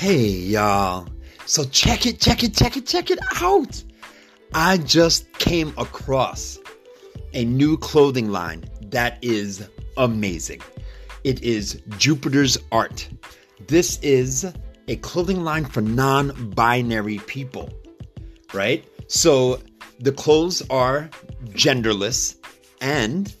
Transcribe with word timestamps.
Hey, 0.00 0.28
y'all. 0.28 1.06
So 1.44 1.62
check 1.62 2.06
it, 2.06 2.18
check 2.20 2.42
it, 2.42 2.54
check 2.54 2.78
it, 2.78 2.86
check 2.86 3.10
it 3.10 3.18
out. 3.42 3.84
I 4.54 4.78
just 4.78 5.30
came 5.34 5.74
across 5.76 6.58
a 7.34 7.44
new 7.44 7.76
clothing 7.76 8.30
line 8.30 8.64
that 8.92 9.18
is 9.20 9.68
amazing. 9.98 10.62
It 11.22 11.42
is 11.42 11.82
Jupiter's 11.98 12.56
Art. 12.72 13.10
This 13.68 13.98
is 14.00 14.50
a 14.88 14.96
clothing 14.96 15.44
line 15.44 15.66
for 15.66 15.82
non 15.82 16.50
binary 16.54 17.18
people, 17.26 17.68
right? 18.54 18.82
So 19.06 19.60
the 19.98 20.12
clothes 20.12 20.62
are 20.70 21.10
genderless 21.50 22.36
and 22.80 23.36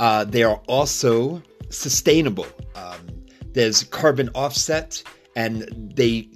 uh, 0.00 0.24
they 0.24 0.42
are 0.42 0.60
also 0.68 1.42
sustainable. 1.70 2.46
Um, 2.74 2.98
there's 3.54 3.84
carbon 3.84 4.28
offset 4.34 5.02
and 5.36 5.92
they 5.96 6.28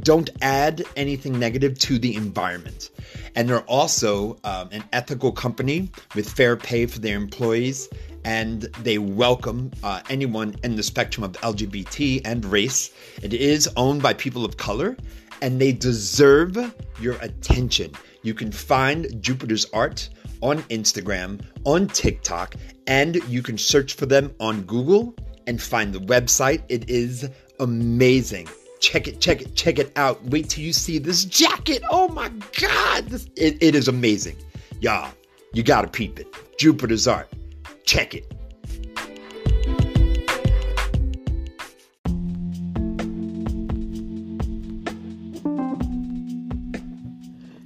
don't 0.00 0.30
add 0.40 0.84
anything 0.96 1.38
negative 1.38 1.78
to 1.80 1.98
the 1.98 2.14
environment. 2.14 2.90
And 3.34 3.48
they're 3.48 3.62
also 3.62 4.38
um, 4.44 4.68
an 4.72 4.84
ethical 4.92 5.32
company 5.32 5.90
with 6.14 6.30
fair 6.30 6.56
pay 6.56 6.86
for 6.86 7.00
their 7.00 7.16
employees, 7.16 7.88
and 8.24 8.62
they 8.82 8.98
welcome 8.98 9.70
uh, 9.82 10.02
anyone 10.08 10.54
in 10.62 10.76
the 10.76 10.82
spectrum 10.82 11.24
of 11.24 11.32
LGBT 11.32 12.22
and 12.24 12.44
race. 12.44 12.92
It 13.22 13.32
is 13.32 13.68
owned 13.76 14.02
by 14.02 14.14
people 14.14 14.44
of 14.44 14.56
color, 14.56 14.96
and 15.42 15.60
they 15.60 15.72
deserve 15.72 16.56
your 17.00 17.14
attention. 17.20 17.92
You 18.22 18.34
can 18.34 18.52
find 18.52 19.20
Jupiter's 19.22 19.66
art 19.72 20.08
on 20.42 20.58
Instagram, 20.64 21.40
on 21.64 21.88
TikTok, 21.88 22.54
and 22.86 23.16
you 23.28 23.42
can 23.42 23.58
search 23.58 23.94
for 23.94 24.06
them 24.06 24.34
on 24.40 24.62
Google 24.62 25.14
and 25.46 25.60
find 25.60 25.92
the 25.92 26.00
website. 26.00 26.62
It 26.68 26.88
is 26.88 27.28
amazing. 27.60 28.48
Check 28.80 29.06
it, 29.06 29.20
check 29.20 29.42
it, 29.42 29.54
check 29.54 29.78
it 29.78 29.92
out. 29.96 30.24
Wait 30.24 30.48
till 30.48 30.64
you 30.64 30.72
see 30.72 30.98
this 30.98 31.24
jacket. 31.24 31.82
Oh 31.90 32.08
my 32.08 32.30
God. 32.58 33.06
This, 33.06 33.26
it, 33.36 33.62
it 33.62 33.74
is 33.74 33.86
amazing. 33.88 34.36
Y'all, 34.80 35.12
you 35.52 35.62
gotta 35.62 35.86
peep 35.86 36.18
it. 36.18 36.26
Jupiter's 36.58 37.06
art. 37.06 37.30
Check 37.84 38.14
it. 38.14 38.32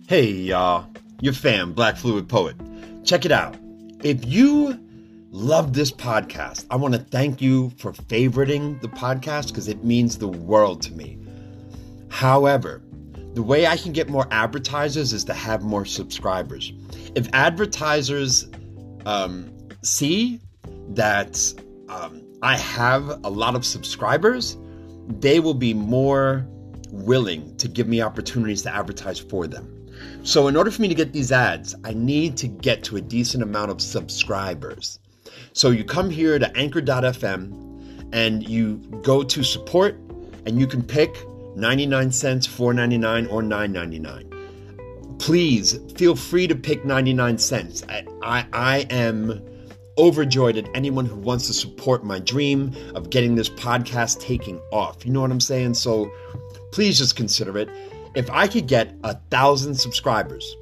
Hey, 0.09 0.31
y'all. 0.31 0.87
Your 1.21 1.33
fam, 1.33 1.73
Black 1.73 1.97
Fluid 1.97 2.29
Poet. 2.29 2.57
Check 3.05 3.25
it 3.25 3.33
out. 3.33 3.57
If 4.03 4.27
you 4.27 4.79
love 5.35 5.73
this 5.73 5.91
podcast, 5.91 6.65
I 6.71 6.77
want 6.77 6.95
to 6.95 7.01
thank 7.01 7.43
you 7.43 7.71
for 7.71 7.93
favoriting 7.93 8.81
the 8.81 8.89
podcast 8.89 9.49
because 9.49 9.67
it 9.67 9.83
means 9.83 10.17
the 10.17 10.29
world 10.29 10.81
to 10.83 10.93
me. 10.93 11.19
However, 12.09 12.81
the 13.35 13.43
way 13.43 13.67
I 13.67 13.77
can 13.77 13.93
get 13.93 14.09
more 14.09 14.29
advertisers 14.31 15.13
is 15.13 15.25
to 15.25 15.35
have 15.35 15.63
more 15.65 15.85
subscribers. 15.85 16.73
If 17.17 17.29
advertisers 17.33 18.49
um, 19.07 19.53
see 19.83 20.39
that 20.91 21.53
um, 21.89 22.23
I 22.41 22.57
have 22.57 23.09
a 23.25 23.29
lot 23.29 23.57
of 23.57 23.67
subscribers, 23.67 24.57
they 25.09 25.41
will 25.41 25.55
be 25.55 25.75
more 25.75 26.47
willing 26.93 27.57
to 27.57 27.67
give 27.67 27.89
me 27.89 28.01
opportunities 28.01 28.63
to 28.63 28.73
advertise 28.73 29.19
for 29.19 29.49
them. 29.49 29.69
So, 30.23 30.47
in 30.47 30.57
order 30.57 30.71
for 30.71 30.81
me 30.81 30.87
to 30.89 30.95
get 30.95 31.13
these 31.13 31.33
ads, 31.33 31.75
I 31.83 31.93
need 31.93 32.37
to 32.37 32.47
get 32.47 32.85
to 32.85 32.97
a 32.99 33.01
decent 33.01 33.43
amount 33.43 33.73
of 33.73 33.81
subscribers. 33.81 35.01
So, 35.55 35.71
you 35.71 35.85
come 35.85 36.11
here 36.11 36.39
to 36.39 36.57
anchor.fm 36.57 38.13
and 38.13 38.47
you 38.49 38.77
go 39.03 39.23
to 39.23 39.43
support, 39.43 39.99
and 40.47 40.61
you 40.61 40.67
can 40.67 40.83
pick 40.83 41.17
99 41.57 42.13
cents, 42.13 42.47
4.99 42.47 43.33
or 43.33 43.43
9.99. 43.43 45.19
Please 45.19 45.79
feel 45.97 46.15
free 46.15 46.47
to 46.47 46.55
pick 46.55 46.85
99 46.85 47.39
cents. 47.39 47.83
I, 47.89 48.05
I, 48.23 48.47
I 48.53 48.79
am 48.91 49.43
overjoyed 49.97 50.59
at 50.59 50.69
anyone 50.75 51.07
who 51.07 51.17
wants 51.17 51.47
to 51.47 51.55
support 51.55 52.05
my 52.05 52.19
dream 52.19 52.73
of 52.95 53.11
getting 53.11 53.35
this 53.37 53.49
podcast 53.49 54.21
taking 54.21 54.61
off. 54.71 55.07
You 55.07 55.13
know 55.13 55.23
what 55.23 55.31
I'm 55.31 55.41
saying? 55.41 55.75
So 55.75 56.13
please 56.73 56.99
just 56.99 57.17
consider 57.17 57.57
it 57.59 57.69
if 58.15 58.31
I 58.31 58.47
could 58.47 58.67
get 58.67 58.95
a 59.03 59.15
thousand 59.31 59.75
subscribers, 59.75 60.57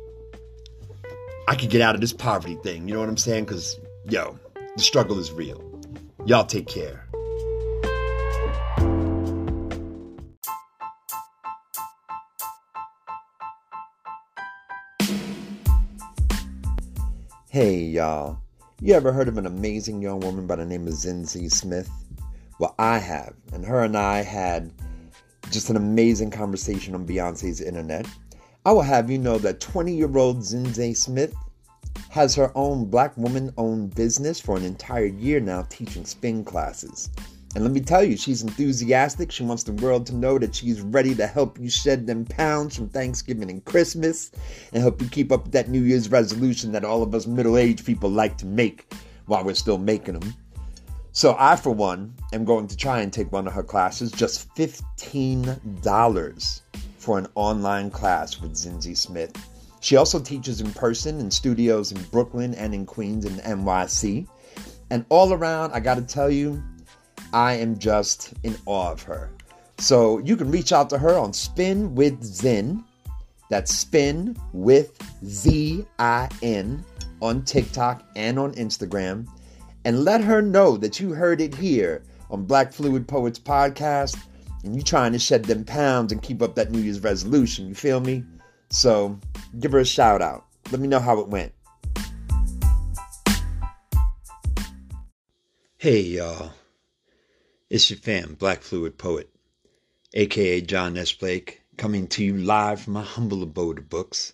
I 1.49 1.55
could 1.55 1.71
get 1.71 1.81
out 1.81 1.95
of 1.95 2.01
this 2.01 2.13
poverty 2.13 2.57
thing. 2.57 2.89
You 2.89 2.95
know 2.95 3.01
what 3.01 3.09
I'm 3.09 3.17
saying? 3.17 3.45
Because, 3.45 3.79
yo, 4.09 4.39
the 4.77 4.83
struggle 4.83 5.19
is 5.19 5.33
real. 5.33 5.63
Y'all 6.25 6.47
take 6.47 6.67
care. 6.67 7.07
Hey, 17.51 17.81
y'all. 17.81 18.39
You 18.81 18.95
ever 18.95 19.13
heard 19.13 19.29
of 19.29 19.37
an 19.37 19.47
amazing 19.47 20.01
young 20.01 20.21
woman 20.21 20.47
by 20.47 20.57
the 20.57 20.65
name 20.65 20.89
of 20.89 20.95
Zinzi 20.95 21.53
Smith? 21.53 21.91
Well, 22.59 22.75
I 22.79 22.99
have. 22.99 23.35
And 23.53 23.65
her 23.67 23.85
and 23.85 23.97
I 23.97 24.23
had 24.23 24.73
just 25.51 25.69
an 25.69 25.77
amazing 25.77 26.31
conversation 26.31 26.95
on 26.95 27.07
Beyonce's 27.07 27.61
internet. 27.61 28.07
I 28.65 28.73
will 28.73 28.83
have 28.83 29.11
you 29.11 29.19
know 29.19 29.37
that 29.39 29.61
20 29.61 29.95
year 29.95 30.17
old 30.17 30.39
Zinzi 30.39 30.97
Smith 30.97 31.35
has 32.11 32.35
her 32.35 32.51
own 32.55 32.87
black 32.87 33.17
woman 33.17 33.53
owned 33.57 33.95
business 33.95 34.41
for 34.41 34.57
an 34.57 34.65
entire 34.65 35.07
year 35.07 35.41
now 35.41 35.63
teaching 35.69 36.05
spin 36.05 36.45
classes. 36.45 37.11
And 37.55 37.65
let 37.65 37.73
me 37.73 37.81
tell 37.81 38.03
you, 38.03 38.17
she's 38.17 38.43
enthusiastic. 38.43 39.31
She 39.31 39.45
wants 39.45 39.63
the 39.63 39.75
world 39.75 40.07
to 40.07 40.15
know 40.15 40.39
that 40.39 40.55
she's 40.55 40.81
ready 40.81 41.15
to 41.17 41.27
help 41.27 41.61
you 41.61 41.69
shed 41.69 42.07
them 42.07 42.25
pounds 42.25 42.75
from 42.75 42.89
Thanksgiving 42.89 43.51
and 43.51 43.63
Christmas 43.65 44.31
and 44.73 44.83
help 44.83 45.03
you 45.03 45.09
keep 45.09 45.31
up 45.31 45.51
that 45.51 45.69
New 45.69 45.83
Year's 45.83 46.11
resolution 46.11 46.73
that 46.73 46.85
all 46.85 47.03
of 47.03 47.15
us 47.15 47.27
middle 47.27 47.59
aged 47.59 47.85
people 47.85 48.09
like 48.09 48.39
to 48.39 48.47
make 48.47 48.91
while 49.27 49.45
we're 49.45 49.55
still 49.55 49.77
making 49.77 50.19
them. 50.19 50.35
So 51.13 51.37
I, 51.39 51.57
for 51.57 51.73
one, 51.73 52.15
am 52.33 52.47
going 52.47 52.69
to 52.69 52.77
try 52.77 53.03
and 53.03 53.13
take 53.13 53.31
one 53.33 53.47
of 53.47 53.53
her 53.53 53.63
classes, 53.63 54.11
just 54.13 54.49
$15 54.55 56.61
for 56.97 57.19
an 57.19 57.27
online 57.35 57.91
class 57.91 58.41
with 58.41 58.55
Zinzi 58.55 58.97
Smith. 58.97 59.37
She 59.83 59.97
also 59.97 60.21
teaches 60.21 60.61
in 60.61 60.73
person 60.73 61.19
in 61.19 61.29
studios 61.29 61.91
in 61.91 62.01
Brooklyn 62.05 62.55
and 62.55 62.73
in 62.73 62.87
Queens 62.87 63.25
and 63.25 63.41
NYC. 63.41 64.29
And 64.91 65.05
all 65.09 65.33
around, 65.33 65.73
I 65.73 65.81
got 65.81 65.97
to 65.97 66.03
tell 66.03 66.31
you, 66.31 66.63
I 67.33 67.55
am 67.55 67.77
just 67.77 68.33
in 68.45 68.57
awe 68.65 68.93
of 68.93 69.03
her. 69.03 69.29
So 69.79 70.19
you 70.21 70.37
can 70.37 70.53
reach 70.53 70.73
out 70.73 70.89
to 70.91 70.99
her 70.99 71.19
on 71.19 71.33
Spin 71.33 71.97
with 71.97 72.23
Zin. 72.23 72.85
That's 73.51 73.75
Spin 73.75 74.37
with 74.53 74.97
Z 75.27 75.85
I 75.99 76.29
N 76.43 76.85
on 77.21 77.43
TikTok 77.43 78.05
and 78.15 78.39
on 78.39 78.55
Instagram 78.55 79.27
and 79.85 80.05
let 80.05 80.23
her 80.23 80.41
know 80.41 80.77
that 80.77 81.01
you 81.01 81.11
heard 81.11 81.41
it 81.41 81.57
here 81.57 82.05
on 82.31 82.45
Black 82.45 82.73
Fluid 82.73 83.09
Poets 83.09 83.41
Podcast 83.41 84.17
and 84.63 84.77
you're 84.77 84.85
trying 84.85 85.11
to 85.11 85.19
shed 85.19 85.45
them 85.45 85.65
pounds 85.65 86.13
and 86.13 86.23
keep 86.23 86.41
up 86.41 86.55
that 86.55 86.71
New 86.71 86.79
Year's 86.79 87.01
resolution. 87.01 87.67
You 87.67 87.75
feel 87.75 87.99
me? 87.99 88.23
So 88.73 89.21
give 89.61 89.71
her 89.71 89.79
a 89.79 89.85
shout 89.85 90.21
out. 90.21 90.47
Let 90.73 90.81
me 90.81 90.89
know 90.89 90.99
how 90.99 91.21
it 91.21 91.29
went. 91.29 91.53
Hey, 95.77 96.01
y'all. 96.01 96.51
It's 97.71 97.89
your 97.89 98.01
fam, 98.01 98.35
Black 98.35 98.63
Fluid 98.63 98.99
Poet, 98.99 99.31
aka 100.15 100.61
John 100.61 100.99
S. 100.99 101.13
Blake, 101.13 101.63
coming 101.77 102.09
to 102.09 102.25
you 102.25 102.37
live 102.37 102.81
from 102.81 102.95
my 102.95 103.03
humble 103.03 103.45
abode 103.45 103.79
of 103.79 103.89
books. 103.89 104.33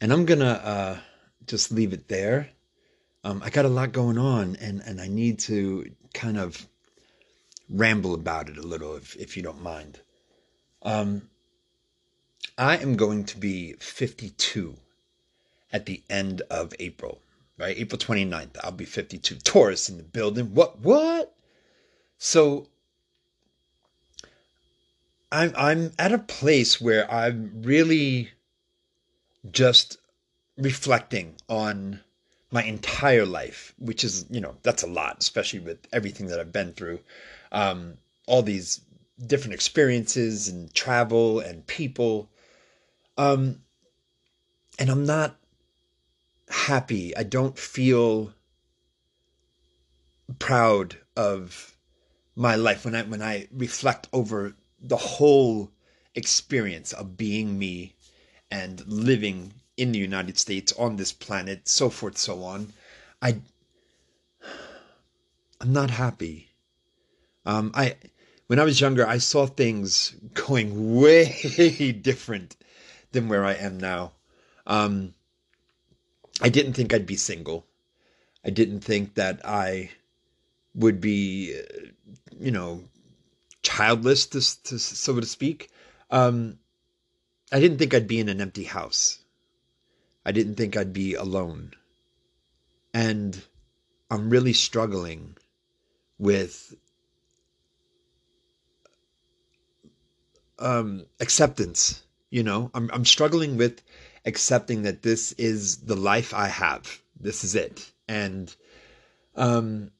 And 0.00 0.12
I'm 0.12 0.26
gonna 0.26 0.44
uh, 0.44 0.98
just 1.46 1.72
leave 1.72 1.94
it 1.94 2.08
there 2.08 2.50
um, 3.24 3.40
I 3.42 3.48
got 3.48 3.64
a 3.64 3.70
lot 3.70 3.92
going 3.92 4.18
on, 4.18 4.56
and 4.56 4.82
and 4.82 5.00
I 5.00 5.08
need 5.08 5.38
to 5.40 5.90
kind 6.12 6.38
of 6.38 6.68
ramble 7.70 8.14
about 8.14 8.50
it 8.50 8.58
a 8.58 8.62
little, 8.62 8.96
if 8.96 9.16
if 9.16 9.36
you 9.36 9.42
don't 9.42 9.62
mind. 9.62 9.98
Um, 10.82 11.30
I 12.56 12.76
am 12.76 12.96
going 12.96 13.24
to 13.24 13.38
be 13.38 13.72
52 13.74 14.76
at 15.72 15.86
the 15.86 16.02
end 16.08 16.42
of 16.50 16.72
April, 16.78 17.20
right? 17.58 17.76
April 17.76 17.98
29th, 17.98 18.56
I'll 18.62 18.70
be 18.70 18.84
52. 18.84 19.36
Taurus 19.36 19.88
in 19.88 19.96
the 19.96 20.04
building. 20.04 20.54
What? 20.54 20.78
What? 20.80 21.34
So 22.18 22.68
I'm 25.32 25.52
I'm 25.56 25.92
at 25.98 26.12
a 26.12 26.18
place 26.18 26.80
where 26.80 27.10
I'm 27.12 27.62
really 27.62 28.30
just 29.50 29.98
reflecting 30.56 31.34
on 31.48 32.00
my 32.52 32.62
entire 32.62 33.26
life, 33.26 33.74
which 33.78 34.04
is, 34.04 34.26
you 34.30 34.40
know, 34.40 34.56
that's 34.62 34.84
a 34.84 34.86
lot, 34.86 35.16
especially 35.18 35.58
with 35.58 35.78
everything 35.92 36.28
that 36.28 36.38
I've 36.38 36.52
been 36.52 36.72
through. 36.72 37.00
Um, 37.50 37.98
all 38.26 38.42
these 38.42 38.80
different 39.26 39.54
experiences 39.54 40.46
and 40.46 40.72
travel 40.72 41.40
and 41.40 41.66
people. 41.66 42.30
Um, 43.16 43.60
and 44.78 44.90
I'm 44.90 45.06
not 45.06 45.36
happy. 46.48 47.16
I 47.16 47.22
don't 47.22 47.58
feel 47.58 48.32
proud 50.38 50.96
of 51.16 51.76
my 52.34 52.56
life 52.56 52.84
when 52.84 52.94
I 52.94 53.02
when 53.02 53.22
I 53.22 53.48
reflect 53.52 54.08
over 54.12 54.54
the 54.80 54.96
whole 54.96 55.70
experience 56.14 56.92
of 56.92 57.16
being 57.16 57.58
me 57.58 57.94
and 58.50 58.86
living 58.86 59.54
in 59.76 59.92
the 59.92 59.98
United 59.98 60.38
States 60.38 60.72
on 60.78 60.96
this 60.96 61.12
planet, 61.12 61.68
so 61.68 61.90
forth, 61.90 62.18
so 62.18 62.42
on, 62.42 62.72
I 63.22 63.40
I'm 65.60 65.72
not 65.72 65.90
happy. 65.90 66.50
Um, 67.46 67.70
I 67.74 67.96
when 68.46 68.58
I 68.58 68.64
was 68.64 68.80
younger, 68.80 69.06
I 69.06 69.18
saw 69.18 69.46
things 69.46 70.14
going 70.34 70.96
way 70.96 71.92
different 72.02 72.56
than 73.14 73.28
where 73.28 73.44
I 73.44 73.54
am 73.54 73.78
now. 73.78 74.12
Um, 74.66 75.14
I 76.42 76.50
didn't 76.50 76.74
think 76.74 76.92
I'd 76.92 77.06
be 77.06 77.16
single. 77.16 77.64
I 78.44 78.50
didn't 78.50 78.80
think 78.80 79.14
that 79.14 79.40
I 79.46 79.90
would 80.74 81.00
be, 81.00 81.58
you 82.38 82.50
know, 82.50 82.84
childless, 83.62 84.26
to, 84.26 84.62
to 84.64 84.78
so 84.78 85.18
to 85.18 85.26
speak. 85.26 85.70
Um, 86.10 86.58
I 87.50 87.60
didn't 87.60 87.78
think 87.78 87.94
I'd 87.94 88.08
be 88.08 88.20
in 88.20 88.28
an 88.28 88.40
empty 88.40 88.64
house. 88.64 89.20
I 90.26 90.32
didn't 90.32 90.56
think 90.56 90.76
I'd 90.76 90.92
be 90.92 91.14
alone. 91.14 91.72
And 92.92 93.40
I'm 94.10 94.30
really 94.30 94.52
struggling 94.52 95.36
with 96.18 96.74
um, 100.58 101.06
acceptance. 101.20 102.03
You 102.34 102.42
know, 102.42 102.68
I'm 102.74 102.90
I'm 102.92 103.04
struggling 103.04 103.56
with 103.56 103.80
accepting 104.24 104.82
that 104.82 105.02
this 105.02 105.30
is 105.38 105.76
the 105.76 105.94
life 105.94 106.34
I 106.34 106.48
have. 106.48 107.00
This 107.14 107.44
is 107.44 107.54
it, 107.54 107.92
and 108.08 108.52
um, 109.36 109.92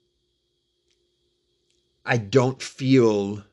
I 2.05 2.17
don't 2.17 2.61
feel 2.61 3.45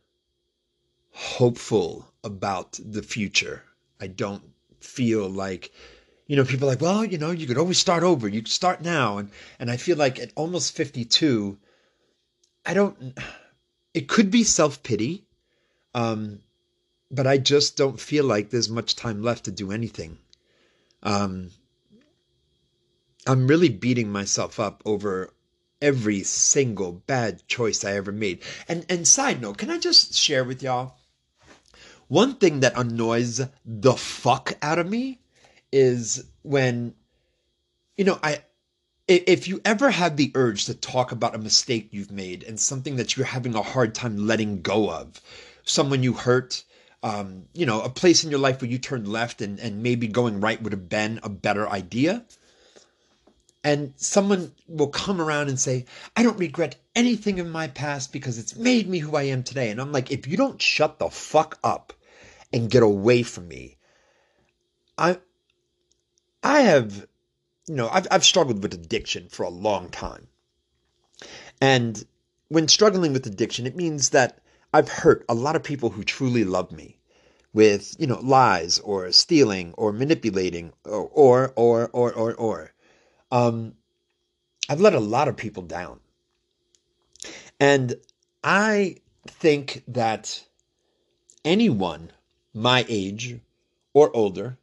hopeful 1.12 2.12
about 2.24 2.80
the 2.84 3.04
future. 3.04 3.62
I 4.00 4.08
don't 4.08 4.42
feel 4.80 5.30
like 5.30 5.72
you 6.26 6.36
know 6.36 6.44
people 6.44 6.68
like 6.68 6.82
well 6.82 7.06
you 7.06 7.20
know 7.20 7.30
you 7.30 7.46
could 7.46 7.60
always 7.60 7.78
start 7.78 8.02
over 8.02 8.28
you 8.28 8.44
start 8.46 8.82
now 8.82 9.20
and 9.20 9.30
and 9.60 9.70
I 9.70 9.78
feel 9.78 9.96
like 9.96 10.18
at 10.18 10.32
almost 10.36 10.76
52 10.76 11.56
I 12.66 12.74
don't 12.74 13.16
it 13.94 14.08
could 14.08 14.32
be 14.32 14.44
self-pity 14.44 15.28
um 15.94 16.40
but 17.12 17.28
I 17.28 17.38
just 17.38 17.78
don't 17.78 18.00
feel 18.00 18.24
like 18.24 18.50
there's 18.50 18.70
much 18.70 18.96
time 18.96 19.22
left 19.22 19.46
to 19.46 19.52
do 19.52 19.72
anything. 19.72 20.18
Um, 21.04 21.52
I'm 23.28 23.48
really 23.48 23.70
beating 23.70 24.12
myself 24.12 24.60
up 24.60 24.82
over 24.86 25.34
every 25.82 26.24
single 26.24 26.92
bad 26.92 27.48
choice 27.48 27.84
I 27.84 27.94
ever 27.94 28.12
made. 28.12 28.44
And 28.68 28.86
and 28.90 29.08
side 29.08 29.42
note, 29.42 29.58
can 29.58 29.70
I 29.70 29.78
just 29.78 30.14
share 30.14 30.44
with 30.44 30.64
y'all 30.64 30.96
one 32.08 32.36
thing 32.36 32.60
that 32.62 32.78
annoys 32.78 33.42
the 33.66 33.94
fuck 33.94 34.58
out 34.62 34.80
of 34.80 34.90
me 34.90 35.20
is 35.72 36.26
when 36.42 36.94
you 37.98 38.06
know, 38.06 38.20
I 38.24 38.44
if 39.08 39.48
you 39.48 39.60
ever 39.66 39.90
have 39.90 40.16
the 40.16 40.32
urge 40.36 40.66
to 40.66 40.74
talk 40.74 41.12
about 41.12 41.36
a 41.36 41.40
mistake 41.40 41.90
you've 41.92 42.12
made 42.12 42.44
and 42.44 42.60
something 42.60 42.96
that 42.96 43.18
you're 43.18 43.26
having 43.26 43.56
a 43.56 43.62
hard 43.62 43.94
time 43.94 44.26
letting 44.26 44.62
go 44.62 44.90
of, 44.90 45.20
someone 45.64 46.02
you 46.02 46.14
hurt, 46.14 46.64
um, 47.04 47.46
you 47.54 47.66
know, 47.66 47.82
a 47.82 47.90
place 47.90 48.24
in 48.24 48.30
your 48.30 48.40
life 48.40 48.62
where 48.62 48.70
you 48.70 48.78
turned 48.78 49.08
left 49.08 49.42
and, 49.42 49.60
and 49.60 49.82
maybe 49.82 50.08
going 50.08 50.40
right 50.40 50.62
would 50.62 50.74
have 50.74 50.90
been 50.90 51.20
a 51.24 51.30
better 51.30 51.68
idea. 51.68 52.24
And 53.64 53.94
someone 53.96 54.52
will 54.68 54.88
come 54.88 55.22
around 55.22 55.50
and 55.50 55.60
say, 55.60 55.86
I 56.16 56.24
don't 56.24 56.40
regret 56.40 56.78
anything 56.96 57.38
in 57.38 57.50
my 57.50 57.68
past 57.68 58.12
because 58.12 58.40
it's 58.40 58.56
made 58.56 58.88
me 58.88 59.00
who 59.00 59.16
I 59.16 59.24
am 59.24 59.44
today. 59.44 59.70
And 59.70 59.80
I'm 59.80 59.92
like, 59.92 60.12
if 60.12 60.28
you 60.28 60.36
don't 60.36 60.62
shut 60.62 60.98
the 60.98 61.10
fuck 61.10 61.60
up 61.64 61.94
and 62.52 62.72
get 62.72 62.82
away 62.82 63.22
from 63.24 63.48
me, 63.48 63.78
I 64.98 65.20
I 66.44 66.62
have, 66.62 67.06
you 67.68 67.76
know, 67.76 67.88
I've, 67.90 68.08
I've 68.10 68.26
struggled 68.26 68.64
with 68.64 68.74
addiction 68.74 69.28
for 69.30 69.44
a 69.44 69.50
long 69.50 69.90
time. 69.90 70.28
And 71.62 72.04
when 72.48 72.68
struggling 72.68 73.14
with 73.14 73.28
addiction, 73.28 73.68
it 73.68 73.76
means 73.76 74.10
that 74.10 74.41
I've 74.74 74.90
hurt 74.90 75.26
a 75.28 75.34
lot 75.34 75.56
of 75.56 75.64
people 75.64 75.90
who 75.90 76.04
truly 76.04 76.44
love 76.44 76.72
me 76.72 76.98
with, 77.54 77.96
you 78.00 78.08
know, 78.08 78.20
lies 78.22 78.80
or 78.80 79.12
stealing 79.12 79.74
or 79.78 79.92
manipulating 79.92 80.72
or 80.86 81.10
or 81.10 81.54
or 81.56 81.90
or 81.90 82.14
or, 82.14 82.34
or. 82.36 82.74
Um, 83.32 83.76
I've 84.70 84.82
let 84.82 84.94
a 84.94 85.00
lot 85.00 85.28
of 85.28 85.36
people 85.36 85.64
down. 85.64 86.00
And 87.60 87.96
I 88.44 88.98
think 89.28 89.84
that 89.88 90.46
anyone 91.44 92.12
my 92.54 92.86
age 92.88 93.40
or 93.94 94.16
older 94.16 94.58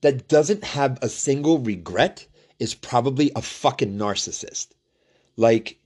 that 0.00 0.28
doesn't 0.28 0.64
have 0.64 0.98
a 1.00 1.08
single 1.08 1.58
regret 1.58 2.26
is 2.58 2.74
probably 2.74 3.30
a 3.36 3.42
fucking 3.42 3.96
narcissist. 3.96 4.68
Like, 5.36 5.78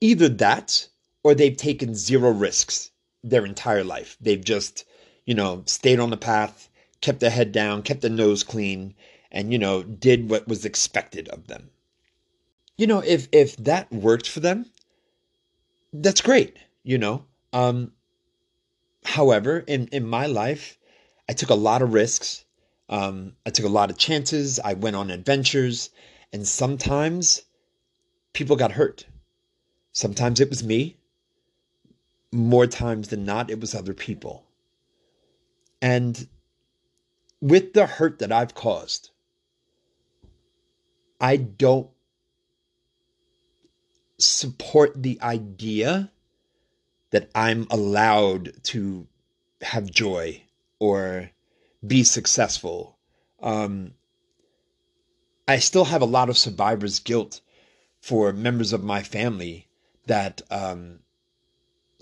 either 0.00 0.28
that 0.28 0.88
or 1.24 1.34
they've 1.34 1.56
taken 1.56 1.94
zero 1.94 2.30
risks 2.30 2.90
their 3.24 3.46
entire 3.46 3.82
life. 3.82 4.16
They've 4.20 4.44
just, 4.44 4.84
you 5.24 5.34
know, 5.34 5.64
stayed 5.66 5.98
on 5.98 6.10
the 6.10 6.18
path, 6.18 6.68
kept 7.00 7.20
their 7.20 7.30
head 7.30 7.50
down, 7.50 7.82
kept 7.82 8.02
their 8.02 8.10
nose 8.10 8.44
clean, 8.44 8.94
and, 9.32 9.50
you 9.50 9.58
know, 9.58 9.82
did 9.82 10.28
what 10.28 10.46
was 10.46 10.66
expected 10.66 11.28
of 11.30 11.46
them. 11.48 11.70
You 12.76 12.86
know, 12.86 13.00
if 13.00 13.28
if 13.32 13.56
that 13.56 13.90
worked 13.90 14.28
for 14.28 14.40
them, 14.40 14.66
that's 15.92 16.20
great, 16.20 16.56
you 16.82 16.98
know. 16.98 17.24
Um 17.52 17.92
however, 19.04 19.64
in 19.66 19.88
in 19.88 20.06
my 20.06 20.26
life, 20.26 20.76
I 21.28 21.32
took 21.32 21.50
a 21.50 21.54
lot 21.54 21.82
of 21.82 21.94
risks. 21.94 22.44
Um, 22.88 23.34
I 23.46 23.50
took 23.50 23.64
a 23.64 23.68
lot 23.70 23.90
of 23.90 23.96
chances. 23.96 24.60
I 24.60 24.74
went 24.74 24.96
on 24.96 25.10
adventures, 25.10 25.88
and 26.32 26.46
sometimes 26.46 27.42
people 28.34 28.56
got 28.56 28.72
hurt. 28.72 29.06
Sometimes 29.92 30.40
it 30.40 30.50
was 30.50 30.62
me 30.62 30.98
more 32.34 32.66
times 32.66 33.08
than 33.08 33.24
not, 33.24 33.50
it 33.50 33.60
was 33.60 33.74
other 33.74 33.94
people. 33.94 34.44
And 35.80 36.28
with 37.40 37.72
the 37.72 37.86
hurt 37.86 38.18
that 38.18 38.32
I've 38.32 38.54
caused, 38.54 39.10
I 41.20 41.36
don't 41.36 41.88
support 44.18 45.02
the 45.02 45.20
idea 45.22 46.10
that 47.10 47.30
I'm 47.34 47.66
allowed 47.70 48.52
to 48.64 49.06
have 49.62 49.90
joy 49.90 50.42
or 50.78 51.30
be 51.86 52.02
successful. 52.02 52.98
Um, 53.40 53.94
I 55.46 55.58
still 55.58 55.84
have 55.84 56.02
a 56.02 56.06
lot 56.06 56.28
of 56.28 56.38
survivor's 56.38 56.98
guilt 56.98 57.40
for 58.00 58.32
members 58.32 58.72
of 58.72 58.82
my 58.82 59.02
family 59.02 59.68
that 60.06 60.42
um, 60.50 61.00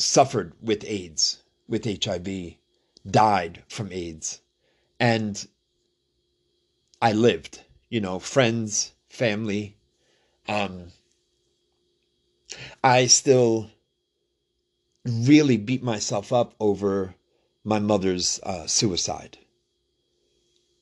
suffered 0.02 0.52
with 0.60 0.84
AIDS, 0.84 1.42
with 1.68 1.84
HIV, 1.84 2.54
died 3.08 3.62
from 3.68 3.92
AIDS. 3.92 4.40
And 4.98 5.46
I 7.00 7.12
lived, 7.12 7.62
you 7.88 8.00
know, 8.00 8.18
friends, 8.18 8.92
family. 9.08 9.76
Um, 10.48 10.88
I 12.82 13.06
still 13.06 13.70
really 15.04 15.56
beat 15.56 15.82
myself 15.82 16.32
up 16.32 16.54
over 16.60 17.14
my 17.64 17.78
mother's 17.78 18.40
uh, 18.42 18.66
suicide. 18.66 19.38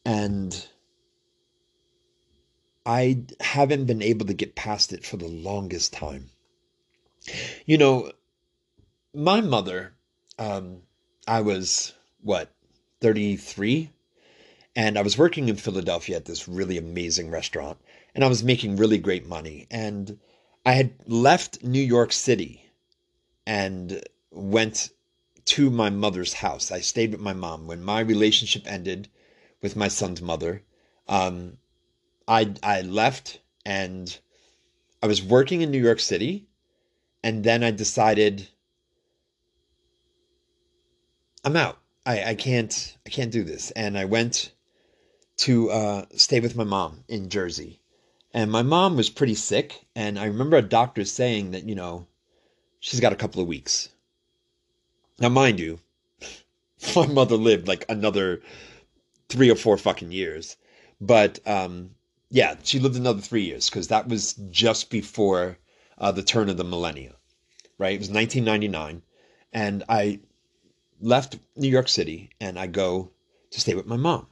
And 0.05 0.67
I 2.87 3.25
haven't 3.41 3.85
been 3.85 4.03
able 4.03 4.27
to 4.27 4.35
get 4.35 4.55
past 4.55 4.93
it 4.93 5.05
for 5.05 5.17
the 5.17 5.29
longest 5.29 5.93
time. 5.93 6.31
You 7.67 7.79
know, 7.79 8.13
my 9.15 9.41
mother, 9.41 9.93
um, 10.39 10.83
I 11.27 11.41
was 11.41 11.95
what, 12.23 12.53
33? 13.01 13.91
And 14.77 14.97
I 14.99 15.03
was 15.03 15.19
working 15.19 15.49
in 15.49 15.57
Philadelphia 15.57 16.17
at 16.17 16.25
this 16.25 16.49
really 16.49 16.79
amazing 16.79 17.31
restaurant, 17.31 17.79
and 18.15 18.23
I 18.23 18.29
was 18.29 18.45
making 18.45 18.77
really 18.77 18.99
great 18.99 19.27
money. 19.27 19.67
And 19.71 20.19
I 20.65 20.73
had 20.73 20.95
left 21.07 21.65
New 21.65 21.83
York 21.83 22.13
City 22.13 22.71
and 23.47 24.03
went 24.31 24.91
to 25.47 25.71
my 25.71 25.91
mother's 25.91 26.35
house. 26.35 26.71
I 26.71 26.81
stayed 26.81 27.11
with 27.11 27.21
my 27.21 27.33
mom. 27.33 27.67
When 27.67 27.83
my 27.83 28.01
relationship 28.01 28.63
ended 28.67 29.09
with 29.61 29.75
my 29.75 29.89
son's 29.89 30.23
mother, 30.23 30.63
um, 31.09 31.57
I, 32.29 32.55
I 32.63 32.83
left 32.83 33.41
and 33.67 34.17
I 35.03 35.09
was 35.09 35.23
working 35.23 35.63
in 35.63 35.71
New 35.73 35.83
York 35.83 35.99
City. 35.99 36.47
And 37.25 37.43
then 37.43 37.65
I 37.65 37.73
decided 37.73 38.49
I'm 41.45 41.57
out. 41.57 41.79
I, 42.05 42.31
I 42.31 42.35
can't 42.35 42.97
I 43.07 43.11
can't 43.11 43.31
do 43.31 43.45
this. 43.45 43.71
And 43.73 43.97
I 43.97 44.05
went 44.05 44.53
to 45.39 45.71
uh, 45.71 46.05
stay 46.15 46.41
with 46.41 46.57
my 46.57 46.65
mom 46.65 47.05
in 47.09 47.31
Jersey. 47.31 47.81
And 48.33 48.51
my 48.51 48.63
mom 48.63 48.97
was 48.97 49.11
pretty 49.11 49.35
sick. 49.35 49.87
And 49.97 50.19
I 50.19 50.27
remember 50.27 50.57
a 50.57 50.63
doctor 50.63 51.05
saying 51.05 51.53
that, 51.53 51.65
you 51.65 51.75
know, 51.75 52.07
she's 52.79 53.01
got 53.01 53.13
a 53.13 53.17
couple 53.17 53.41
of 53.41 53.49
weeks. 53.49 53.89
Now, 55.19 55.31
mind 55.31 55.59
you, 55.59 55.81
my 56.97 57.07
mother 57.07 57.37
lived 57.37 57.69
like 57.69 57.85
another 57.89 58.43
three 59.29 59.51
or 59.51 59.57
four 59.57 59.79
fucking 59.79 60.13
years. 60.13 60.57
But 61.01 61.39
um, 61.47 61.95
yeah, 62.31 62.57
she 62.63 62.79
lived 62.79 62.97
another 62.97 63.23
three 63.23 63.45
years 63.45 63.71
because 63.71 63.89
that 63.89 64.09
was 64.09 64.35
just 64.51 64.91
before 64.91 65.59
uh, 65.97 66.13
the 66.13 66.23
turn 66.23 66.51
of 66.51 66.57
the 66.59 66.65
millennia, 66.65 67.15
right? 67.79 67.95
It 67.95 68.01
was 68.01 68.11
1999. 68.11 69.03
And 69.53 69.85
I 69.89 70.21
left 71.01 71.39
New 71.57 71.69
York 71.69 71.89
City 71.89 72.31
and 72.41 72.59
I 72.59 72.67
go 72.67 73.11
to 73.51 73.61
stay 73.61 73.75
with 73.75 73.87
my 73.87 73.97
mom. 73.97 74.27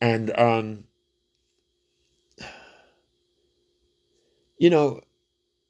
And, 0.00 0.38
um, 0.38 0.84
you 4.58 4.70
know, 4.70 5.00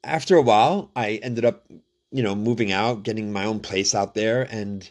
after 0.03 0.35
a 0.35 0.41
while, 0.41 0.91
I 0.95 1.19
ended 1.23 1.45
up, 1.45 1.65
you 2.11 2.23
know, 2.23 2.35
moving 2.35 2.71
out, 2.71 3.03
getting 3.03 3.31
my 3.31 3.45
own 3.45 3.59
place 3.59 3.93
out 3.95 4.13
there, 4.15 4.43
and 4.49 4.89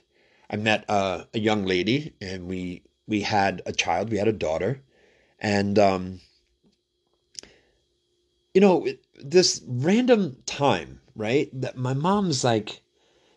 I 0.50 0.56
met 0.56 0.84
uh, 0.88 1.24
a 1.34 1.38
young 1.38 1.64
lady, 1.64 2.14
and 2.20 2.46
we 2.46 2.82
we 3.06 3.20
had 3.20 3.62
a 3.66 3.72
child, 3.72 4.10
we 4.10 4.18
had 4.18 4.28
a 4.28 4.32
daughter, 4.32 4.82
and 5.38 5.78
um, 5.78 6.20
you 8.54 8.60
know, 8.60 8.86
this 9.22 9.62
random 9.66 10.36
time, 10.46 11.00
right? 11.14 11.48
That 11.52 11.76
my 11.76 11.94
mom's 11.94 12.44
like, 12.44 12.80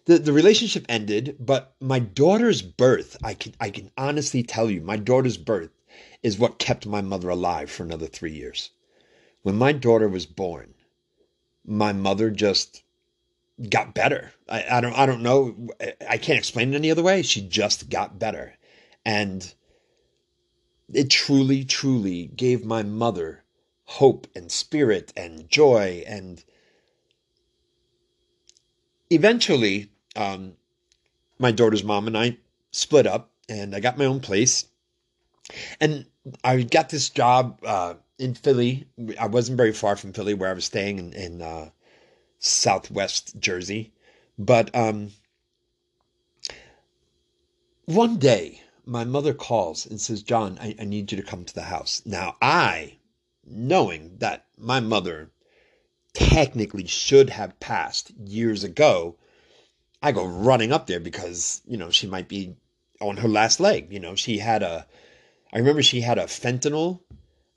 the, 0.09 0.17
the 0.17 0.33
relationship 0.33 0.87
ended, 0.89 1.35
but 1.39 1.75
my 1.79 1.99
daughter's 1.99 2.63
birth, 2.63 3.15
I 3.23 3.35
can 3.35 3.53
I 3.59 3.69
can 3.69 3.91
honestly 3.95 4.41
tell 4.41 4.67
you, 4.67 4.81
my 4.81 4.97
daughter's 4.97 5.37
birth 5.37 5.69
is 6.23 6.39
what 6.39 6.57
kept 6.57 6.87
my 6.87 6.99
mother 6.99 7.29
alive 7.29 7.69
for 7.69 7.83
another 7.83 8.07
three 8.07 8.33
years. 8.33 8.71
When 9.43 9.55
my 9.55 9.71
daughter 9.71 10.09
was 10.09 10.25
born, 10.25 10.73
my 11.63 11.93
mother 11.93 12.31
just 12.31 12.81
got 13.69 13.93
better. 13.93 14.33
I, 14.49 14.65
I 14.77 14.81
don't 14.81 14.97
I 14.97 15.05
don't 15.05 15.21
know. 15.21 15.69
I 16.09 16.17
can't 16.17 16.39
explain 16.39 16.73
it 16.73 16.77
any 16.77 16.89
other 16.89 17.03
way. 17.03 17.21
She 17.21 17.47
just 17.47 17.91
got 17.91 18.17
better. 18.17 18.57
And 19.05 19.53
it 20.91 21.11
truly, 21.11 21.63
truly 21.65 22.31
gave 22.35 22.65
my 22.65 22.81
mother 22.81 23.43
hope 23.85 24.25
and 24.35 24.51
spirit 24.51 25.13
and 25.15 25.47
joy. 25.47 26.03
And 26.07 26.43
eventually, 29.11 29.91
um, 30.19 30.53
my 31.39 31.51
daughter's 31.51 31.83
mom 31.83 32.07
and 32.07 32.17
I 32.17 32.38
split 32.71 33.07
up, 33.07 33.31
and 33.47 33.73
I 33.75 33.79
got 33.79 33.97
my 33.97 34.05
own 34.05 34.19
place. 34.19 34.65
And 35.79 36.05
I 36.43 36.61
got 36.61 36.89
this 36.89 37.09
job 37.09 37.59
uh, 37.65 37.95
in 38.19 38.35
Philly. 38.35 38.88
I 39.19 39.27
wasn't 39.27 39.57
very 39.57 39.73
far 39.73 39.95
from 39.95 40.13
Philly, 40.13 40.33
where 40.33 40.49
I 40.49 40.53
was 40.53 40.65
staying 40.65 40.99
in, 40.99 41.13
in 41.13 41.41
uh, 41.41 41.69
Southwest 42.38 43.39
Jersey. 43.39 43.93
But 44.38 44.75
um, 44.75 45.11
one 47.85 48.17
day, 48.17 48.61
my 48.85 49.05
mother 49.05 49.33
calls 49.33 49.85
and 49.85 49.99
says, 49.99 50.21
John, 50.21 50.57
I, 50.61 50.75
I 50.79 50.83
need 50.83 51.11
you 51.11 51.17
to 51.17 51.23
come 51.23 51.45
to 51.45 51.55
the 51.55 51.63
house. 51.63 52.01
Now, 52.05 52.35
I, 52.41 52.97
knowing 53.45 54.17
that 54.19 54.45
my 54.57 54.79
mother 54.79 55.31
technically 56.13 56.88
should 56.88 57.29
have 57.29 57.59
passed 57.59 58.11
years 58.11 58.63
ago, 58.63 59.15
I 60.01 60.11
go 60.11 60.25
running 60.25 60.71
up 60.71 60.87
there 60.87 60.99
because, 60.99 61.61
you 61.65 61.77
know, 61.77 61.89
she 61.89 62.07
might 62.07 62.27
be 62.27 62.55
on 63.01 63.17
her 63.17 63.27
last 63.27 63.59
leg. 63.59 63.91
You 63.91 63.99
know, 63.99 64.15
she 64.15 64.37
had 64.37 64.63
a, 64.63 64.85
I 65.51 65.57
remember 65.57 65.83
she 65.83 66.01
had 66.01 66.17
a 66.17 66.25
fentanyl, 66.25 67.01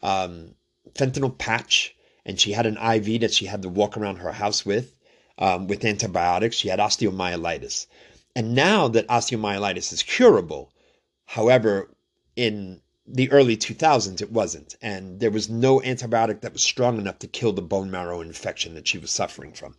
um, 0.03 0.55
fentanyl 0.95 1.37
patch, 1.37 1.95
and 2.25 2.39
she 2.39 2.53
had 2.53 2.67
an 2.67 2.77
IV 2.77 3.21
that 3.21 3.35
she 3.35 3.47
had 3.47 3.63
to 3.63 3.69
walk 3.69 3.97
around 3.97 4.17
her 4.17 4.33
house 4.33 4.67
with, 4.67 4.95
um, 5.39 5.69
with 5.69 5.85
antibiotics. 5.85 6.57
She 6.57 6.69
had 6.69 6.79
osteomyelitis. 6.79 7.87
And 8.35 8.55
now 8.55 8.89
that 8.89 9.09
osteomyelitis 9.09 9.93
is 9.93 10.03
curable, 10.03 10.73
However, 11.33 11.89
in 12.37 12.83
the 13.07 13.31
early 13.31 13.57
2000s, 13.57 14.21
it 14.21 14.31
wasn't. 14.31 14.77
And 14.83 15.19
there 15.19 15.31
was 15.31 15.49
no 15.49 15.81
antibiotic 15.81 16.43
that 16.43 16.53
was 16.53 16.63
strong 16.63 16.99
enough 16.99 17.21
to 17.21 17.27
kill 17.27 17.55
the 17.55 17.63
bone 17.63 17.91
marrow 17.91 18.21
infection 18.21 18.75
that 18.75 18.87
she 18.87 18.99
was 18.99 19.11
suffering 19.11 19.55
from. 19.55 19.77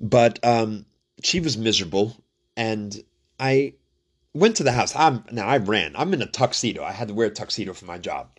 But 0.00 0.44
um, 0.44 0.86
she 1.22 1.40
was 1.40 1.58
miserable. 1.58 2.16
And 2.56 3.04
I 3.38 3.74
went 4.34 4.56
to 4.56 4.64
the 4.64 4.72
house. 4.72 4.94
I'm, 4.96 5.24
now, 5.30 5.46
I 5.46 5.58
ran. 5.58 5.94
I'm 5.96 6.12
in 6.14 6.22
a 6.22 6.26
tuxedo. 6.26 6.82
I 6.82 6.92
had 6.92 7.08
to 7.08 7.14
wear 7.14 7.28
a 7.28 7.30
tuxedo 7.30 7.74
for 7.74 7.84
my 7.84 7.98
job. 7.98 8.30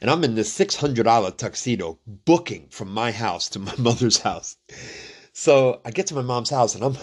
And 0.00 0.10
I'm 0.10 0.24
in 0.24 0.34
this 0.34 0.56
$600 0.56 1.36
tuxedo 1.36 1.98
booking 2.06 2.68
from 2.70 2.92
my 2.92 3.10
house 3.10 3.48
to 3.50 3.58
my 3.58 3.74
mother's 3.78 4.18
house. 4.18 4.56
So 5.32 5.80
I 5.84 5.90
get 5.90 6.06
to 6.08 6.14
my 6.14 6.22
mom's 6.22 6.50
house 6.50 6.74
and 6.74 6.84
I'm 6.84 6.96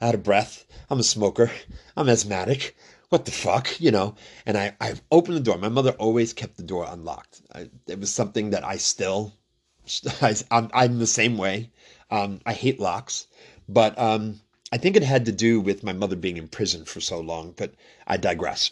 out 0.00 0.14
of 0.14 0.22
breath. 0.22 0.66
I'm 0.90 1.00
a 1.00 1.04
smoker. 1.04 1.50
I'm 1.96 2.08
asthmatic 2.08 2.76
what 3.12 3.26
the 3.26 3.30
fuck, 3.30 3.78
you 3.78 3.90
know? 3.90 4.14
And 4.46 4.56
I, 4.56 4.74
I 4.80 4.94
opened 5.10 5.36
the 5.36 5.40
door. 5.40 5.58
My 5.58 5.68
mother 5.68 5.90
always 5.98 6.32
kept 6.32 6.56
the 6.56 6.62
door 6.62 6.86
unlocked. 6.88 7.42
I, 7.54 7.68
it 7.86 8.00
was 8.00 8.10
something 8.10 8.50
that 8.50 8.64
I 8.64 8.78
still, 8.78 9.34
I, 10.22 10.34
am 10.50 10.70
I'm 10.72 10.98
the 10.98 11.06
same 11.06 11.36
way. 11.36 11.70
Um, 12.12 12.40
I 12.46 12.52
hate 12.52 12.78
locks, 12.78 13.26
but 13.68 13.98
um, 13.98 14.40
I 14.70 14.76
think 14.76 14.96
it 14.96 15.02
had 15.02 15.24
to 15.26 15.32
do 15.32 15.60
with 15.60 15.82
my 15.82 15.92
mother 15.92 16.14
being 16.14 16.36
in 16.36 16.46
prison 16.46 16.84
for 16.84 17.00
so 17.00 17.18
long, 17.18 17.54
but 17.56 17.74
I 18.06 18.18
digress. 18.18 18.70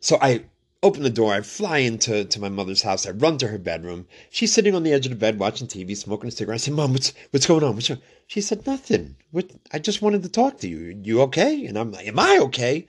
So 0.00 0.18
I 0.20 0.44
open 0.82 1.02
the 1.02 1.10
door, 1.10 1.32
I 1.32 1.40
fly 1.40 1.78
into 1.78 2.24
to 2.24 2.40
my 2.40 2.48
mother's 2.48 2.82
house, 2.82 3.06
I 3.06 3.12
run 3.12 3.38
to 3.38 3.48
her 3.48 3.58
bedroom. 3.58 4.06
She's 4.30 4.52
sitting 4.52 4.74
on 4.74 4.82
the 4.82 4.92
edge 4.92 5.06
of 5.06 5.10
the 5.10 5.16
bed 5.16 5.38
watching 5.38 5.66
TV, 5.66 5.96
smoking 5.96 6.28
a 6.28 6.30
cigarette. 6.30 6.56
I 6.56 6.58
said, 6.58 6.74
Mom, 6.74 6.92
what's 6.92 7.14
what's 7.30 7.46
going 7.46 7.64
on? 7.64 7.76
What's 7.76 7.90
She 8.26 8.40
said, 8.40 8.66
Nothing. 8.66 9.16
What 9.30 9.50
I 9.72 9.78
just 9.78 10.02
wanted 10.02 10.22
to 10.24 10.28
talk 10.28 10.58
to 10.58 10.68
you. 10.68 11.00
You 11.02 11.22
okay? 11.22 11.64
And 11.64 11.78
I'm 11.78 11.92
like, 11.92 12.06
Am 12.06 12.18
I 12.18 12.38
okay? 12.42 12.86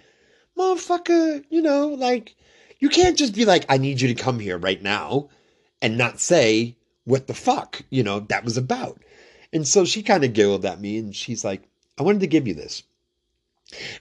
motherfucker, 0.58 1.44
you 1.50 1.62
know, 1.62 1.90
like, 1.90 2.36
you 2.80 2.90
can't 2.90 3.18
just 3.18 3.36
be 3.36 3.46
like, 3.46 3.66
I 3.70 3.78
need 3.78 4.02
you 4.02 4.08
to 4.14 4.24
come 4.24 4.40
here 4.40 4.58
right 4.58 4.82
now 4.82 5.30
and 5.82 5.98
not 5.98 6.20
say 6.20 6.76
what 7.04 7.28
the 7.28 7.34
fuck, 7.34 7.82
you 7.90 8.04
know, 8.04 8.22
that 8.22 8.44
was 8.44 8.58
about. 8.58 9.02
And 9.54 9.68
so 9.68 9.86
she 9.86 10.04
kind 10.04 10.24
of 10.24 10.34
giggled 10.34 10.66
at 10.66 10.80
me 10.80 10.98
and 10.98 11.16
she's 11.16 11.44
like, 11.44 11.64
I 11.98 12.04
wanted 12.04 12.22
to 12.22 12.28
give 12.28 12.48
you 12.48 12.54
this. 12.54 12.84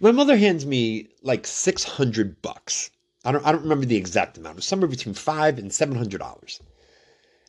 My 0.00 0.12
mother 0.12 0.36
hands 0.36 0.66
me 0.66 1.08
like 1.22 1.46
600 1.46 2.42
bucks. 2.42 2.90
I 3.24 3.32
don't, 3.32 3.44
I 3.46 3.52
don't 3.52 3.62
remember 3.62 3.86
the 3.86 3.96
exact 3.96 4.38
amount. 4.38 4.54
It 4.54 4.56
was 4.56 4.64
somewhere 4.64 4.88
between 4.88 5.14
five 5.14 5.58
and 5.58 5.72
seven 5.72 5.96
hundred 5.96 6.18
dollars. 6.18 6.60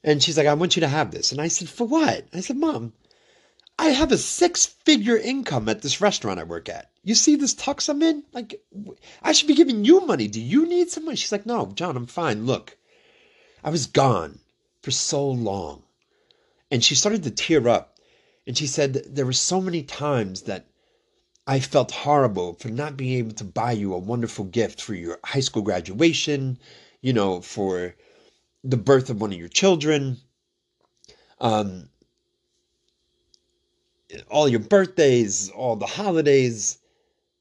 And 0.03 0.21
she's 0.21 0.37
like, 0.37 0.47
I 0.47 0.53
want 0.53 0.75
you 0.75 0.81
to 0.81 0.87
have 0.87 1.11
this. 1.11 1.31
And 1.31 1.39
I 1.39 1.47
said, 1.47 1.69
For 1.69 1.87
what? 1.87 2.27
I 2.33 2.41
said, 2.41 2.57
Mom, 2.57 2.93
I 3.79 3.89
have 3.89 4.11
a 4.11 4.17
six 4.17 4.65
figure 4.65 5.17
income 5.17 5.69
at 5.69 5.81
this 5.81 6.01
restaurant 6.01 6.39
I 6.39 6.43
work 6.43 6.67
at. 6.67 6.91
You 7.03 7.15
see 7.15 7.35
this 7.35 7.55
tux 7.55 7.87
I'm 7.87 8.01
in? 8.01 8.23
Like, 8.33 8.61
I 9.23 9.31
should 9.31 9.47
be 9.47 9.55
giving 9.55 9.85
you 9.85 10.01
money. 10.01 10.27
Do 10.27 10.41
you 10.41 10.65
need 10.65 10.89
some 10.89 11.05
money? 11.05 11.15
She's 11.15 11.31
like, 11.31 11.45
No, 11.45 11.71
John, 11.73 11.95
I'm 11.95 12.07
fine. 12.07 12.45
Look, 12.45 12.75
I 13.63 13.69
was 13.69 13.87
gone 13.87 14.39
for 14.81 14.91
so 14.91 15.27
long. 15.27 15.83
And 16.69 16.83
she 16.83 16.95
started 16.95 17.23
to 17.23 17.31
tear 17.31 17.67
up. 17.69 17.90
And 18.47 18.57
she 18.57 18.67
said, 18.67 18.93
There 19.07 19.25
were 19.25 19.33
so 19.33 19.61
many 19.61 19.83
times 19.83 20.43
that 20.43 20.67
I 21.47 21.59
felt 21.59 21.91
horrible 21.91 22.53
for 22.53 22.69
not 22.69 22.97
being 22.97 23.17
able 23.17 23.33
to 23.33 23.43
buy 23.43 23.71
you 23.73 23.93
a 23.93 23.99
wonderful 23.99 24.45
gift 24.45 24.81
for 24.81 24.93
your 24.93 25.19
high 25.23 25.39
school 25.39 25.63
graduation, 25.63 26.59
you 27.01 27.13
know, 27.13 27.41
for 27.41 27.95
the 28.63 28.77
birth 28.77 29.09
of 29.09 29.19
one 29.19 29.33
of 29.33 29.39
your 29.39 29.47
children. 29.47 30.17
Um, 31.39 31.89
all 34.29 34.47
your 34.47 34.59
birthdays, 34.59 35.49
all 35.49 35.75
the 35.75 35.85
holidays. 35.85 36.77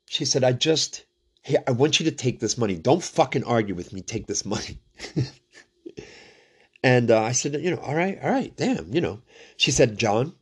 She 0.06 0.24
said, 0.24 0.44
I 0.44 0.52
just, 0.52 1.04
hey, 1.42 1.58
I 1.66 1.72
want 1.72 2.00
you 2.00 2.04
to 2.04 2.16
take 2.16 2.40
this 2.40 2.56
money. 2.56 2.76
Don't 2.76 3.02
fucking 3.02 3.44
argue 3.44 3.74
with 3.74 3.92
me. 3.92 4.00
Take 4.00 4.26
this 4.26 4.44
money. 4.44 4.78
and 6.82 7.10
uh, 7.10 7.22
I 7.22 7.32
said, 7.32 7.54
you 7.60 7.70
know, 7.70 7.80
all 7.80 7.94
right, 7.94 8.18
all 8.22 8.30
right, 8.30 8.54
damn, 8.56 8.92
you 8.92 9.00
know. 9.00 9.20
She 9.56 9.70
said, 9.70 9.98
John, 9.98 10.34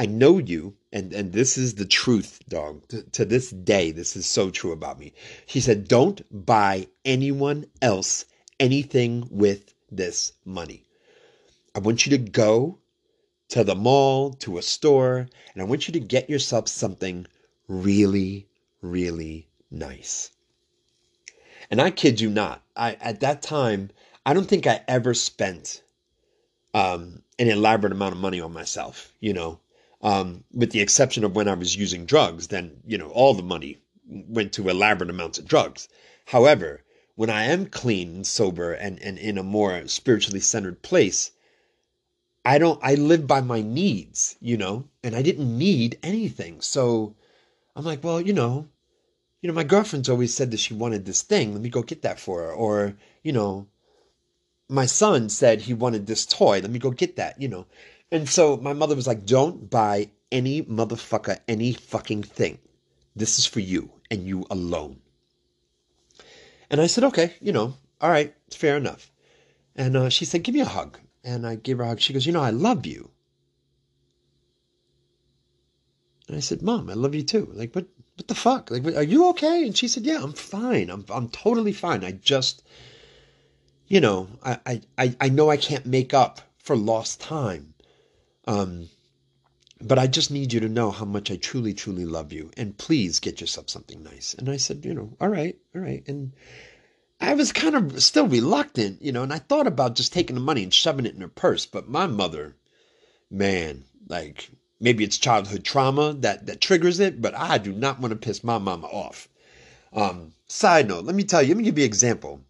I 0.00 0.06
know 0.06 0.38
you, 0.38 0.76
and, 0.92 1.12
and 1.12 1.32
this 1.32 1.58
is 1.58 1.74
the 1.74 1.84
truth, 1.84 2.40
dog. 2.48 2.86
To, 2.88 3.02
to 3.02 3.24
this 3.24 3.50
day, 3.50 3.90
this 3.90 4.14
is 4.14 4.26
so 4.26 4.48
true 4.48 4.70
about 4.70 4.98
me. 4.98 5.12
She 5.46 5.60
said, 5.60 5.88
don't 5.88 6.22
buy 6.46 6.86
anyone 7.04 7.66
else 7.82 8.24
anything 8.60 9.26
with 9.28 9.74
this 9.90 10.32
money. 10.44 10.84
I 11.74 11.80
want 11.80 12.06
you 12.06 12.10
to 12.10 12.18
go 12.18 12.78
to 13.48 13.64
the 13.64 13.74
mall, 13.74 14.34
to 14.34 14.58
a 14.58 14.62
store, 14.62 15.28
and 15.52 15.62
I 15.62 15.64
want 15.64 15.88
you 15.88 15.92
to 15.92 16.00
get 16.00 16.30
yourself 16.30 16.68
something 16.68 17.26
really, 17.66 18.46
really 18.82 19.48
nice. 19.70 20.30
And 21.70 21.80
I 21.80 21.90
kid 21.90 22.20
you 22.20 22.30
not, 22.30 22.62
I 22.76 22.94
at 23.00 23.20
that 23.20 23.42
time, 23.42 23.90
I 24.24 24.32
don't 24.32 24.48
think 24.48 24.66
I 24.66 24.82
ever 24.86 25.12
spent 25.12 25.82
um, 26.72 27.22
an 27.38 27.48
elaborate 27.48 27.92
amount 27.92 28.14
of 28.14 28.20
money 28.20 28.40
on 28.40 28.52
myself, 28.52 29.12
you 29.20 29.32
know. 29.32 29.60
Um, 30.00 30.44
with 30.52 30.70
the 30.70 30.80
exception 30.80 31.24
of 31.24 31.34
when 31.34 31.48
I 31.48 31.54
was 31.54 31.76
using 31.76 32.06
drugs, 32.06 32.48
then, 32.48 32.80
you 32.86 32.98
know, 32.98 33.10
all 33.10 33.34
the 33.34 33.42
money 33.42 33.78
went 34.06 34.52
to 34.52 34.68
elaborate 34.68 35.10
amounts 35.10 35.38
of 35.38 35.46
drugs. 35.46 35.88
However, 36.26 36.82
when 37.16 37.30
I 37.30 37.44
am 37.44 37.66
clean 37.66 38.08
and 38.14 38.26
sober 38.26 38.72
and, 38.72 39.02
and 39.02 39.18
in 39.18 39.38
a 39.38 39.42
more 39.42 39.88
spiritually 39.88 40.40
centered 40.40 40.82
place, 40.82 41.32
I 42.44 42.58
don't 42.58 42.78
I 42.82 42.94
live 42.94 43.26
by 43.26 43.40
my 43.40 43.60
needs, 43.60 44.36
you 44.40 44.56
know, 44.56 44.88
and 45.02 45.16
I 45.16 45.22
didn't 45.22 45.58
need 45.58 45.98
anything. 46.02 46.60
So 46.60 47.16
I'm 47.74 47.84
like, 47.84 48.04
well, 48.04 48.20
you 48.20 48.32
know, 48.32 48.68
you 49.42 49.48
know, 49.48 49.54
my 49.54 49.64
girlfriend's 49.64 50.08
always 50.08 50.34
said 50.34 50.50
that 50.50 50.60
she 50.60 50.74
wanted 50.74 51.04
this 51.04 51.22
thing. 51.22 51.52
Let 51.52 51.60
me 51.60 51.68
go 51.68 51.82
get 51.82 52.02
that 52.02 52.18
for 52.18 52.40
her. 52.42 52.52
Or, 52.52 52.96
you 53.22 53.32
know, 53.32 53.66
my 54.68 54.86
son 54.86 55.28
said 55.28 55.62
he 55.62 55.74
wanted 55.74 56.06
this 56.06 56.24
toy. 56.24 56.60
Let 56.60 56.70
me 56.70 56.78
go 56.78 56.90
get 56.90 57.16
that, 57.16 57.40
you 57.40 57.48
know. 57.48 57.66
And 58.10 58.28
so 58.28 58.56
my 58.56 58.72
mother 58.72 58.96
was 58.96 59.06
like, 59.06 59.26
don't 59.26 59.68
buy 59.68 60.10
any 60.30 60.62
motherfucker 60.62 61.38
any 61.46 61.72
fucking 61.72 62.22
thing. 62.22 62.58
This 63.14 63.38
is 63.38 63.46
for 63.46 63.60
you 63.60 63.90
and 64.10 64.26
you 64.26 64.46
alone. 64.50 65.00
And 66.70 66.80
I 66.80 66.86
said, 66.86 67.04
okay, 67.04 67.34
you 67.40 67.52
know, 67.52 67.74
all 68.00 68.10
right, 68.10 68.34
fair 68.50 68.76
enough. 68.76 69.10
And 69.74 69.96
uh, 69.96 70.08
she 70.08 70.24
said, 70.24 70.42
give 70.42 70.54
me 70.54 70.60
a 70.60 70.66
hug. 70.66 70.98
And 71.24 71.46
I 71.46 71.56
gave 71.56 71.78
her 71.78 71.84
a 71.84 71.88
hug. 71.88 72.00
She 72.00 72.12
goes, 72.12 72.26
you 72.26 72.32
know, 72.32 72.42
I 72.42 72.50
love 72.50 72.86
you. 72.86 73.10
And 76.28 76.36
I 76.36 76.40
said, 76.40 76.60
Mom, 76.60 76.90
I 76.90 76.92
love 76.92 77.14
you 77.14 77.22
too. 77.22 77.50
Like, 77.54 77.74
what, 77.74 77.86
what 78.16 78.28
the 78.28 78.34
fuck? 78.34 78.70
Like, 78.70 78.84
are 78.84 79.02
you 79.02 79.28
okay? 79.30 79.64
And 79.64 79.76
she 79.76 79.88
said, 79.88 80.04
Yeah, 80.04 80.22
I'm 80.22 80.34
fine. 80.34 80.90
I'm, 80.90 81.06
I'm 81.08 81.28
totally 81.30 81.72
fine. 81.72 82.04
I 82.04 82.12
just, 82.12 82.62
you 83.86 84.00
know, 84.00 84.28
I, 84.44 84.82
I, 84.98 85.16
I 85.18 85.28
know 85.30 85.48
I 85.48 85.56
can't 85.56 85.86
make 85.86 86.12
up 86.12 86.42
for 86.58 86.76
lost 86.76 87.20
time. 87.20 87.72
Um, 88.48 88.88
but 89.78 89.98
I 89.98 90.06
just 90.06 90.30
need 90.30 90.54
you 90.54 90.60
to 90.60 90.70
know 90.70 90.90
how 90.90 91.04
much 91.04 91.30
I 91.30 91.36
truly, 91.36 91.74
truly 91.74 92.06
love 92.06 92.32
you. 92.32 92.50
And 92.56 92.78
please 92.78 93.20
get 93.20 93.42
yourself 93.42 93.68
something 93.68 94.02
nice. 94.02 94.32
And 94.32 94.48
I 94.48 94.56
said, 94.56 94.86
you 94.86 94.94
know, 94.94 95.12
all 95.20 95.28
right, 95.28 95.56
all 95.74 95.82
right. 95.82 96.02
And 96.08 96.32
I 97.20 97.34
was 97.34 97.52
kind 97.52 97.76
of 97.76 98.02
still 98.02 98.26
reluctant, 98.26 99.02
you 99.02 99.12
know, 99.12 99.22
and 99.22 99.34
I 99.34 99.38
thought 99.38 99.66
about 99.66 99.96
just 99.96 100.14
taking 100.14 100.34
the 100.34 100.40
money 100.40 100.62
and 100.62 100.72
shoving 100.72 101.04
it 101.04 101.14
in 101.14 101.20
her 101.20 101.28
purse. 101.28 101.66
But 101.66 101.90
my 101.90 102.06
mother, 102.06 102.56
man, 103.30 103.84
like 104.08 104.50
maybe 104.80 105.04
it's 105.04 105.18
childhood 105.18 105.62
trauma 105.62 106.14
that 106.20 106.46
that 106.46 106.62
triggers 106.62 107.00
it, 107.00 107.20
but 107.20 107.34
I 107.34 107.58
do 107.58 107.72
not 107.72 108.00
want 108.00 108.12
to 108.12 108.16
piss 108.16 108.42
my 108.42 108.56
mama 108.56 108.86
off. 108.86 109.28
Um, 109.92 110.32
side 110.46 110.88
note, 110.88 111.04
let 111.04 111.14
me 111.14 111.24
tell 111.24 111.42
you, 111.42 111.48
let 111.48 111.58
me 111.58 111.64
give 111.64 111.76
you 111.76 111.84
an 111.84 111.88
example. 111.90 112.40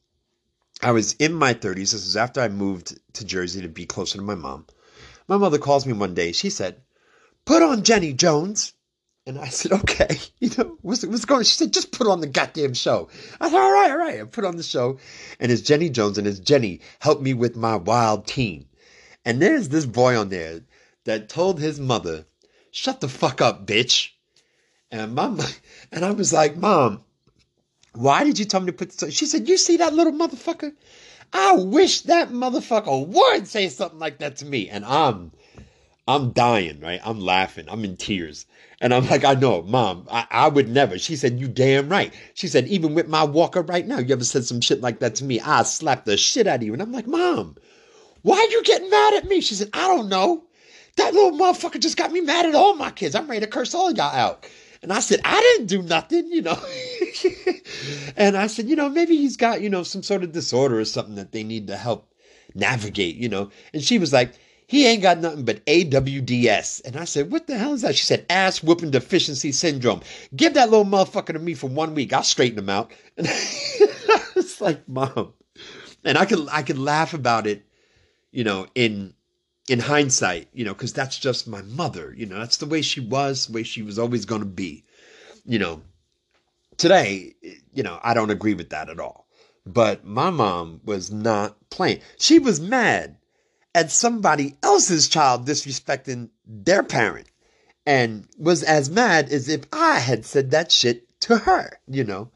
I 0.81 0.93
was 0.93 1.15
in 1.15 1.35
my 1.35 1.55
30s. 1.55 1.75
This 1.75 1.95
is 2.07 2.17
after 2.17 2.41
I 2.41 2.49
moved 2.49 3.01
to 3.15 3.25
Jersey 3.25 3.63
to 3.63 3.69
be 3.69 3.85
closer 3.85 4.19
to 4.19 4.23
my 4.23 4.37
mom. 4.37 4.65
My 5.29 5.37
mother 5.37 5.59
calls 5.59 5.87
me 5.87 5.93
one 5.93 6.15
day. 6.15 6.33
She 6.33 6.51
said, 6.51 6.83
"Put 7.45 7.63
on 7.63 7.85
Jenny 7.85 8.13
Jones." 8.13 8.73
And 9.27 9.39
I 9.39 9.49
said, 9.49 9.73
okay, 9.73 10.17
you 10.39 10.51
know, 10.57 10.79
what's, 10.81 11.05
what's 11.05 11.27
going 11.27 11.41
on? 11.41 11.45
She 11.45 11.53
said, 11.59 11.75
just 11.75 11.93
put 11.93 12.07
on 12.07 12.23
the 12.23 12.27
goddamn 12.27 12.73
show. 12.73 13.11
I 13.39 13.51
said, 13.51 13.59
all 13.59 13.73
right, 13.73 13.91
all 13.91 13.99
right. 13.99 14.21
I 14.23 14.25
put 14.25 14.47
on 14.47 14.57
the 14.57 14.63
show. 14.63 14.99
And 15.39 15.53
it's 15.53 15.61
Jenny 15.61 15.91
Jones 15.91 16.17
and 16.17 16.27
it's 16.27 16.39
Jenny, 16.39 16.81
help 16.99 17.21
me 17.21 17.35
with 17.35 17.55
my 17.55 17.77
wild 17.77 18.27
teen. 18.27 18.69
And 19.27 19.43
there's 19.43 19.69
this 19.69 19.85
boy 19.85 20.19
on 20.19 20.31
there 20.31 20.63
that 21.05 21.29
told 21.29 21.61
his 21.61 21.79
mother, 21.79 22.25
"Shut 22.71 23.03
the 23.03 23.09
fuck 23.09 23.43
up, 23.43 23.67
bitch." 23.67 24.13
And 24.91 25.15
mom, 25.15 25.41
and 25.93 26.03
I 26.03 26.13
was 26.13 26.33
like, 26.33 26.57
"Mom, 26.57 27.05
why 27.93 28.25
did 28.25 28.39
you 28.39 28.47
tell 28.47 28.61
me 28.61 28.67
to 28.69 28.73
put 28.73 28.91
this?" 28.91 29.13
She 29.13 29.27
said, 29.27 29.47
"You 29.47 29.59
see 29.59 29.77
that 29.77 29.93
little 29.93 30.15
motherfucker? 30.15 30.73
I 31.33 31.55
wish 31.55 32.03
that 32.03 32.31
motherfucker 32.31 33.07
would 33.07 33.47
say 33.47 33.69
something 33.69 33.99
like 33.99 34.19
that 34.19 34.37
to 34.37 34.47
me." 34.47 34.69
And 34.69 34.85
I'm, 34.85 35.33
I'm 36.07 36.31
dying, 36.33 36.81
right? 36.81 37.01
I'm 37.05 37.21
laughing. 37.21 37.67
I'm 37.69 37.85
in 37.85 37.97
tears. 37.97 38.47
And 38.81 38.95
I'm 38.95 39.07
like, 39.09 39.25
I 39.25 39.35
know, 39.35 39.63
mom, 39.63 40.07
I, 40.11 40.27
I 40.31 40.49
would 40.49 40.69
never. 40.69 40.99
She 40.99 41.17
said, 41.17 41.41
You 41.41 41.49
damn 41.49 41.89
right. 41.89 42.15
She 42.35 42.47
said, 42.47 42.69
Even 42.69 42.95
with 42.95 43.09
my 43.09 43.25
walker 43.25 43.63
right 43.63 43.87
now, 43.87 43.99
you 43.99 44.15
ever 44.15 44.25
said 44.25 44.45
some 44.45 44.61
shit 44.61 44.81
like 44.81 45.01
that 45.01 45.17
to 45.17 45.25
me, 45.25 45.41
I 45.41 45.65
slap 45.65 46.05
the 46.05 46.17
shit 46.17 46.47
out 46.47 46.57
of 46.57 46.63
you. 46.63 46.73
And 46.73 46.81
I'm 46.81 46.93
like, 46.93 47.07
Mom, 47.07 47.57
why 48.23 48.37
are 48.37 48.51
you 48.51 48.63
getting 48.63 48.89
mad 48.89 49.15
at 49.15 49.27
me? 49.27 49.41
She 49.41 49.55
said, 49.55 49.71
I 49.73 49.89
don't 49.89 50.09
know. 50.09 50.45
That 50.97 51.13
little 51.13 51.33
motherfucker 51.33 51.81
just 51.81 51.97
got 51.97 52.13
me 52.13 52.21
mad 52.21 52.47
at 52.47 52.55
all 52.55 52.75
my 52.75 52.91
kids. 52.91 53.15
I'm 53.15 53.29
ready 53.29 53.45
to 53.45 53.51
curse 53.51 53.75
all 53.75 53.91
y'all 53.93 54.15
out. 54.15 54.47
And 54.83 54.93
I 54.93 55.01
said, 55.01 55.21
I 55.25 55.41
didn't 55.41 55.67
do 55.67 55.83
nothing, 55.83 56.31
you 56.31 56.43
know. 56.43 56.59
and 58.17 58.37
I 58.37 58.47
said, 58.47 58.69
you 58.69 58.77
know, 58.77 58.89
maybe 58.89 59.17
he's 59.17 59.37
got, 59.37 59.61
you 59.61 59.69
know, 59.69 59.83
some 59.83 60.03
sort 60.03 60.23
of 60.23 60.33
disorder 60.33 60.79
or 60.79 60.85
something 60.85 61.17
that 61.17 61.33
they 61.33 61.43
need 61.43 61.67
to 61.67 61.77
help 61.77 62.13
navigate, 62.55 63.17
you 63.17 63.29
know. 63.29 63.51
And 63.73 63.83
she 63.83 63.99
was 63.99 64.13
like, 64.13 64.33
he 64.69 64.87
ain't 64.87 65.03
got 65.03 65.19
nothing 65.19 65.45
but 65.45 65.65
AWDS. 65.65 66.85
And 66.85 66.97
I 66.97 67.05
said, 67.05 67.33
what 67.33 67.47
the 67.47 67.57
hell 67.57 67.73
is 67.73 67.81
that? 67.83 67.97
She 67.97 68.05
said, 68.05 68.27
ass 68.29 68.63
whooping 68.63 68.91
deficiency 68.91 69.51
syndrome. 69.51 70.03
Give 70.37 70.55
that 70.55 70.71
little 70.71 70.85
motherfucker 70.85 71.33
to 71.33 71.39
me 71.39 71.55
for 71.55 71.69
one 71.69 71.95
week. 71.95 72.13
I'll 72.13 72.23
straighten 72.23 72.59
him 72.59 72.71
out. 72.71 72.93
And 73.19 73.29
I 73.29 74.41
was 74.41 74.61
like, 74.61 74.89
mom. 74.89 75.33
And 76.05 76.17
I 76.17 76.25
could 76.25 76.49
I 76.51 76.63
could 76.63 76.79
laugh 76.79 77.13
about 77.13 77.47
it, 77.47 77.67
you 78.31 78.45
know, 78.45 78.67
in 78.75 79.15
in 79.69 79.81
hindsight, 79.81 80.49
you 80.53 80.65
know, 80.65 80.73
because 80.73 80.93
that's 80.93 81.19
just 81.19 81.47
my 81.47 81.63
mother, 81.63 82.15
you 82.17 82.27
know, 82.27 82.39
that's 82.39 82.57
the 82.57 82.67
way 82.67 82.81
she 82.83 83.01
was, 83.01 83.47
the 83.47 83.53
way 83.53 83.63
she 83.63 83.83
was 83.83 83.99
always 83.99 84.25
going 84.25 84.41
to 84.41 84.47
be, 84.47 84.85
you 85.45 85.59
know. 85.59 85.83
Today, 86.79 87.35
you 87.73 87.83
know, 87.83 87.99
I 88.03 88.15
don't 88.15 88.31
agree 88.31 88.55
with 88.55 88.71
that 88.71 88.89
at 88.89 89.01
all. 89.01 89.27
But 89.67 90.05
my 90.05 90.31
mom 90.31 90.81
was 90.85 91.11
not 91.11 91.57
playing. 91.71 92.01
She 92.19 92.39
was 92.39 92.61
mad 92.61 93.17
at 93.75 93.91
somebody 93.91 94.57
else's 94.63 95.09
child 95.09 95.47
disrespecting 95.47 96.31
their 96.47 96.83
parent 96.83 97.29
and 97.85 98.27
was 98.39 98.63
as 98.63 98.89
mad 98.89 99.31
as 99.31 99.49
if 99.49 99.65
I 99.73 99.99
had 99.99 100.25
said 100.25 100.53
that 100.53 100.73
shit 100.73 101.21
to 101.21 101.37
her, 101.37 101.79
you 101.87 102.05
know. 102.05 102.31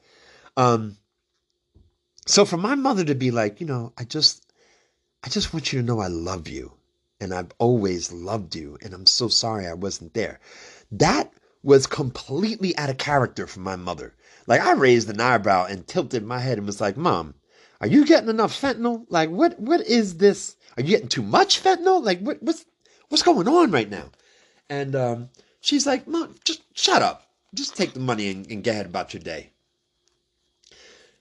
Um, 0.56 0.98
so 2.26 2.44
for 2.44 2.56
my 2.56 2.74
mother 2.74 3.04
to 3.04 3.14
be 3.14 3.30
like, 3.30 3.60
you 3.60 3.66
know, 3.66 3.92
I 3.96 4.04
just, 4.04 4.52
I 5.24 5.28
just 5.28 5.54
want 5.54 5.72
you 5.72 5.80
to 5.80 5.86
know 5.86 6.00
I 6.00 6.08
love 6.08 6.48
you 6.48 6.72
and 7.22 7.32
I've 7.32 7.52
always 7.58 8.10
loved 8.10 8.56
you, 8.56 8.76
and 8.82 8.92
I'm 8.92 9.06
so 9.06 9.28
sorry 9.28 9.64
I 9.68 9.74
wasn't 9.74 10.12
there. 10.12 10.40
That 10.90 11.32
was 11.62 11.86
completely 11.86 12.76
out 12.76 12.90
of 12.90 12.98
character 12.98 13.46
for 13.46 13.60
my 13.60 13.76
mother. 13.76 14.12
Like 14.48 14.60
I 14.60 14.72
raised 14.72 15.08
an 15.08 15.20
eyebrow 15.20 15.66
and 15.66 15.86
tilted 15.86 16.24
my 16.24 16.40
head 16.40 16.58
and 16.58 16.66
was 16.66 16.80
like, 16.80 16.96
"Mom, 16.96 17.34
are 17.80 17.86
you 17.86 18.04
getting 18.04 18.28
enough 18.28 18.60
fentanyl? 18.60 19.06
Like 19.08 19.30
what 19.30 19.60
what 19.60 19.82
is 19.82 20.16
this? 20.16 20.56
Are 20.76 20.82
you 20.82 20.88
getting 20.88 21.08
too 21.08 21.22
much 21.22 21.62
fentanyl? 21.62 22.04
Like 22.04 22.18
what 22.18 22.42
what's 22.42 22.64
what's 23.08 23.22
going 23.22 23.46
on 23.46 23.70
right 23.70 23.88
now?" 23.88 24.10
And 24.68 24.96
um, 24.96 25.30
she's 25.60 25.86
like, 25.86 26.08
"Mom, 26.08 26.34
just 26.44 26.62
shut 26.76 27.02
up. 27.02 27.30
Just 27.54 27.76
take 27.76 27.92
the 27.94 28.00
money 28.00 28.30
and, 28.30 28.50
and 28.50 28.64
get 28.64 28.72
ahead 28.72 28.86
about 28.86 29.14
your 29.14 29.22
day." 29.22 29.50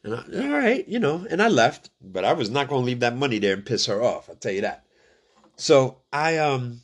And 0.03 0.15
I, 0.15 0.23
all 0.45 0.49
right, 0.49 0.87
you 0.87 0.97
know, 0.97 1.27
and 1.29 1.43
I 1.43 1.47
left, 1.47 1.91
but 2.01 2.25
I 2.25 2.33
was 2.33 2.49
not 2.49 2.69
going 2.69 2.81
to 2.81 2.85
leave 2.87 3.01
that 3.01 3.15
money 3.15 3.37
there 3.37 3.53
and 3.53 3.63
piss 3.63 3.85
her 3.85 4.01
off. 4.01 4.29
I'll 4.29 4.35
tell 4.35 4.51
you 4.51 4.61
that. 4.61 4.83
So 5.61 5.99
I 6.11 6.39
um 6.39 6.81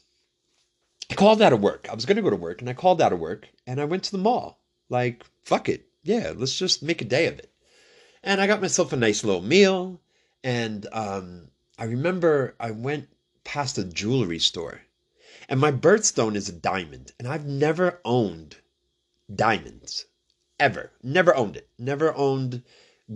I 1.09 1.15
called 1.15 1.41
out 1.41 1.51
of 1.51 1.61
work. 1.61 1.87
I 1.89 1.95
was 1.95 2.05
gonna 2.05 2.21
go 2.21 2.29
to 2.29 2.35
work 2.35 2.61
and 2.61 2.69
I 2.69 2.73
called 2.73 3.01
out 3.01 3.11
of 3.11 3.17
work 3.17 3.49
and 3.65 3.81
I 3.81 3.85
went 3.85 4.03
to 4.03 4.11
the 4.11 4.19
mall. 4.19 4.61
Like, 4.87 5.25
fuck 5.45 5.67
it. 5.67 5.87
Yeah, 6.03 6.33
let's 6.35 6.55
just 6.55 6.83
make 6.83 7.01
a 7.01 7.05
day 7.05 7.25
of 7.25 7.39
it. 7.39 7.51
And 8.21 8.39
I 8.39 8.45
got 8.45 8.61
myself 8.61 8.93
a 8.93 8.95
nice 8.95 9.23
little 9.23 9.41
meal. 9.41 9.99
And 10.43 10.85
um 10.91 11.47
I 11.79 11.85
remember 11.85 12.55
I 12.59 12.69
went 12.69 13.09
past 13.43 13.79
a 13.79 13.83
jewelry 13.83 14.37
store. 14.37 14.81
And 15.49 15.59
my 15.59 15.71
birthstone 15.71 16.35
is 16.35 16.47
a 16.47 16.53
diamond. 16.53 17.13
And 17.17 17.27
I've 17.27 17.47
never 17.47 17.99
owned 18.05 18.57
diamonds. 19.33 20.05
Ever. 20.59 20.91
Never 21.01 21.35
owned 21.35 21.57
it. 21.57 21.67
Never 21.79 22.15
owned 22.15 22.61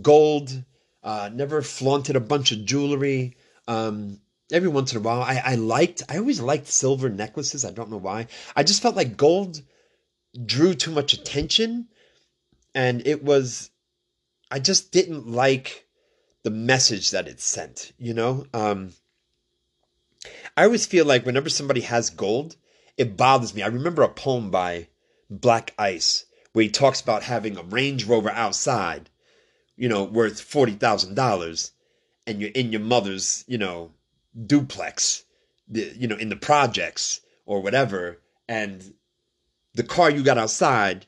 gold. 0.00 0.64
Uh, 1.04 1.30
never 1.32 1.62
flaunted 1.62 2.16
a 2.16 2.20
bunch 2.20 2.50
of 2.50 2.64
jewelry. 2.64 3.36
Um, 3.68 4.21
every 4.52 4.68
once 4.68 4.92
in 4.92 4.98
a 4.98 5.00
while. 5.00 5.22
I, 5.22 5.42
I 5.44 5.54
liked, 5.54 6.02
I 6.08 6.18
always 6.18 6.40
liked 6.40 6.68
silver 6.68 7.08
necklaces. 7.08 7.64
I 7.64 7.70
don't 7.70 7.90
know 7.90 7.96
why. 7.96 8.26
I 8.54 8.62
just 8.62 8.82
felt 8.82 8.96
like 8.96 9.16
gold 9.16 9.62
drew 10.44 10.74
too 10.74 10.90
much 10.90 11.12
attention. 11.12 11.88
And 12.74 13.06
it 13.06 13.22
was, 13.22 13.70
I 14.50 14.58
just 14.58 14.92
didn't 14.92 15.26
like 15.28 15.86
the 16.42 16.50
message 16.50 17.10
that 17.10 17.28
it 17.28 17.40
sent, 17.40 17.92
you 17.98 18.14
know? 18.14 18.46
Um, 18.52 18.92
I 20.56 20.64
always 20.64 20.86
feel 20.86 21.04
like 21.04 21.26
whenever 21.26 21.48
somebody 21.48 21.82
has 21.82 22.10
gold, 22.10 22.56
it 22.96 23.16
bothers 23.16 23.54
me. 23.54 23.62
I 23.62 23.68
remember 23.68 24.02
a 24.02 24.08
poem 24.08 24.50
by 24.50 24.88
Black 25.30 25.74
Ice 25.78 26.26
where 26.52 26.64
he 26.64 26.70
talks 26.70 27.00
about 27.00 27.22
having 27.22 27.56
a 27.56 27.62
Range 27.62 28.04
Rover 28.04 28.30
outside, 28.30 29.08
you 29.76 29.88
know, 29.88 30.04
worth 30.04 30.40
$40,000 30.40 31.70
and 32.26 32.40
you're 32.40 32.50
in 32.50 32.72
your 32.72 32.82
mother's, 32.82 33.44
you 33.46 33.58
know, 33.58 33.92
duplex, 34.46 35.24
you 35.70 36.06
know, 36.06 36.16
in 36.16 36.28
the 36.28 36.36
projects 36.36 37.20
or 37.46 37.60
whatever, 37.60 38.20
and 38.48 38.94
the 39.74 39.82
car 39.82 40.10
you 40.10 40.22
got 40.22 40.38
outside 40.38 41.06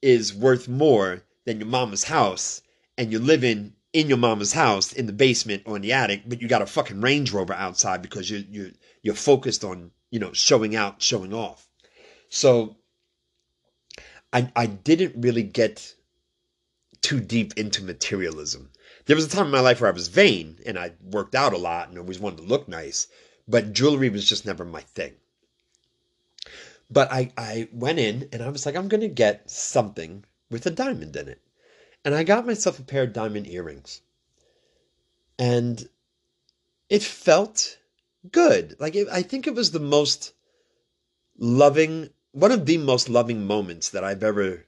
is 0.00 0.34
worth 0.34 0.68
more 0.68 1.22
than 1.44 1.58
your 1.58 1.68
mama's 1.68 2.04
house, 2.04 2.62
and 2.98 3.10
you're 3.10 3.20
living 3.20 3.74
in 3.92 4.08
your 4.08 4.18
mama's 4.18 4.52
house 4.52 4.92
in 4.92 5.06
the 5.06 5.12
basement 5.12 5.62
or 5.66 5.76
in 5.76 5.82
the 5.82 5.92
attic, 5.92 6.22
but 6.26 6.40
you 6.40 6.48
got 6.48 6.62
a 6.62 6.66
fucking 6.66 7.00
Range 7.00 7.30
Rover 7.32 7.52
outside 7.52 8.02
because 8.02 8.30
you 8.30 8.44
you 8.50 8.72
you're 9.02 9.14
focused 9.14 9.64
on 9.64 9.90
you 10.10 10.18
know 10.18 10.32
showing 10.32 10.74
out, 10.74 11.02
showing 11.02 11.34
off. 11.34 11.68
So 12.28 12.76
I 14.32 14.50
I 14.56 14.66
didn't 14.66 15.22
really 15.22 15.42
get 15.42 15.94
too 17.00 17.20
deep 17.20 17.58
into 17.58 17.82
materialism 17.82 18.70
there 19.06 19.16
was 19.16 19.26
a 19.26 19.28
time 19.28 19.46
in 19.46 19.52
my 19.52 19.60
life 19.60 19.80
where 19.80 19.90
I 19.90 19.94
was 19.94 20.08
vain 20.08 20.58
and 20.64 20.78
I 20.78 20.92
worked 21.02 21.34
out 21.34 21.52
a 21.52 21.58
lot 21.58 21.88
and 21.88 21.98
always 21.98 22.18
wanted 22.18 22.38
to 22.38 22.48
look 22.48 22.68
nice, 22.68 23.08
but 23.48 23.72
jewelry 23.72 24.08
was 24.08 24.28
just 24.28 24.46
never 24.46 24.64
my 24.64 24.80
thing. 24.80 25.14
But 26.90 27.10
I, 27.10 27.32
I 27.36 27.68
went 27.72 27.98
in 27.98 28.28
and 28.32 28.42
I 28.42 28.50
was 28.50 28.66
like, 28.66 28.76
I'm 28.76 28.88
going 28.88 29.00
to 29.00 29.08
get 29.08 29.50
something 29.50 30.24
with 30.50 30.66
a 30.66 30.70
diamond 30.70 31.16
in 31.16 31.28
it. 31.28 31.40
And 32.04 32.14
I 32.14 32.22
got 32.22 32.46
myself 32.46 32.78
a 32.78 32.82
pair 32.82 33.04
of 33.04 33.12
diamond 33.12 33.46
earrings. 33.46 34.02
And 35.38 35.88
it 36.90 37.02
felt 37.02 37.78
good. 38.30 38.76
Like, 38.78 38.94
it, 38.94 39.08
I 39.10 39.22
think 39.22 39.46
it 39.46 39.54
was 39.54 39.70
the 39.70 39.80
most 39.80 40.34
loving, 41.38 42.10
one 42.32 42.52
of 42.52 42.66
the 42.66 42.76
most 42.76 43.08
loving 43.08 43.46
moments 43.46 43.90
that 43.90 44.04
I've 44.04 44.22
ever 44.22 44.66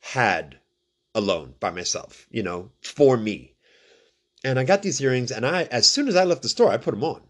had 0.00 0.58
alone 1.14 1.54
by 1.60 1.70
myself, 1.70 2.26
you 2.30 2.42
know, 2.42 2.70
for 2.80 3.16
me. 3.16 3.51
And 4.44 4.58
I 4.58 4.64
got 4.64 4.82
these 4.82 5.00
earrings, 5.00 5.30
and 5.30 5.46
I, 5.46 5.64
as 5.64 5.88
soon 5.88 6.08
as 6.08 6.16
I 6.16 6.24
left 6.24 6.42
the 6.42 6.48
store, 6.48 6.70
I 6.70 6.76
put 6.76 6.92
them 6.92 7.04
on. 7.04 7.22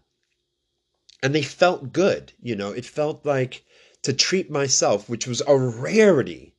And 1.21 1.33
they 1.33 1.43
felt 1.43 1.93
good, 1.93 2.33
you 2.41 2.55
know, 2.55 2.71
it 2.71 2.85
felt 2.85 3.25
like 3.25 3.63
to 4.01 4.13
treat 4.13 4.49
myself, 4.51 5.07
which 5.07 5.27
was 5.27 5.41
a 5.47 5.57
rarity, 5.57 6.53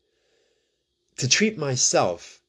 to 1.19 1.29
treat 1.29 1.59
myself, 1.59 2.41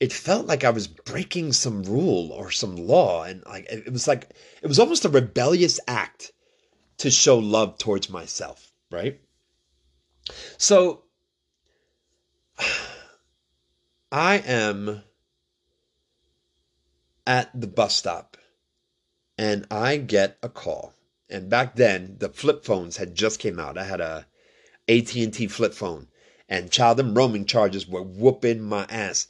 it 0.00 0.12
felt 0.12 0.46
like 0.46 0.62
I 0.62 0.70
was 0.70 0.86
breaking 0.86 1.52
some 1.52 1.82
rule 1.82 2.30
or 2.32 2.50
some 2.50 2.76
law. 2.76 3.24
And 3.24 3.44
like, 3.46 3.66
it 3.70 3.92
was 3.92 4.06
like, 4.06 4.30
it 4.62 4.66
was 4.66 4.78
almost 4.78 5.04
a 5.04 5.08
rebellious 5.08 5.80
act 5.88 6.32
to 6.98 7.10
show 7.10 7.38
love 7.38 7.78
towards 7.78 8.08
myself, 8.08 8.72
right? 8.90 9.20
So, 10.56 11.04
I 14.12 14.38
am 14.38 15.02
at 17.28 17.50
the 17.60 17.66
bus 17.66 17.94
stop 17.94 18.38
and 19.36 19.66
I 19.70 19.98
get 19.98 20.38
a 20.42 20.48
call. 20.48 20.94
And 21.30 21.50
back 21.50 21.76
then, 21.76 22.16
the 22.18 22.30
flip 22.30 22.64
phones 22.64 22.96
had 22.96 23.14
just 23.14 23.38
came 23.38 23.60
out. 23.60 23.76
I 23.76 23.84
had 23.84 24.00
a 24.00 24.26
AT&T 24.88 25.46
flip 25.48 25.74
phone, 25.74 26.08
and 26.48 26.72
child, 26.72 26.96
them 26.96 27.14
roaming 27.14 27.44
charges 27.44 27.86
were 27.86 28.02
whooping 28.02 28.62
my 28.62 28.86
ass. 28.88 29.28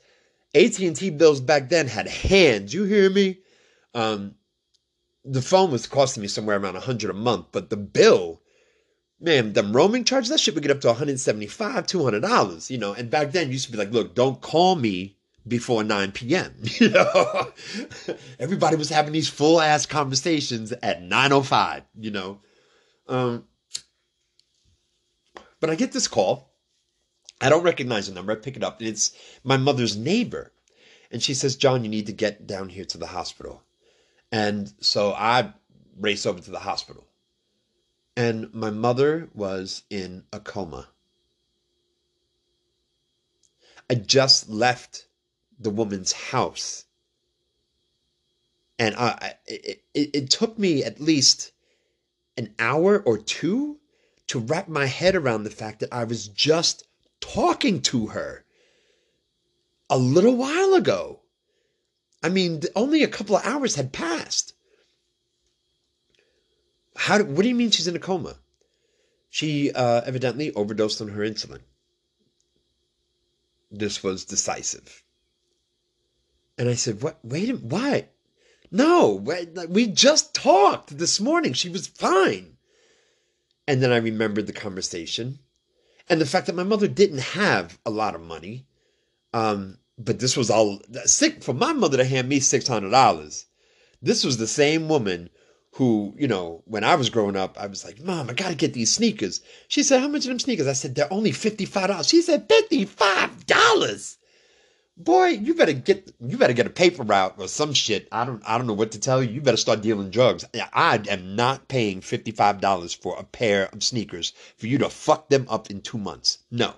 AT&T 0.55 1.11
bills 1.11 1.41
back 1.41 1.69
then 1.69 1.89
had 1.89 2.07
hands. 2.07 2.73
You 2.73 2.85
hear 2.85 3.11
me? 3.11 3.41
Um, 3.95 4.37
the 5.25 5.43
phone 5.43 5.73
was 5.73 5.89
costing 5.89 6.23
me 6.23 6.29
somewhere 6.29 6.57
around 6.57 6.75
100 6.75 7.11
a 7.11 7.15
month, 7.15 7.47
but 7.51 7.69
the 7.69 7.77
bill, 7.77 8.41
man, 9.21 9.53
them 9.53 9.75
roaming 9.77 10.05
charges, 10.05 10.31
that 10.31 10.39
shit 10.39 10.55
would 10.55 10.63
get 10.63 10.71
up 10.71 10.81
to 10.83 10.87
175 10.87 11.87
$200, 11.87 12.71
you 12.71 12.79
know. 12.79 12.93
And 12.93 13.11
back 13.11 13.33
then, 13.33 13.49
you 13.49 13.55
used 13.55 13.67
to 13.67 13.73
be 13.73 13.79
like, 13.79 13.91
look, 13.91 14.15
don't 14.15 14.41
call 14.41 14.77
me 14.77 15.18
before 15.49 15.83
9 15.83 16.13
p.m. 16.13 16.55
You 16.79 16.91
know, 16.91 17.53
everybody 18.39 18.77
was 18.77 18.89
having 18.89 19.13
these 19.13 19.29
full 19.29 19.61
ass 19.61 19.87
conversations 19.87 20.73
at 20.73 21.03
9:05. 21.03 21.83
You 21.99 22.11
know, 22.11 22.41
um, 23.09 23.45
but 25.61 25.71
I 25.71 25.75
get 25.75 25.93
this 25.93 26.09
call. 26.09 26.53
I 27.41 27.49
don't 27.49 27.65
recognize 27.65 28.09
the 28.09 28.15
number. 28.15 28.33
I 28.33 28.37
pick 28.37 28.57
it 28.57 28.65
up, 28.65 28.81
and 28.81 28.89
it's 28.89 29.13
my 29.45 29.57
mother's 29.57 29.97
neighbor, 29.97 30.53
and 31.11 31.23
she 31.23 31.35
says, 31.35 31.57
"John, 31.57 31.85
you 31.85 31.91
need 31.91 32.07
to 32.07 32.13
get 32.13 32.47
down 32.47 32.69
here 32.69 32.85
to 32.87 32.99
the 32.99 33.07
hospital." 33.07 33.63
And 34.31 34.73
so 34.81 35.13
I 35.13 35.53
race 35.99 36.27
over 36.27 36.41
to 36.41 36.51
the 36.51 36.61
hospital, 36.61 37.07
and 38.17 38.53
my 38.55 38.71
mother 38.71 39.29
was 39.35 39.83
in 39.91 40.25
a 40.33 40.39
coma. 40.39 40.89
I 43.91 43.95
just 43.95 44.51
left 44.51 45.08
the 45.59 45.71
woman's 45.71 46.13
house. 46.13 46.85
And 48.79 48.95
I, 48.97 49.35
it, 49.47 49.83
it, 49.93 50.11
it 50.15 50.31
took 50.31 50.59
me 50.59 50.85
at 50.85 51.01
least 51.01 51.53
an 52.37 52.55
hour 52.59 53.01
or 53.01 53.19
two 53.19 53.79
to 54.29 54.39
wrap 54.39 54.69
my 54.69 54.87
head 54.87 55.17
around 55.17 55.43
the 55.43 55.51
fact 55.51 55.81
that 55.81 55.93
I 55.93 56.05
was 56.05 56.29
just 56.29 56.85
talking 57.21 57.83
to 57.83 58.09
her 58.09 58.45
a 59.91 59.99
little 59.99 60.37
while 60.37 60.75
ago. 60.75 61.21
I 62.23 62.29
mean, 62.29 62.63
only 62.77 63.03
a 63.03 63.09
couple 63.09 63.37
of 63.37 63.45
hours 63.45 63.75
had 63.75 63.93
passed. 63.93 64.55
How? 66.97 67.23
What 67.23 67.43
do 67.43 67.49
you 67.49 67.55
mean 67.55 67.71
she's 67.71 67.87
in 67.87 67.97
a 67.97 68.01
coma? 68.01 68.37
She 69.31 69.71
uh, 69.73 70.03
evidently 70.05 70.53
overdosed 70.53 71.01
on 71.01 71.09
her 71.09 71.23
insulin. 71.23 71.61
This 73.71 74.03
was 74.03 74.25
decisive. 74.25 75.05
And 76.59 76.69
I 76.69 76.75
said, 76.75 77.03
"What? 77.03 77.19
Wait 77.23 77.61
why? 77.61 78.09
No, 78.71 79.25
we 79.69 79.87
just 79.87 80.35
talked 80.35 80.99
this 80.99 81.21
morning. 81.21 81.53
She 81.53 81.69
was 81.69 81.87
fine." 81.87 82.57
And 83.67 83.83
then 83.83 83.93
I 83.93 83.99
remembered 83.99 84.47
the 84.47 84.53
conversation 84.53 85.39
and 86.09 86.21
the 86.21 86.27
fact 86.27 86.47
that 86.47 86.57
my 86.57 86.65
mother 86.65 86.89
didn't 86.89 87.19
have 87.19 87.79
a 87.87 87.91
lot 87.91 88.15
of 88.15 88.21
money. 88.21 88.67
Um, 89.33 89.79
but 89.97 90.19
this 90.19 90.37
was 90.37 90.51
all 90.51 90.81
sick 91.05 91.43
for 91.43 91.53
my 91.53 91.73
mother 91.73 91.99
to 91.99 92.05
hand 92.05 92.29
me 92.29 92.41
six 92.41 92.67
hundred 92.67 92.91
dollars. 92.91 93.47
This 94.03 94.25
was 94.25 94.37
the 94.39 94.47
same 94.47 94.89
woman 94.89 95.31
who, 95.73 96.15
you 96.19 96.27
know, 96.27 96.63
when 96.65 96.83
I 96.83 96.95
was 96.97 97.11
growing 97.11 97.37
up, 97.37 97.57
I 97.59 97.67
was 97.67 97.85
like, 97.85 98.01
Mom, 98.01 98.31
I 98.31 98.33
gotta 98.33 98.55
get 98.55 98.73
these 98.73 98.93
sneakers. 98.93 99.41
She 99.69 99.83
said, 99.83 100.01
How 100.01 100.09
much 100.09 100.25
are 100.25 100.29
them 100.29 100.39
sneakers? 100.39 100.67
I 100.67 100.73
said, 100.73 100.95
They're 100.95 101.13
only 101.13 101.31
$55. 101.31 102.09
She 102.09 102.23
said, 102.23 102.49
$55 102.49 104.17
boy, 104.99 105.29
you 105.29 105.55
better 105.55 105.73
get 105.73 106.13
you 106.21 106.37
better 106.37 106.53
get 106.53 106.67
a 106.67 106.71
paper 106.71 107.03
route 107.03 107.37
or 107.39 107.49
some 107.49 107.73
shit. 107.73 108.09
I 108.13 108.25
don't 108.25 108.43
I 108.47 108.59
don't 108.59 108.67
know 108.67 108.75
what 108.75 108.93
to 108.93 109.01
tell 109.01 109.23
you. 109.23 109.31
You 109.31 109.41
better 109.41 109.57
start 109.57 109.81
dealing 109.81 110.11
drugs. 110.11 110.45
I 110.73 111.01
am 111.09 111.37
not 111.37 111.69
paying 111.69 112.01
fifty 112.01 112.33
five 112.33 112.61
dollars 112.61 112.93
for 112.93 113.17
a 113.19 113.25
pair 113.25 113.69
of 113.73 113.83
sneakers 113.83 114.33
for 114.57 114.67
you 114.67 114.79
to 114.79 114.91
fuck 114.91 115.29
them 115.29 115.47
up 115.49 115.71
in 115.71 115.81
two 115.81 115.99
months. 115.99 116.39
No. 116.51 116.75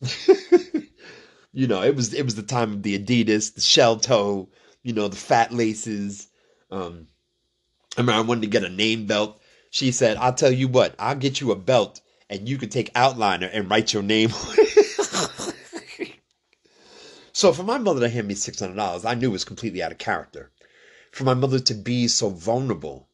you 1.52 1.66
know, 1.66 1.82
it 1.82 1.94
was 1.94 2.14
it 2.14 2.24
was 2.24 2.34
the 2.34 2.42
time 2.42 2.72
of 2.72 2.82
the 2.82 2.98
Adidas, 2.98 3.54
the 3.54 3.60
shell 3.60 3.98
toe, 3.98 4.48
you 4.82 4.92
know, 4.92 5.08
the 5.08 5.16
fat 5.16 5.52
laces. 5.52 6.28
Um, 6.70 7.08
I 7.96 8.00
remember 8.00 8.18
I 8.18 8.22
wanted 8.22 8.42
to 8.42 8.48
get 8.48 8.64
a 8.64 8.70
name 8.70 9.06
belt. 9.06 9.40
She 9.70 9.92
said, 9.92 10.16
"I'll 10.16 10.34
tell 10.34 10.52
you 10.52 10.68
what, 10.68 10.94
I'll 10.98 11.16
get 11.16 11.40
you 11.40 11.52
a 11.52 11.56
belt, 11.56 12.00
and 12.30 12.48
you 12.48 12.58
can 12.58 12.70
take 12.70 12.92
outliner 12.94 13.50
and 13.52 13.70
write 13.70 13.92
your 13.92 14.02
name." 14.02 14.30
So 17.36 17.52
for 17.52 17.64
my 17.64 17.78
mother 17.78 17.98
to 17.98 18.08
hand 18.08 18.28
me 18.28 18.34
$600, 18.36 19.04
I 19.04 19.14
knew 19.14 19.32
was 19.32 19.42
completely 19.42 19.82
out 19.82 19.90
of 19.90 19.98
character. 19.98 20.52
For 21.10 21.24
my 21.24 21.34
mother 21.34 21.58
to 21.58 21.74
be 21.74 22.06
so 22.06 22.28
vulnerable 22.28 23.08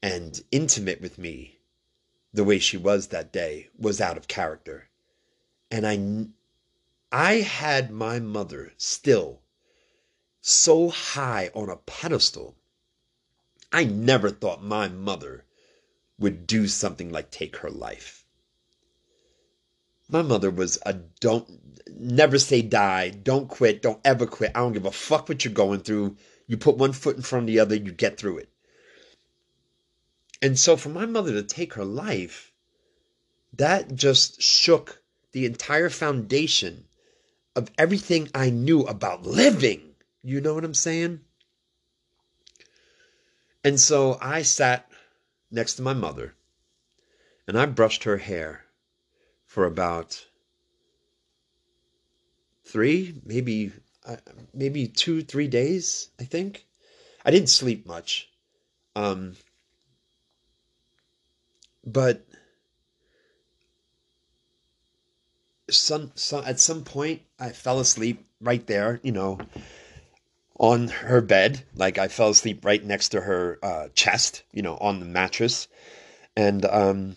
and 0.00 0.40
intimate 0.52 1.00
with 1.00 1.18
me 1.18 1.58
the 2.32 2.44
way 2.44 2.60
she 2.60 2.76
was 2.76 3.08
that 3.08 3.32
day 3.32 3.70
was 3.76 4.00
out 4.00 4.16
of 4.16 4.28
character. 4.28 4.88
And 5.68 5.84
I 5.84 6.28
I 7.10 7.40
had 7.40 7.90
my 7.90 8.20
mother 8.20 8.72
still 8.76 9.42
so 10.40 10.90
high 10.90 11.50
on 11.54 11.68
a 11.68 11.76
pedestal. 11.76 12.56
I 13.72 13.82
never 13.82 14.30
thought 14.30 14.62
my 14.62 14.86
mother 14.86 15.44
would 16.20 16.46
do 16.46 16.68
something 16.68 17.10
like 17.10 17.32
take 17.32 17.56
her 17.56 17.70
life. 17.70 18.24
My 20.08 20.22
mother 20.22 20.52
was 20.52 20.78
a 20.86 20.92
don't 20.92 21.63
never 21.98 22.38
say 22.38 22.62
die. 22.62 23.10
Don't 23.10 23.48
quit. 23.48 23.82
Don't 23.82 24.00
ever 24.04 24.26
quit. 24.26 24.52
I 24.54 24.60
don't 24.60 24.72
give 24.72 24.86
a 24.86 24.90
fuck 24.90 25.28
what 25.28 25.44
you're 25.44 25.54
going 25.54 25.80
through. 25.80 26.16
You 26.46 26.56
put 26.56 26.76
one 26.76 26.92
foot 26.92 27.16
in 27.16 27.22
front 27.22 27.44
of 27.44 27.46
the 27.46 27.60
other, 27.60 27.74
you 27.74 27.92
get 27.92 28.18
through 28.18 28.38
it. 28.38 28.48
And 30.42 30.58
so 30.58 30.76
for 30.76 30.90
my 30.90 31.06
mother 31.06 31.32
to 31.32 31.42
take 31.42 31.74
her 31.74 31.84
life, 31.84 32.52
that 33.54 33.94
just 33.94 34.42
shook 34.42 35.00
the 35.32 35.46
entire 35.46 35.88
foundation 35.88 36.84
of 37.56 37.70
everything 37.78 38.28
I 38.34 38.50
knew 38.50 38.82
about 38.82 39.24
living. 39.24 39.94
You 40.22 40.40
know 40.40 40.54
what 40.54 40.64
I'm 40.64 40.74
saying? 40.74 41.20
And 43.62 43.80
so 43.80 44.18
I 44.20 44.42
sat 44.42 44.90
next 45.50 45.74
to 45.76 45.82
my 45.82 45.94
mother 45.94 46.34
and 47.46 47.58
I 47.58 47.66
brushed 47.66 48.04
her 48.04 48.18
hair 48.18 48.64
for 49.46 49.64
about 49.64 50.26
three, 52.64 53.14
maybe 53.24 53.72
uh, 54.06 54.16
maybe 54.52 54.88
two, 54.88 55.22
three 55.22 55.48
days. 55.48 56.10
I 56.20 56.24
think 56.24 56.66
I 57.24 57.30
didn't 57.30 57.48
sleep 57.48 57.86
much, 57.86 58.28
um, 58.96 59.36
but 61.84 62.26
some, 65.70 66.12
some 66.14 66.44
at 66.44 66.60
some 66.60 66.84
point 66.84 67.22
I 67.38 67.50
fell 67.50 67.80
asleep 67.80 68.26
right 68.40 68.66
there. 68.66 69.00
You 69.02 69.12
know, 69.12 69.38
on 70.58 70.88
her 70.88 71.20
bed, 71.20 71.64
like 71.74 71.98
I 71.98 72.08
fell 72.08 72.30
asleep 72.30 72.64
right 72.64 72.84
next 72.84 73.10
to 73.10 73.20
her 73.20 73.58
uh, 73.62 73.88
chest. 73.94 74.42
You 74.52 74.62
know, 74.62 74.76
on 74.78 75.00
the 75.00 75.06
mattress, 75.06 75.68
and 76.36 76.64
um, 76.66 77.16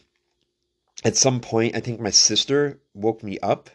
at 1.04 1.16
some 1.16 1.40
point, 1.40 1.76
I 1.76 1.80
think 1.80 2.00
my 2.00 2.12
sister 2.12 2.80
woke 2.94 3.24
me 3.24 3.40
up 3.40 3.70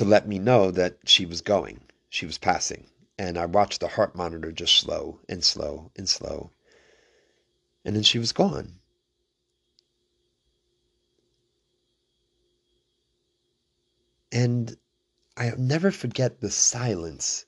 to 0.00 0.06
let 0.06 0.26
me 0.26 0.38
know 0.38 0.70
that 0.70 0.96
she 1.04 1.26
was 1.26 1.42
going, 1.42 1.78
she 2.08 2.24
was 2.24 2.38
passing. 2.38 2.86
And 3.18 3.36
I 3.36 3.44
watched 3.44 3.80
the 3.80 3.88
heart 3.88 4.14
monitor 4.14 4.50
just 4.50 4.76
slow 4.76 5.20
and 5.28 5.44
slow 5.44 5.90
and 5.94 6.08
slow. 6.08 6.52
And 7.84 7.94
then 7.94 8.02
she 8.02 8.18
was 8.18 8.32
gone. 8.32 8.78
And 14.32 14.74
I'll 15.36 15.58
never 15.58 15.90
forget 15.90 16.40
the 16.40 16.50
silence 16.50 17.44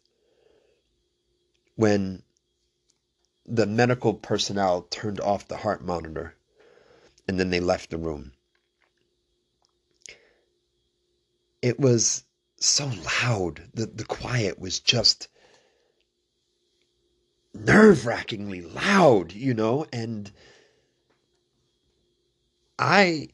when 1.77 2.23
the 3.47 3.65
medical 3.65 4.13
personnel 4.13 4.83
turned 4.91 5.21
off 5.21 5.49
the 5.49 5.57
heart 5.57 5.83
monitor 5.83 6.35
and 7.27 7.41
then 7.41 7.49
they 7.49 7.61
left 7.61 7.89
the 7.89 7.97
room. 7.97 8.33
It 11.63 11.81
was 11.81 12.25
so 12.65 12.91
loud. 13.23 13.63
The, 13.75 13.87
the 13.87 14.05
quiet 14.05 14.59
was 14.59 14.81
just 14.81 15.29
nerve 17.55 18.07
wrackingly 18.07 18.63
loud, 18.63 19.33
you 19.33 19.55
know, 19.55 19.87
and 19.93 20.31
I 22.79 23.29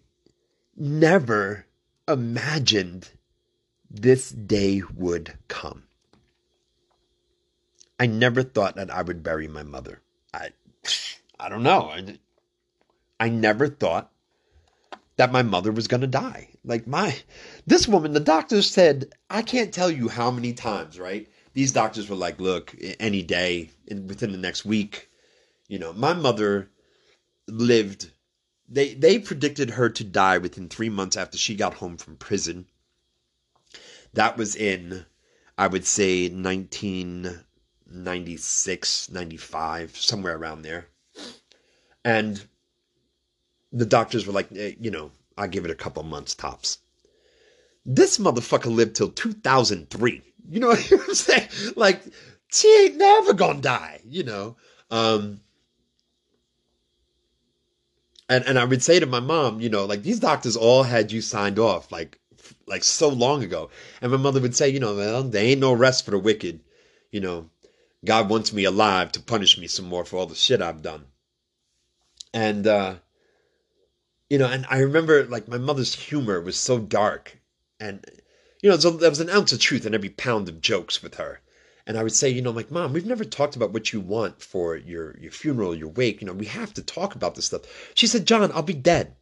never 0.76 1.66
imagined 2.06 3.10
this 3.90 4.30
day 4.30 4.82
would 4.94 5.34
come. 5.48 5.84
I 8.00 8.06
never 8.06 8.42
thought 8.42 8.76
that 8.76 8.90
I 8.90 9.02
would 9.02 9.22
bury 9.22 9.48
my 9.48 9.62
mother. 9.62 10.00
I 10.32 10.50
I 11.40 11.48
don't 11.48 11.62
know. 11.62 11.90
I, 11.90 12.18
I 13.20 13.28
never 13.28 13.68
thought 13.68 14.10
that 15.16 15.32
my 15.32 15.42
mother 15.42 15.72
was 15.72 15.88
going 15.88 16.00
to 16.00 16.06
die. 16.06 16.50
Like 16.68 16.86
my 16.86 17.16
this 17.66 17.88
woman, 17.88 18.12
the 18.12 18.20
doctor 18.20 18.60
said, 18.60 19.14
I 19.30 19.40
can't 19.40 19.72
tell 19.72 19.90
you 19.90 20.08
how 20.08 20.30
many 20.30 20.52
times, 20.52 21.00
right? 21.00 21.26
These 21.54 21.72
doctors 21.72 22.10
were 22.10 22.16
like, 22.16 22.38
"Look, 22.38 22.76
any 23.00 23.22
day 23.22 23.70
in, 23.86 24.06
within 24.06 24.32
the 24.32 24.38
next 24.38 24.66
week, 24.66 25.08
you 25.66 25.78
know, 25.78 25.94
my 25.94 26.12
mother 26.12 26.68
lived 27.46 28.10
they 28.68 28.92
they 28.92 29.18
predicted 29.18 29.70
her 29.70 29.88
to 29.88 30.04
die 30.04 30.36
within 30.36 30.68
3 30.68 30.90
months 30.90 31.16
after 31.16 31.38
she 31.38 31.54
got 31.54 31.72
home 31.74 31.96
from 31.96 32.16
prison. 32.16 32.66
That 34.12 34.36
was 34.36 34.54
in 34.54 35.06
I 35.56 35.68
would 35.68 35.86
say 35.86 36.28
1996, 36.28 39.10
95, 39.10 39.96
somewhere 39.96 40.36
around 40.36 40.62
there. 40.62 40.88
And 42.04 42.46
the 43.72 43.86
doctors 43.86 44.26
were 44.26 44.34
like, 44.34 44.52
eh, 44.54 44.74
you 44.78 44.90
know, 44.90 45.12
I 45.38 45.46
give 45.46 45.64
it 45.64 45.70
a 45.70 45.76
couple 45.76 46.02
months 46.02 46.34
tops. 46.34 46.78
This 47.86 48.18
motherfucker 48.18 48.74
lived 48.74 48.96
till 48.96 49.08
2003. 49.10 50.22
You 50.50 50.60
know 50.60 50.68
what 50.68 50.92
I'm 50.92 51.14
saying? 51.14 51.48
Like, 51.76 52.02
she 52.50 52.68
ain't 52.84 52.96
never 52.96 53.32
gonna 53.34 53.60
die, 53.60 54.00
you 54.04 54.24
know. 54.24 54.56
Um, 54.90 55.40
and 58.28 58.44
and 58.46 58.58
I 58.58 58.64
would 58.64 58.82
say 58.82 59.00
to 59.00 59.06
my 59.06 59.20
mom, 59.20 59.60
you 59.60 59.68
know, 59.68 59.84
like 59.84 60.02
these 60.02 60.20
doctors 60.20 60.56
all 60.56 60.82
had 60.82 61.12
you 61.12 61.20
signed 61.20 61.58
off 61.58 61.90
like 61.90 62.18
like 62.66 62.84
so 62.84 63.08
long 63.08 63.42
ago. 63.42 63.70
And 64.00 64.12
my 64.12 64.18
mother 64.18 64.40
would 64.40 64.56
say, 64.56 64.68
you 64.68 64.80
know, 64.80 64.94
well, 64.94 65.22
there 65.22 65.44
ain't 65.44 65.60
no 65.60 65.72
rest 65.72 66.04
for 66.04 66.10
the 66.10 66.18
wicked. 66.18 66.60
You 67.10 67.20
know, 67.20 67.50
God 68.04 68.28
wants 68.28 68.52
me 68.52 68.64
alive 68.64 69.12
to 69.12 69.20
punish 69.20 69.58
me 69.58 69.66
some 69.66 69.86
more 69.86 70.04
for 70.04 70.18
all 70.18 70.26
the 70.26 70.34
shit 70.34 70.62
I've 70.62 70.82
done. 70.82 71.06
And 72.34 72.66
uh 72.66 72.96
you 74.30 74.38
know, 74.38 74.46
and 74.46 74.66
I 74.68 74.80
remember 74.80 75.24
like 75.24 75.48
my 75.48 75.58
mother's 75.58 75.94
humor 75.94 76.40
was 76.40 76.56
so 76.56 76.78
dark, 76.78 77.38
and 77.80 78.04
you 78.62 78.70
know, 78.70 78.76
there 78.76 79.10
was 79.10 79.20
an 79.20 79.30
ounce 79.30 79.52
of 79.52 79.60
truth 79.60 79.86
in 79.86 79.94
every 79.94 80.10
pound 80.10 80.48
of 80.48 80.60
jokes 80.60 81.02
with 81.02 81.14
her. 81.14 81.40
And 81.86 81.96
I 81.96 82.02
would 82.02 82.12
say, 82.12 82.28
you 82.28 82.42
know, 82.42 82.50
like, 82.50 82.70
Mom, 82.70 82.92
we've 82.92 83.06
never 83.06 83.24
talked 83.24 83.56
about 83.56 83.72
what 83.72 83.94
you 83.94 84.00
want 84.00 84.42
for 84.42 84.76
your 84.76 85.16
your 85.18 85.32
funeral, 85.32 85.74
your 85.74 85.88
wake. 85.88 86.20
You 86.20 86.26
know, 86.26 86.34
we 86.34 86.46
have 86.46 86.74
to 86.74 86.82
talk 86.82 87.14
about 87.14 87.34
this 87.34 87.46
stuff. 87.46 87.62
She 87.94 88.06
said, 88.06 88.26
John, 88.26 88.52
I'll 88.52 88.62
be 88.62 88.74
dead. 88.74 89.16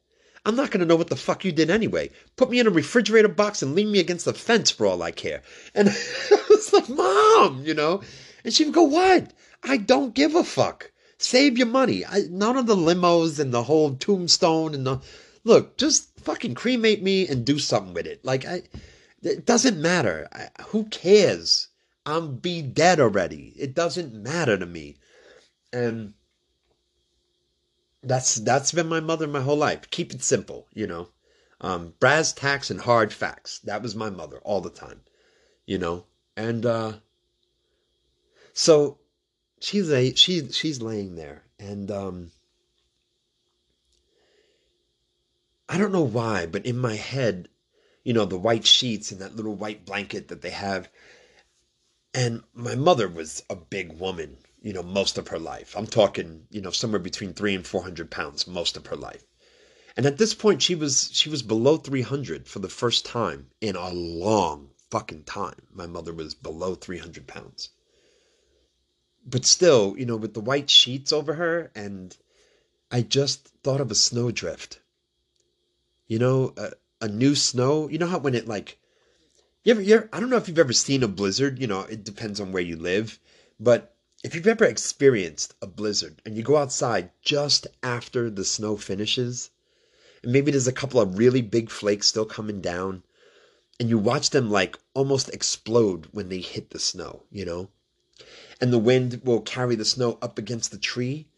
I'm 0.44 0.56
not 0.56 0.70
going 0.70 0.80
to 0.80 0.86
know 0.86 0.96
what 0.96 1.08
the 1.08 1.16
fuck 1.16 1.44
you 1.44 1.52
did 1.52 1.70
anyway. 1.70 2.10
Put 2.36 2.50
me 2.50 2.58
in 2.58 2.66
a 2.66 2.70
refrigerator 2.70 3.28
box 3.28 3.62
and 3.62 3.74
lean 3.74 3.90
me 3.90 3.98
against 4.00 4.24
the 4.24 4.34
fence 4.34 4.70
for 4.70 4.86
all 4.86 5.02
I 5.02 5.10
care. 5.10 5.42
And 5.74 5.88
I 6.30 6.44
was 6.48 6.72
like, 6.72 6.88
Mom, 6.88 7.62
you 7.64 7.74
know? 7.74 8.02
And 8.44 8.52
she 8.52 8.64
would 8.64 8.74
go, 8.74 8.82
What? 8.82 9.32
I 9.62 9.76
don't 9.76 10.14
give 10.14 10.34
a 10.34 10.42
fuck. 10.42 10.90
Save 11.18 11.56
your 11.56 11.66
money. 11.66 12.04
I, 12.04 12.22
none 12.30 12.56
of 12.56 12.66
the 12.66 12.76
limos 12.76 13.38
and 13.38 13.52
the 13.52 13.64
whole 13.64 13.94
tombstone 13.94 14.74
and 14.74 14.86
the 14.86 15.00
look. 15.44 15.76
Just 15.78 16.20
fucking 16.20 16.54
cremate 16.54 17.02
me 17.02 17.26
and 17.26 17.44
do 17.44 17.58
something 17.58 17.94
with 17.94 18.06
it. 18.06 18.24
Like 18.24 18.44
I, 18.44 18.62
it 19.22 19.46
doesn't 19.46 19.80
matter. 19.80 20.28
I, 20.32 20.48
who 20.68 20.84
cares? 20.84 21.68
I'm 22.04 22.36
be 22.36 22.62
dead 22.62 23.00
already. 23.00 23.52
It 23.56 23.74
doesn't 23.74 24.14
matter 24.14 24.56
to 24.56 24.66
me. 24.66 24.96
And 25.72 26.14
that's 28.02 28.36
that's 28.36 28.72
been 28.72 28.86
my 28.86 29.00
mother 29.00 29.26
my 29.26 29.40
whole 29.40 29.56
life. 29.56 29.90
Keep 29.90 30.14
it 30.14 30.22
simple, 30.22 30.68
you 30.72 30.86
know. 30.86 31.08
Um, 31.60 31.94
brass 31.98 32.32
tacks 32.32 32.70
and 32.70 32.80
hard 32.80 33.12
facts. 33.12 33.58
That 33.60 33.82
was 33.82 33.94
my 33.94 34.10
mother 34.10 34.38
all 34.44 34.60
the 34.60 34.70
time, 34.70 35.00
you 35.66 35.78
know. 35.78 36.04
And 36.36 36.66
uh, 36.66 36.92
so 38.52 38.98
she's 39.60 39.90
a 39.90 40.14
she 40.14 40.50
she's 40.50 40.82
laying 40.82 41.16
there 41.16 41.42
and 41.58 41.90
um 41.90 42.30
I 45.68 45.78
don't 45.78 45.92
know 45.92 46.02
why, 46.02 46.46
but 46.46 46.64
in 46.64 46.78
my 46.78 46.94
head, 46.94 47.48
you 48.04 48.12
know, 48.12 48.24
the 48.24 48.38
white 48.38 48.64
sheets 48.66 49.10
and 49.10 49.20
that 49.20 49.34
little 49.34 49.54
white 49.54 49.84
blanket 49.84 50.28
that 50.28 50.40
they 50.40 50.50
have. 50.50 50.88
And 52.14 52.44
my 52.54 52.76
mother 52.76 53.08
was 53.08 53.42
a 53.50 53.56
big 53.56 53.98
woman, 53.98 54.36
you 54.62 54.72
know, 54.72 54.84
most 54.84 55.18
of 55.18 55.28
her 55.28 55.40
life. 55.40 55.76
I'm 55.76 55.88
talking, 55.88 56.46
you 56.50 56.60
know, 56.60 56.70
somewhere 56.70 57.00
between 57.00 57.32
three 57.32 57.54
and 57.54 57.66
four 57.66 57.82
hundred 57.82 58.10
pounds 58.10 58.46
most 58.46 58.76
of 58.76 58.86
her 58.86 58.96
life. 58.96 59.24
And 59.96 60.06
at 60.06 60.18
this 60.18 60.34
point, 60.34 60.62
she 60.62 60.74
was 60.74 61.10
she 61.12 61.28
was 61.28 61.42
below 61.42 61.78
three 61.78 62.02
hundred 62.02 62.46
for 62.46 62.60
the 62.60 62.68
first 62.68 63.04
time 63.04 63.50
in 63.60 63.74
a 63.74 63.90
long 63.90 64.70
fucking 64.90 65.24
time. 65.24 65.66
My 65.72 65.86
mother 65.86 66.12
was 66.12 66.34
below 66.34 66.74
three 66.76 66.98
hundred 66.98 67.26
pounds 67.26 67.70
but 69.26 69.44
still, 69.44 69.96
you 69.98 70.06
know, 70.06 70.16
with 70.16 70.34
the 70.34 70.40
white 70.40 70.70
sheets 70.70 71.12
over 71.12 71.34
her, 71.34 71.72
and 71.74 72.16
I 72.90 73.02
just 73.02 73.48
thought 73.62 73.80
of 73.80 73.90
a 73.90 73.96
snowdrift. 73.96 74.78
You 76.06 76.20
know, 76.20 76.54
a, 76.56 76.70
a 77.00 77.08
new 77.08 77.34
snow. 77.34 77.88
You 77.88 77.98
know 77.98 78.06
how 78.06 78.18
when 78.18 78.36
it 78.36 78.46
like, 78.46 78.78
you 79.64 79.72
ever, 79.72 79.82
you 79.82 79.96
ever, 79.96 80.08
I 80.12 80.20
don't 80.20 80.30
know 80.30 80.36
if 80.36 80.46
you've 80.46 80.58
ever 80.60 80.72
seen 80.72 81.02
a 81.02 81.08
blizzard. 81.08 81.58
You 81.58 81.66
know, 81.66 81.80
it 81.80 82.04
depends 82.04 82.38
on 82.40 82.52
where 82.52 82.62
you 82.62 82.76
live, 82.76 83.18
but 83.58 83.96
if 84.22 84.34
you've 84.34 84.46
ever 84.46 84.64
experienced 84.64 85.54
a 85.60 85.66
blizzard 85.66 86.22
and 86.24 86.36
you 86.36 86.42
go 86.42 86.56
outside 86.56 87.10
just 87.20 87.66
after 87.82 88.30
the 88.30 88.44
snow 88.44 88.76
finishes, 88.76 89.50
and 90.22 90.32
maybe 90.32 90.52
there's 90.52 90.68
a 90.68 90.72
couple 90.72 91.00
of 91.00 91.18
really 91.18 91.42
big 91.42 91.68
flakes 91.68 92.06
still 92.06 92.24
coming 92.24 92.60
down, 92.60 93.02
and 93.80 93.88
you 93.88 93.98
watch 93.98 94.30
them 94.30 94.50
like 94.50 94.78
almost 94.94 95.28
explode 95.30 96.06
when 96.12 96.28
they 96.28 96.40
hit 96.40 96.70
the 96.70 96.78
snow, 96.78 97.24
you 97.30 97.44
know? 97.44 97.68
And 98.60 98.72
the 98.72 98.78
wind 98.78 99.20
will 99.24 99.40
carry 99.40 99.74
the 99.74 99.84
snow 99.84 100.18
up 100.22 100.38
against 100.38 100.70
the 100.70 100.78
tree. 100.78 101.28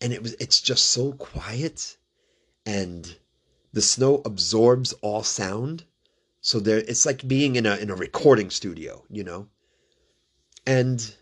And 0.00 0.12
it 0.12 0.22
was 0.22 0.34
it's 0.40 0.60
just 0.60 0.86
so 0.86 1.12
quiet 1.12 1.96
and 2.64 3.16
the 3.72 3.82
snow 3.82 4.22
absorbs 4.24 4.92
all 5.02 5.22
sound. 5.22 5.84
So 6.40 6.58
there 6.58 6.78
it's 6.78 7.04
like 7.04 7.28
being 7.28 7.56
in 7.56 7.66
a 7.66 7.76
in 7.76 7.90
a 7.90 7.94
recording 7.94 8.50
studio 8.50 9.04
you 9.10 9.24
know? 9.24 9.48
And 10.66 11.14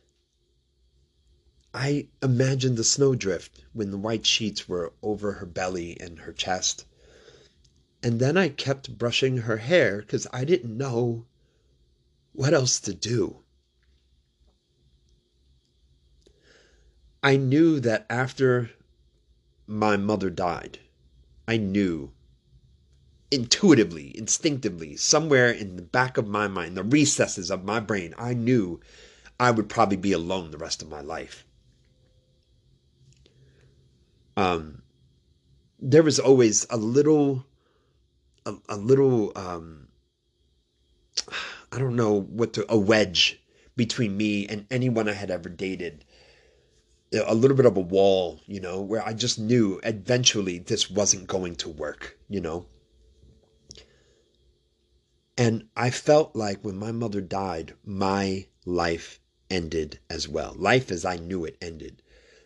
i 1.75 2.09
imagined 2.23 2.77
the 2.77 2.85
snowdrift 2.85 3.65
when 3.73 3.91
the 3.91 3.99
white 3.99 4.25
sheets 4.25 4.69
were 4.69 4.93
over 5.03 5.33
her 5.33 5.47
belly 5.47 5.99
and 6.01 6.21
her 6.21 6.33
chest. 6.33 6.85
And 8.01 8.21
then 8.21 8.37
i 8.37 8.49
kept 8.49 8.97
brushing 8.97 9.39
her 9.39 9.57
hair 9.57 9.99
because 9.99 10.29
i 10.33 10.45
didn't 10.45 10.77
know 10.77 11.27
what 12.33 12.55
else 12.55 12.79
to 12.79 12.95
do 12.95 13.43
I 17.23 17.37
knew 17.37 17.81
that 17.81 18.07
after 18.09 18.71
my 19.67 19.97
mother 19.97 20.31
died, 20.31 20.79
I 21.47 21.57
knew 21.57 22.13
intuitively, 23.31 24.17
instinctively, 24.17 24.97
somewhere 24.97 25.51
in 25.51 25.77
the 25.77 25.83
back 25.83 26.17
of 26.17 26.29
my 26.29 26.49
mind, 26.49 26.77
the 26.77 26.85
recesses 26.85 27.51
of 27.51 27.65
my 27.65 27.81
brain, 27.81 28.15
I 28.17 28.35
knew 28.35 28.81
I 29.39 29.51
would 29.51 29.69
probably 29.69 29.97
be 29.97 30.13
alone 30.13 30.51
the 30.51 30.59
rest 30.59 30.81
of 30.83 30.89
my 30.89 31.01
life. 31.01 31.45
Um, 34.37 34.83
there 35.81 36.03
was 36.03 36.19
always 36.19 36.67
a 36.71 36.77
little, 36.77 37.45
a, 38.47 38.55
a 38.69 38.77
little, 38.77 39.33
um, 39.37 39.89
I 41.73 41.79
don't 41.79 41.97
know 41.97 42.21
what 42.21 42.53
to, 42.55 42.65
a 42.69 42.79
wedge 42.79 43.41
between 43.77 44.17
me 44.17 44.47
and 44.47 44.67
anyone 44.71 45.09
I 45.09 45.13
had 45.15 45.31
ever 45.31 45.49
dated 45.49 46.05
a 47.13 47.35
little 47.35 47.57
bit 47.57 47.67
of 47.67 47.77
a 47.77 47.81
wall, 47.81 48.41
you 48.47 48.61
know, 48.61 48.81
where 48.83 49.05
I 49.07 49.13
just 49.15 49.39
knew 49.39 49.81
eventually 49.83 50.59
this 50.59 50.91
wasn't 50.91 51.27
going 51.27 51.57
to 51.57 51.69
work, 51.69 52.19
you 52.29 52.41
know. 52.41 52.67
And 55.37 55.69
I 55.77 55.91
felt 55.91 56.35
like 56.35 56.65
when 56.65 56.77
my 56.77 56.93
mother 56.93 57.21
died, 57.21 57.75
my 57.85 58.47
life 58.67 59.21
ended 59.51 60.01
as 60.11 60.29
well. 60.29 60.55
Life 60.59 60.91
as 60.91 61.05
I 61.05 61.17
knew 61.17 61.45
it 61.45 61.57
ended. 61.63 62.03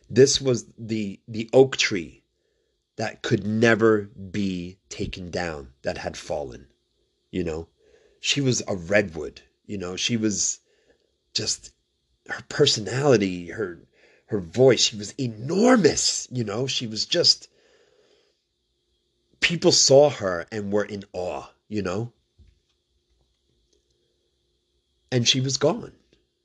This 0.09 0.41
was 0.41 0.67
the 0.79 1.21
the 1.27 1.49
oak 1.53 1.77
tree 1.77 2.23
that 2.97 3.23
could 3.23 3.47
never 3.47 4.03
be 4.03 4.79
taken 4.91 5.31
down 5.31 5.73
that 5.83 5.99
had 5.99 6.17
fallen, 6.17 6.67
you 7.31 7.43
know. 7.43 7.69
she 8.21 8.41
was 8.41 8.63
a 8.69 8.77
redwood. 8.77 9.43
You 9.67 9.79
know, 9.79 9.97
she 9.97 10.17
was 10.17 10.61
just 11.35 11.73
her 12.29 12.43
personality, 12.49 13.49
her 13.49 13.81
her 14.33 14.41
voice, 14.41 14.81
she 14.81 14.97
was 14.97 15.13
enormous, 15.21 16.27
you 16.31 16.43
know, 16.43 16.67
she 16.67 16.87
was 16.87 17.05
just 17.05 17.49
people 19.41 19.73
saw 19.73 20.09
her 20.09 20.47
and 20.51 20.73
were 20.73 20.87
in 20.87 21.05
awe, 21.13 21.45
you 21.69 21.83
know? 21.83 22.11
And 25.11 25.29
she 25.29 25.43
was 25.43 25.59
gone. 25.59 25.93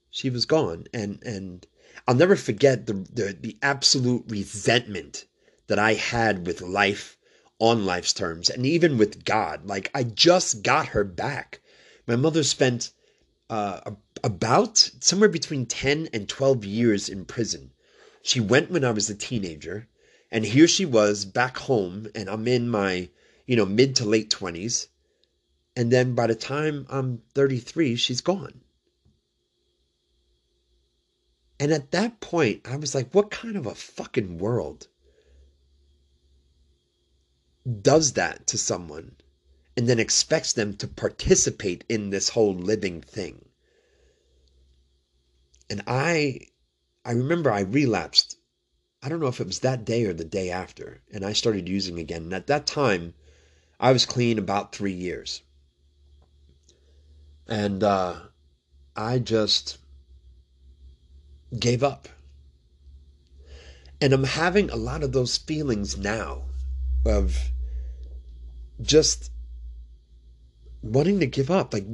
She 0.09 0.29
was 0.29 0.45
gone 0.45 0.87
and 0.93 1.23
and 1.23 1.65
I'll 2.05 2.15
never 2.15 2.35
forget 2.35 2.87
the 2.87 2.93
the, 2.93 3.37
the 3.39 3.57
absolute 3.61 4.25
resentment 4.27 5.23
that 5.67 5.79
I 5.79 5.93
had 5.93 6.45
with 6.45 6.59
life 6.59 7.17
on 7.57 7.85
life's 7.85 8.11
terms 8.11 8.49
and 8.49 8.65
even 8.65 8.97
with 8.97 9.23
God. 9.23 9.65
Like 9.65 9.89
I 9.93 10.03
just 10.03 10.61
got 10.61 10.87
her 10.87 11.05
back. 11.05 11.61
My 12.05 12.17
mother 12.17 12.43
spent 12.43 12.91
uh, 13.49 13.91
about 14.25 14.77
somewhere 14.99 15.29
between 15.29 15.65
10 15.65 16.09
and 16.11 16.27
12 16.27 16.65
years 16.65 17.07
in 17.07 17.23
prison. 17.23 17.71
She 18.27 18.41
went 18.41 18.69
when 18.69 18.83
I 18.83 18.91
was 18.91 19.09
a 19.09 19.15
teenager, 19.15 19.87
and 20.29 20.43
here 20.43 20.67
she 20.67 20.83
was 20.83 21.23
back 21.23 21.55
home, 21.55 22.09
and 22.13 22.29
I'm 22.29 22.45
in 22.45 22.67
my, 22.67 23.07
you 23.45 23.55
know, 23.55 23.65
mid 23.65 23.95
to 23.95 24.05
late 24.05 24.29
20s. 24.29 24.87
And 25.77 25.93
then 25.93 26.13
by 26.13 26.27
the 26.27 26.35
time 26.35 26.85
I'm 26.89 27.21
33, 27.35 27.95
she's 27.95 28.19
gone. 28.19 28.59
And 31.57 31.71
at 31.71 31.91
that 31.91 32.19
point, 32.19 32.67
I 32.67 32.75
was 32.75 32.93
like, 32.93 33.13
what 33.13 33.31
kind 33.31 33.55
of 33.55 33.65
a 33.65 33.73
fucking 33.73 34.39
world 34.39 34.87
does 37.81 38.11
that 38.13 38.45
to 38.47 38.57
someone 38.57 39.15
and 39.77 39.87
then 39.87 39.99
expects 39.99 40.51
them 40.51 40.75
to 40.77 40.87
participate 40.89 41.85
in 41.87 42.09
this 42.09 42.27
whole 42.27 42.53
living 42.53 42.99
thing? 42.99 43.45
And 45.69 45.81
I 45.87 46.47
I 47.07 47.11
remember 47.13 47.49
I 47.49 47.61
relapsed. 47.61 48.37
I 49.01 49.07
don't 49.07 49.21
know 49.21 49.27
if 49.27 49.39
it 49.39 49.47
was 49.47 49.59
that 49.59 49.85
day 49.85 50.03
or 50.03 50.11
the 50.11 50.25
day 50.25 50.49
after, 50.49 50.99
and 51.09 51.23
I 51.23 51.31
started 51.31 51.69
using 51.69 51.99
again. 51.99 52.23
And 52.23 52.33
at 52.33 52.47
that 52.47 52.67
time, 52.67 53.13
I 53.79 53.93
was 53.93 54.05
clean 54.05 54.37
about 54.37 54.75
three 54.75 54.91
years. 54.91 55.41
And 57.47 57.81
uh, 57.81 58.15
I 58.93 59.19
just 59.19 59.77
gave 61.57 61.81
up. 61.81 62.09
And 64.01 64.11
I'm 64.11 64.25
having 64.25 64.69
a 64.69 64.75
lot 64.75 65.01
of 65.01 65.13
those 65.13 65.37
feelings 65.37 65.97
now 65.97 66.41
of 67.05 67.37
just 68.81 69.31
wanting 70.81 71.21
to 71.21 71.25
give 71.25 71.49
up. 71.49 71.73
Like, 71.73 71.85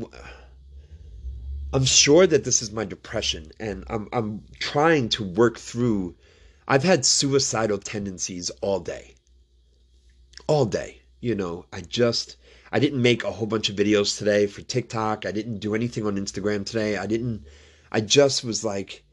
I'm 1.74 1.86
sure 1.86 2.28
that 2.28 2.44
this 2.44 2.62
is 2.62 2.72
my 2.72 2.86
depression 2.86 3.52
and 3.60 3.84
I'm 3.88 4.08
I'm 4.14 4.44
trying 4.60 5.10
to 5.10 5.24
work 5.24 5.58
through 5.58 6.16
I've 6.68 6.84
had 6.84 7.04
suicidal 7.04 7.80
tendencies 7.80 8.52
all 8.62 8.80
day. 8.80 9.16
All 10.46 10.66
day. 10.66 11.02
You 11.20 11.34
know, 11.34 11.66
I 11.74 11.82
just 11.82 12.38
I 12.72 12.78
didn't 12.78 13.02
make 13.02 13.24
a 13.24 13.32
whole 13.32 13.48
bunch 13.48 13.70
of 13.70 13.76
videos 13.76 14.20
today 14.20 14.46
for 14.46 14.62
TikTok. 14.62 15.26
I 15.26 15.32
didn't 15.32 15.60
do 15.60 15.74
anything 15.74 16.06
on 16.06 16.16
Instagram 16.16 16.64
today. 16.64 16.96
I 16.96 17.08
didn't 17.08 17.48
I 17.92 18.02
just 18.02 18.44
was 18.44 18.64
like 18.64 19.04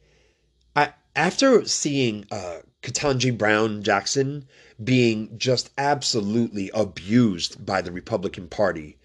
I 0.77 0.93
after 1.17 1.65
seeing 1.65 2.27
uh 2.31 2.59
Ketanji 2.83 3.37
Brown 3.37 3.83
Jackson 3.83 4.47
being 4.85 5.39
just 5.39 5.71
absolutely 5.79 6.71
abused 6.75 7.65
by 7.65 7.81
the 7.81 7.93
Republican 7.93 8.49
Party 8.49 8.99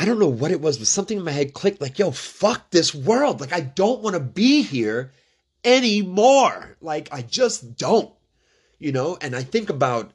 I 0.00 0.06
don't 0.06 0.18
know 0.18 0.28
what 0.28 0.50
it 0.50 0.62
was, 0.62 0.78
but 0.78 0.86
something 0.86 1.18
in 1.18 1.24
my 1.24 1.30
head 1.30 1.52
clicked 1.52 1.82
like, 1.82 1.98
yo, 1.98 2.10
fuck 2.10 2.70
this 2.70 2.94
world. 2.94 3.38
Like, 3.38 3.52
I 3.52 3.60
don't 3.60 4.00
want 4.00 4.14
to 4.14 4.20
be 4.20 4.62
here 4.62 5.12
anymore. 5.62 6.78
Like, 6.80 7.10
I 7.12 7.20
just 7.20 7.76
don't, 7.76 8.10
you 8.78 8.92
know? 8.92 9.18
And 9.20 9.36
I 9.36 9.42
think 9.42 9.68
about, 9.68 10.10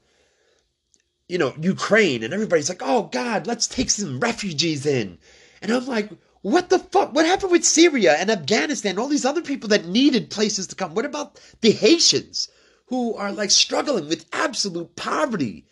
you 1.27 1.37
know, 1.37 1.53
Ukraine 1.61 2.23
and 2.23 2.33
everybody's 2.33 2.67
like, 2.67 2.81
oh 2.83 3.03
God, 3.03 3.45
let's 3.45 3.67
take 3.67 3.91
some 3.91 4.19
refugees 4.19 4.87
in. 4.87 5.19
And 5.61 5.71
I'm 5.71 5.85
like, 5.85 6.09
what 6.41 6.69
the 6.69 6.79
fuck? 6.79 7.13
What 7.13 7.27
happened 7.27 7.51
with 7.51 7.63
Syria 7.63 8.15
and 8.15 8.31
Afghanistan? 8.31 8.97
All 8.97 9.07
these 9.07 9.23
other 9.23 9.43
people 9.43 9.69
that 9.69 9.85
needed 9.85 10.31
places 10.31 10.65
to 10.65 10.75
come. 10.75 10.95
What 10.95 11.05
about 11.05 11.39
the 11.61 11.69
Haitians 11.69 12.49
who 12.87 13.13
are 13.13 13.31
like 13.31 13.51
struggling 13.51 14.09
with 14.09 14.25
absolute 14.33 14.95
poverty? 14.95 15.67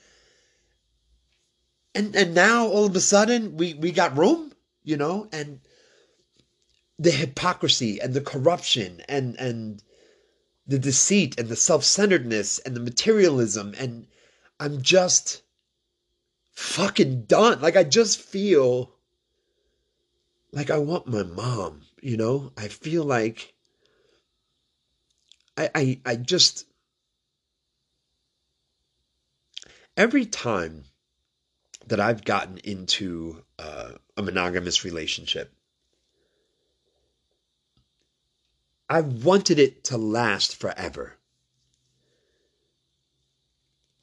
And 1.95 2.15
and 2.15 2.33
now 2.33 2.67
all 2.67 2.85
of 2.85 2.95
a 2.95 3.01
sudden 3.01 3.57
we 3.57 3.73
we 3.73 3.91
got 3.91 4.17
room 4.17 4.51
you 4.83 4.97
know 4.97 5.27
and 5.31 5.59
the 6.99 7.11
hypocrisy 7.11 7.99
and 7.99 8.13
the 8.13 8.21
corruption 8.21 9.01
and 9.07 9.35
and 9.37 9.83
the 10.65 10.79
deceit 10.79 11.37
and 11.37 11.49
the 11.49 11.55
self-centeredness 11.55 12.59
and 12.59 12.75
the 12.75 12.79
materialism. 12.79 13.73
And 13.77 14.07
i'm 14.59 14.81
just 14.81 15.41
fucking 16.53 17.23
done. 17.23 17.61
Like 17.61 17.75
i 17.75 17.83
just 17.83 18.21
feel 18.21 18.93
like 20.51 20.69
i 20.69 20.77
want 20.77 21.07
my 21.07 21.23
mom 21.23 21.81
you 22.01 22.17
know? 22.17 22.51
I 22.57 22.67
feel 22.67 23.03
like 23.05 23.53
i 25.57 25.69
i, 25.73 25.99
I 26.05 26.15
just 26.17 26.65
every 29.95 30.25
time 30.25 30.83
that 31.87 31.99
I've 31.99 32.23
gotten 32.23 32.57
into 32.59 33.43
uh, 33.59 33.93
a 34.15 34.21
monogamous 34.21 34.83
relationship. 34.85 35.53
I 38.89 39.01
wanted 39.01 39.59
it 39.59 39.85
to 39.85 39.97
last 39.97 40.55
forever. 40.55 41.13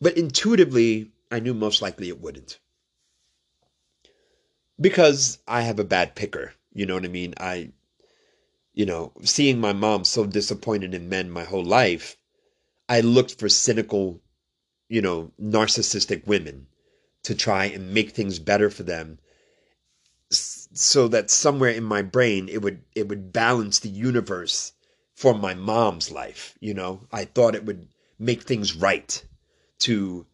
But 0.00 0.16
intuitively, 0.16 1.12
I 1.30 1.40
knew 1.40 1.54
most 1.54 1.82
likely 1.82 2.08
it 2.08 2.20
wouldn't. 2.20 2.58
Because 4.80 5.38
I 5.46 5.62
have 5.62 5.78
a 5.78 5.84
bad 5.84 6.14
picker. 6.14 6.54
You 6.72 6.86
know 6.86 6.94
what 6.94 7.04
I 7.04 7.08
mean? 7.08 7.34
I, 7.38 7.72
you 8.72 8.86
know, 8.86 9.12
seeing 9.22 9.60
my 9.60 9.72
mom 9.72 10.04
so 10.04 10.24
disappointed 10.26 10.94
in 10.94 11.08
men 11.08 11.30
my 11.30 11.44
whole 11.44 11.64
life, 11.64 12.16
I 12.88 13.00
looked 13.02 13.38
for 13.38 13.48
cynical, 13.48 14.20
you 14.88 15.02
know, 15.02 15.32
narcissistic 15.40 16.26
women 16.26 16.66
to 17.22 17.34
try 17.34 17.66
and 17.66 17.92
make 17.92 18.10
things 18.10 18.38
better 18.38 18.70
for 18.70 18.82
them 18.82 19.18
so 20.30 21.08
that 21.08 21.30
somewhere 21.30 21.70
in 21.70 21.84
my 21.84 22.02
brain 22.02 22.48
it 22.48 22.62
would 22.62 22.82
it 22.94 23.08
would 23.08 23.32
balance 23.32 23.80
the 23.80 23.88
universe 23.88 24.72
for 25.14 25.34
my 25.34 25.54
mom's 25.54 26.10
life 26.10 26.56
you 26.60 26.72
know? 26.72 27.06
I 27.12 27.24
thought 27.24 27.54
it 27.54 27.64
would 27.64 27.88
make 28.18 28.42
things 28.42 28.76
right 28.76 29.24
to 29.80 30.26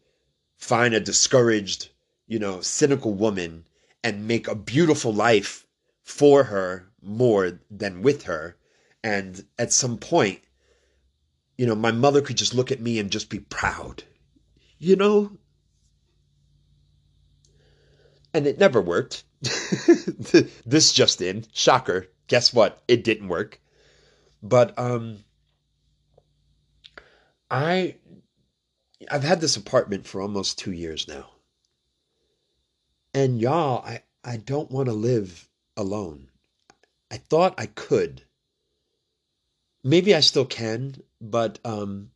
find 0.56 0.94
a 0.94 1.00
discouraged 1.00 1.88
you 2.26 2.38
know 2.38 2.60
cynical 2.60 3.14
woman 3.14 3.66
and 4.04 4.28
make 4.28 4.46
a 4.46 4.54
beautiful 4.54 5.12
life 5.12 5.66
for 6.02 6.44
her 6.44 6.86
more 7.02 7.58
than 7.70 8.02
with 8.02 8.22
her. 8.24 8.56
And 9.02 9.44
at 9.58 9.72
some 9.72 9.98
point 9.98 10.40
you 11.56 11.66
know 11.66 11.74
my 11.74 11.90
mother 11.90 12.20
could 12.20 12.36
just 12.36 12.54
look 12.54 12.70
at 12.70 12.80
me 12.80 12.98
and 12.98 13.10
just 13.10 13.30
be 13.30 13.40
proud 13.40 14.04
you 14.78 14.96
know 14.96 15.38
and 18.36 18.46
it 18.46 18.58
never 18.58 18.82
worked. 18.82 19.24
this 19.40 20.92
just 20.92 21.22
in, 21.22 21.46
shocker. 21.54 22.08
Guess 22.26 22.52
what? 22.52 22.82
It 22.86 23.02
didn't 23.02 23.28
work. 23.28 23.60
But 24.42 24.78
um 24.78 25.24
I 27.50 27.96
I've 29.10 29.24
had 29.24 29.40
this 29.40 29.56
apartment 29.56 30.06
for 30.06 30.20
almost 30.20 30.58
2 30.58 30.72
years 30.72 31.08
now. 31.08 31.30
And 33.14 33.40
y'all, 33.40 33.82
I 33.84 34.02
I 34.22 34.36
don't 34.36 34.70
want 34.70 34.88
to 34.88 34.92
live 34.92 35.48
alone. 35.76 36.28
I 37.10 37.16
thought 37.16 37.54
I 37.58 37.66
could. 37.66 38.22
Maybe 39.82 40.14
I 40.14 40.20
still 40.20 40.44
can, 40.44 40.96
but 41.22 41.58
um 41.64 42.10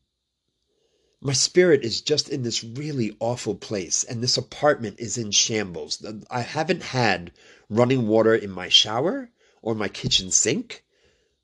my 1.22 1.32
spirit 1.34 1.84
is 1.84 2.00
just 2.00 2.30
in 2.30 2.42
this 2.42 2.64
really 2.64 3.14
awful 3.20 3.54
place 3.54 4.04
and 4.04 4.22
this 4.22 4.38
apartment 4.38 4.98
is 4.98 5.18
in 5.18 5.30
shambles. 5.30 6.04
I 6.30 6.40
haven't 6.40 6.82
had 6.82 7.32
running 7.68 8.08
water 8.08 8.34
in 8.34 8.50
my 8.50 8.70
shower 8.70 9.30
or 9.60 9.74
my 9.74 9.88
kitchen 9.88 10.30
sink 10.30 10.82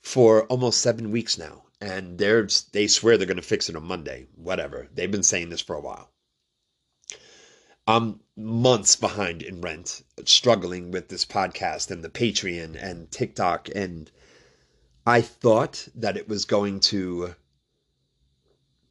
for 0.01 0.45
almost 0.47 0.81
seven 0.81 1.11
weeks 1.11 1.37
now 1.37 1.65
and 1.81 2.19
they're 2.19 2.49
they 2.73 2.87
swear 2.87 3.19
they're 3.19 3.27
going 3.27 3.37
to 3.37 3.43
fix 3.43 3.69
it 3.69 3.77
on 3.77 3.85
monday 3.85 4.27
whatever. 4.35 4.89
They've 4.95 5.11
been 5.11 5.23
saying 5.23 5.51
this 5.51 5.61
for 5.61 5.77
a 5.77 5.81
while. 5.81 6.11
I'm 7.87 8.21
months 8.35 8.97
behind 8.97 9.43
in 9.43 9.61
rent 9.61 10.03
struggling 10.25 10.91
with 10.91 11.09
this 11.09 11.27
podcast 11.27 11.91
and 11.91 12.03
the 12.03 12.09
patreon 12.09 12.83
and 12.83 13.11
tiktok 13.11 13.69
and 13.75 14.11
i 15.07 15.23
thought 15.23 15.89
that 15.95 16.17
it 16.17 16.29
was 16.29 16.45
going 16.45 16.81
to 16.81 17.35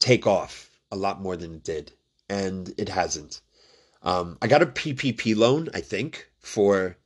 take 0.00 0.26
off 0.26 0.65
a 0.90 0.96
lot 0.96 1.20
more 1.20 1.36
than 1.36 1.54
it 1.54 1.64
did, 1.64 1.92
and 2.28 2.72
it 2.78 2.88
hasn't. 2.88 3.40
Um, 4.02 4.38
I 4.40 4.46
got 4.46 4.62
a 4.62 4.66
PPP 4.66 5.36
loan, 5.36 5.68
I 5.74 5.80
think, 5.80 6.28
for 6.38 6.96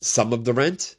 some 0.00 0.32
of 0.32 0.44
the 0.44 0.52
rent. 0.52 0.96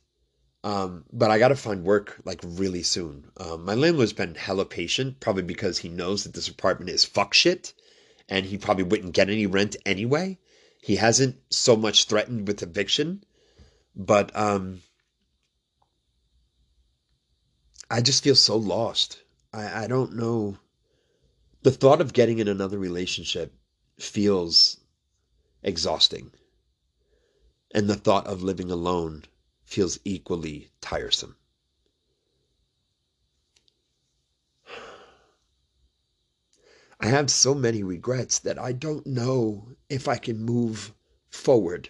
Um, 0.66 1.04
but 1.12 1.30
I 1.30 1.40
got 1.40 1.50
to 1.50 1.58
find 1.58 1.84
work 1.84 2.22
like 2.24 2.40
really 2.44 2.84
soon. 2.84 3.30
Um, 3.36 3.66
my 3.66 3.74
landlord's 3.74 4.14
been 4.14 4.36
hella 4.36 4.66
patient, 4.66 5.20
probably 5.20 5.44
because 5.44 5.80
he 5.80 5.90
knows 5.90 6.24
that 6.24 6.34
this 6.34 6.48
apartment 6.48 6.90
is 6.90 7.04
fuck 7.04 7.34
shit 7.34 7.74
and 8.30 8.46
he 8.46 8.58
probably 8.58 8.86
wouldn't 8.86 9.14
get 9.14 9.30
any 9.30 9.46
rent 9.46 9.76
anyway. 9.86 10.40
He 10.82 10.96
hasn't 10.96 11.38
so 11.50 11.76
much 11.76 12.06
threatened 12.06 12.48
with 12.48 12.64
eviction, 12.64 13.24
but 13.96 14.36
um, 14.36 14.82
I 17.90 18.02
just 18.02 18.24
feel 18.24 18.36
so 18.36 18.58
lost. 18.58 19.22
I, 19.54 19.84
I 19.84 19.88
don't 19.88 20.16
know. 20.16 20.58
The 21.64 21.72
thought 21.72 22.02
of 22.02 22.12
getting 22.12 22.40
in 22.40 22.50
another 22.50 22.78
relationship 22.78 23.56
feels 23.98 24.82
exhausting. 25.64 26.34
And 27.72 27.90
the 27.90 27.96
thought 27.96 28.28
of 28.28 28.44
living 28.44 28.70
alone 28.70 29.24
feels 29.64 29.98
equally 30.04 30.72
tiresome. 30.82 31.38
I 37.00 37.08
have 37.08 37.32
so 37.32 37.56
many 37.56 37.82
regrets 37.82 38.40
that 38.40 38.60
I 38.60 38.74
don't 38.74 39.08
know 39.08 39.70
if 39.90 40.10
I 40.10 40.18
can 40.18 40.44
move 40.44 40.94
forward. 41.30 41.90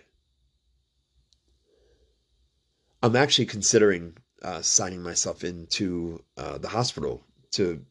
I'm 3.02 3.16
actually 3.16 3.48
considering 3.48 4.18
uh, 4.44 4.62
signing 4.62 5.02
myself 5.02 5.44
into 5.44 6.24
uh, 6.38 6.60
the 6.60 6.70
hospital 6.70 7.24
to 7.52 7.84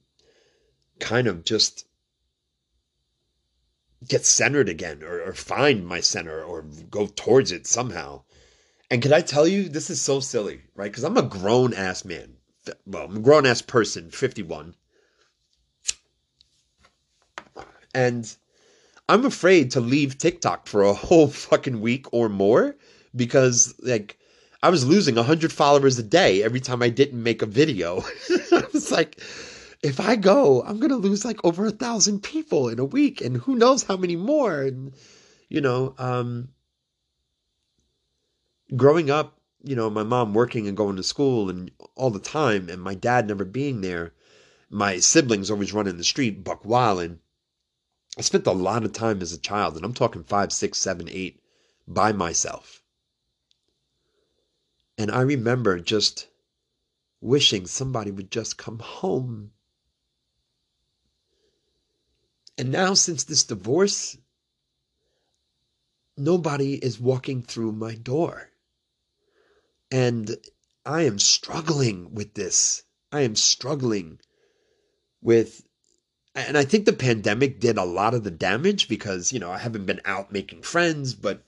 kind 1.02 1.26
of 1.26 1.44
just 1.44 1.84
get 4.08 4.24
centered 4.24 4.68
again 4.68 5.02
or, 5.02 5.20
or 5.20 5.34
find 5.34 5.86
my 5.86 6.00
center 6.00 6.42
or 6.42 6.62
go 6.90 7.06
towards 7.06 7.52
it 7.52 7.66
somehow. 7.66 8.22
And 8.90 9.02
can 9.02 9.12
I 9.12 9.20
tell 9.20 9.46
you, 9.46 9.68
this 9.68 9.90
is 9.90 10.00
so 10.00 10.20
silly, 10.20 10.60
right? 10.74 10.90
Because 10.90 11.04
I'm 11.04 11.16
a 11.16 11.22
grown 11.22 11.74
ass 11.74 12.04
man. 12.04 12.36
Well, 12.86 13.06
I'm 13.06 13.16
a 13.16 13.20
grown 13.20 13.46
ass 13.46 13.62
person, 13.62 14.10
51. 14.10 14.74
And 17.94 18.34
I'm 19.08 19.24
afraid 19.24 19.72
to 19.72 19.80
leave 19.80 20.18
TikTok 20.18 20.66
for 20.66 20.82
a 20.82 20.94
whole 21.04 21.28
fucking 21.28 21.80
week 21.80 22.06
or 22.12 22.28
more 22.28 22.76
because, 23.14 23.74
like, 23.80 24.18
I 24.62 24.70
was 24.70 24.86
losing 24.86 25.16
100 25.16 25.52
followers 25.52 25.98
a 25.98 26.04
day 26.04 26.44
every 26.44 26.60
time 26.60 26.82
I 26.82 26.88
didn't 26.88 27.20
make 27.20 27.42
a 27.42 27.46
video. 27.46 28.04
I 28.52 28.64
was 28.72 28.92
like, 28.92 29.20
if 29.82 29.98
I 29.98 30.16
go, 30.16 30.62
I'm 30.62 30.78
going 30.78 30.90
to 30.90 30.96
lose 30.96 31.24
like 31.24 31.44
over 31.44 31.66
a 31.66 31.72
thousand 31.72 32.22
people 32.22 32.68
in 32.68 32.78
a 32.78 32.84
week 32.84 33.20
and 33.20 33.36
who 33.36 33.56
knows 33.56 33.82
how 33.82 33.96
many 33.96 34.16
more. 34.16 34.62
And, 34.62 34.94
you 35.48 35.60
know, 35.60 35.94
um, 35.98 36.50
growing 38.76 39.10
up, 39.10 39.38
you 39.64 39.76
know, 39.76 39.90
my 39.90 40.02
mom 40.02 40.34
working 40.34 40.68
and 40.68 40.76
going 40.76 40.96
to 40.96 41.02
school 41.02 41.50
and 41.50 41.70
all 41.94 42.10
the 42.10 42.18
time, 42.18 42.68
and 42.68 42.80
my 42.80 42.94
dad 42.94 43.28
never 43.28 43.44
being 43.44 43.80
there, 43.80 44.12
my 44.70 44.98
siblings 44.98 45.50
always 45.50 45.72
running 45.72 45.96
the 45.96 46.04
street, 46.04 46.42
buck 46.42 46.64
wilding. 46.64 47.18
I 48.18 48.22
spent 48.22 48.46
a 48.46 48.52
lot 48.52 48.84
of 48.84 48.92
time 48.92 49.22
as 49.22 49.32
a 49.32 49.38
child, 49.38 49.76
and 49.76 49.84
I'm 49.84 49.94
talking 49.94 50.24
five, 50.24 50.52
six, 50.52 50.78
seven, 50.78 51.08
eight, 51.10 51.40
by 51.86 52.12
myself. 52.12 52.82
And 54.98 55.10
I 55.10 55.22
remember 55.22 55.78
just 55.80 56.28
wishing 57.20 57.66
somebody 57.66 58.10
would 58.10 58.30
just 58.30 58.58
come 58.58 58.78
home. 58.80 59.52
And 62.62 62.70
now, 62.70 62.94
since 62.94 63.24
this 63.24 63.42
divorce, 63.42 64.16
nobody 66.16 66.74
is 66.74 67.00
walking 67.00 67.42
through 67.42 67.72
my 67.72 67.96
door. 67.96 68.52
And 69.90 70.36
I 70.86 71.02
am 71.02 71.18
struggling 71.18 72.14
with 72.14 72.34
this. 72.34 72.84
I 73.10 73.22
am 73.22 73.34
struggling 73.34 74.20
with, 75.20 75.66
and 76.36 76.56
I 76.56 76.64
think 76.64 76.84
the 76.84 76.92
pandemic 76.92 77.58
did 77.58 77.78
a 77.78 77.84
lot 77.84 78.14
of 78.14 78.22
the 78.22 78.30
damage 78.30 78.86
because, 78.86 79.32
you 79.32 79.40
know, 79.40 79.50
I 79.50 79.58
haven't 79.58 79.86
been 79.86 80.00
out 80.04 80.30
making 80.30 80.62
friends, 80.62 81.14
but 81.14 81.42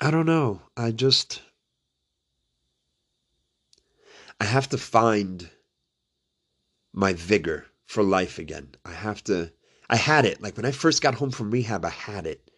I 0.00 0.10
don't 0.10 0.24
know. 0.24 0.62
I 0.78 0.92
just 0.92 1.42
I 4.40 4.46
have 4.46 4.70
to 4.70 4.78
find 4.78 5.50
my 6.96 7.12
vigor 7.12 7.66
for 7.84 8.02
life 8.02 8.40
again. 8.40 8.74
I 8.84 8.92
have 8.92 9.22
to 9.24 9.52
I 9.88 9.94
had 9.96 10.24
it. 10.24 10.42
Like 10.42 10.56
when 10.56 10.66
I 10.66 10.72
first 10.72 11.02
got 11.02 11.14
home 11.14 11.30
from 11.30 11.52
rehab, 11.52 11.84
I 11.84 11.90
had 11.90 12.26
it. 12.26 12.50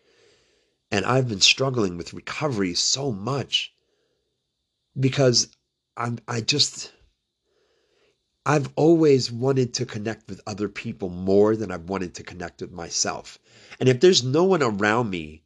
And 0.91 1.05
I've 1.05 1.29
been 1.29 1.43
struggling 1.43 1.99
with 1.99 2.15
recovery 2.15 2.73
so 2.73 3.13
much 3.13 3.75
because 4.99 5.49
I'm 5.97 6.19
I 6.27 6.41
just 6.41 6.93
I've 8.47 8.71
always 8.77 9.31
wanted 9.31 9.75
to 9.75 9.85
connect 9.85 10.31
with 10.31 10.41
other 10.47 10.71
people 10.71 11.11
more 11.11 11.55
than 11.55 11.71
I've 11.71 11.91
wanted 11.91 12.15
to 12.15 12.23
connect 12.23 12.63
with 12.63 12.73
myself. 12.73 13.39
And 13.79 13.91
if 13.91 14.01
there's 14.01 14.25
no 14.25 14.45
one 14.45 14.63
around 14.63 15.11
me, 15.11 15.43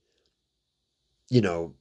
you 1.29 1.41
know, 1.41 1.75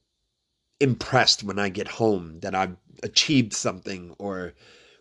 impressed 0.80 1.44
when 1.44 1.60
I 1.60 1.68
get 1.68 1.86
home 1.86 2.40
that 2.40 2.56
I've 2.56 2.76
achieved 3.04 3.52
something 3.52 4.16
or 4.18 4.54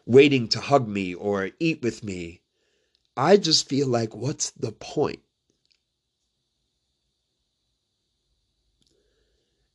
waiting 0.06 0.48
to 0.50 0.60
hug 0.60 0.88
me 0.88 1.14
or 1.14 1.52
eat 1.60 1.82
with 1.82 2.04
me. 2.04 2.42
I 3.16 3.38
just 3.38 3.68
feel 3.68 3.88
like, 3.88 4.16
what's 4.16 4.52
the 4.52 4.72
point? 4.72 5.20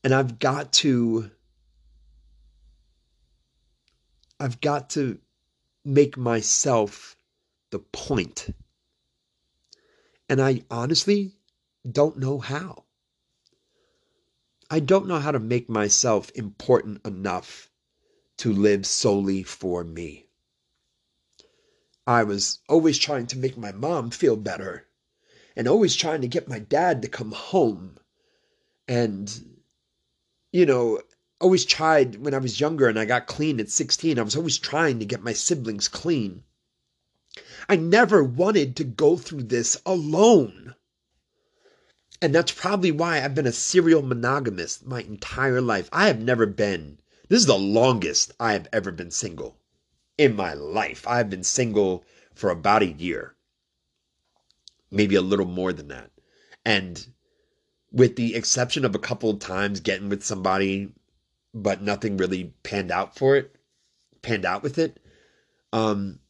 And 0.02 0.14
I've 0.14 0.38
got 0.38 0.72
to, 0.74 1.30
I've 4.38 4.60
got 4.60 4.90
to 4.90 5.18
make 5.84 6.16
myself 6.16 7.16
the 7.70 7.78
point. 7.78 8.48
And 10.28 10.40
I 10.40 10.62
honestly 10.70 11.32
don't 11.90 12.18
know 12.18 12.38
how. 12.38 12.84
I 14.68 14.80
don't 14.80 15.06
know 15.06 15.20
how 15.20 15.30
to 15.30 15.38
make 15.38 15.68
myself 15.68 16.30
important 16.34 17.06
enough 17.06 17.70
to 18.38 18.52
live 18.52 18.86
solely 18.86 19.42
for 19.42 19.84
me. 19.84 20.26
I 22.06 22.22
was 22.22 22.60
always 22.68 22.98
trying 22.98 23.26
to 23.28 23.38
make 23.38 23.56
my 23.56 23.72
mom 23.72 24.10
feel 24.10 24.36
better 24.36 24.86
and 25.56 25.66
always 25.66 25.96
trying 25.96 26.20
to 26.20 26.28
get 26.28 26.48
my 26.48 26.58
dad 26.58 27.02
to 27.02 27.08
come 27.08 27.32
home. 27.32 27.98
And, 28.86 29.58
you 30.52 30.66
know, 30.66 31.00
always 31.40 31.64
tried 31.64 32.16
when 32.16 32.34
I 32.34 32.38
was 32.38 32.60
younger 32.60 32.88
and 32.88 32.98
I 32.98 33.04
got 33.04 33.26
clean 33.26 33.58
at 33.58 33.70
16, 33.70 34.18
I 34.18 34.22
was 34.22 34.36
always 34.36 34.58
trying 34.58 34.98
to 35.00 35.04
get 35.04 35.22
my 35.22 35.32
siblings 35.32 35.88
clean. 35.88 36.44
I 37.68 37.76
never 37.76 38.22
wanted 38.22 38.76
to 38.76 38.84
go 38.84 39.16
through 39.16 39.44
this 39.44 39.80
alone. 39.84 40.74
And 42.22 42.34
that's 42.34 42.52
probably 42.52 42.92
why 42.92 43.22
I've 43.22 43.34
been 43.34 43.46
a 43.46 43.52
serial 43.52 44.02
monogamist 44.02 44.86
my 44.86 45.02
entire 45.02 45.60
life. 45.60 45.88
I 45.92 46.06
have 46.06 46.20
never 46.20 46.46
been, 46.46 46.98
this 47.28 47.40
is 47.40 47.46
the 47.46 47.58
longest 47.58 48.32
I 48.38 48.52
have 48.52 48.68
ever 48.72 48.92
been 48.92 49.10
single 49.10 49.58
in 50.16 50.36
my 50.36 50.54
life. 50.54 51.06
I've 51.06 51.28
been 51.28 51.42
single 51.42 52.04
for 52.34 52.50
about 52.50 52.82
a 52.82 52.86
year, 52.86 53.34
maybe 54.90 55.14
a 55.14 55.22
little 55.22 55.46
more 55.46 55.72
than 55.72 55.88
that. 55.88 56.10
And 56.64 57.06
with 57.90 58.16
the 58.16 58.34
exception 58.34 58.84
of 58.84 58.94
a 58.94 59.00
couple 59.00 59.30
of 59.30 59.38
times 59.38 59.80
getting 59.80 60.08
with 60.08 60.24
somebody, 60.24 60.92
but 61.52 61.82
nothing 61.82 62.16
really 62.16 62.54
panned 62.62 62.90
out 62.90 63.16
for 63.16 63.36
it, 63.36 63.56
panned 64.22 64.44
out 64.44 64.62
with 64.62 64.78
it, 64.78 65.00
um, 65.72 66.20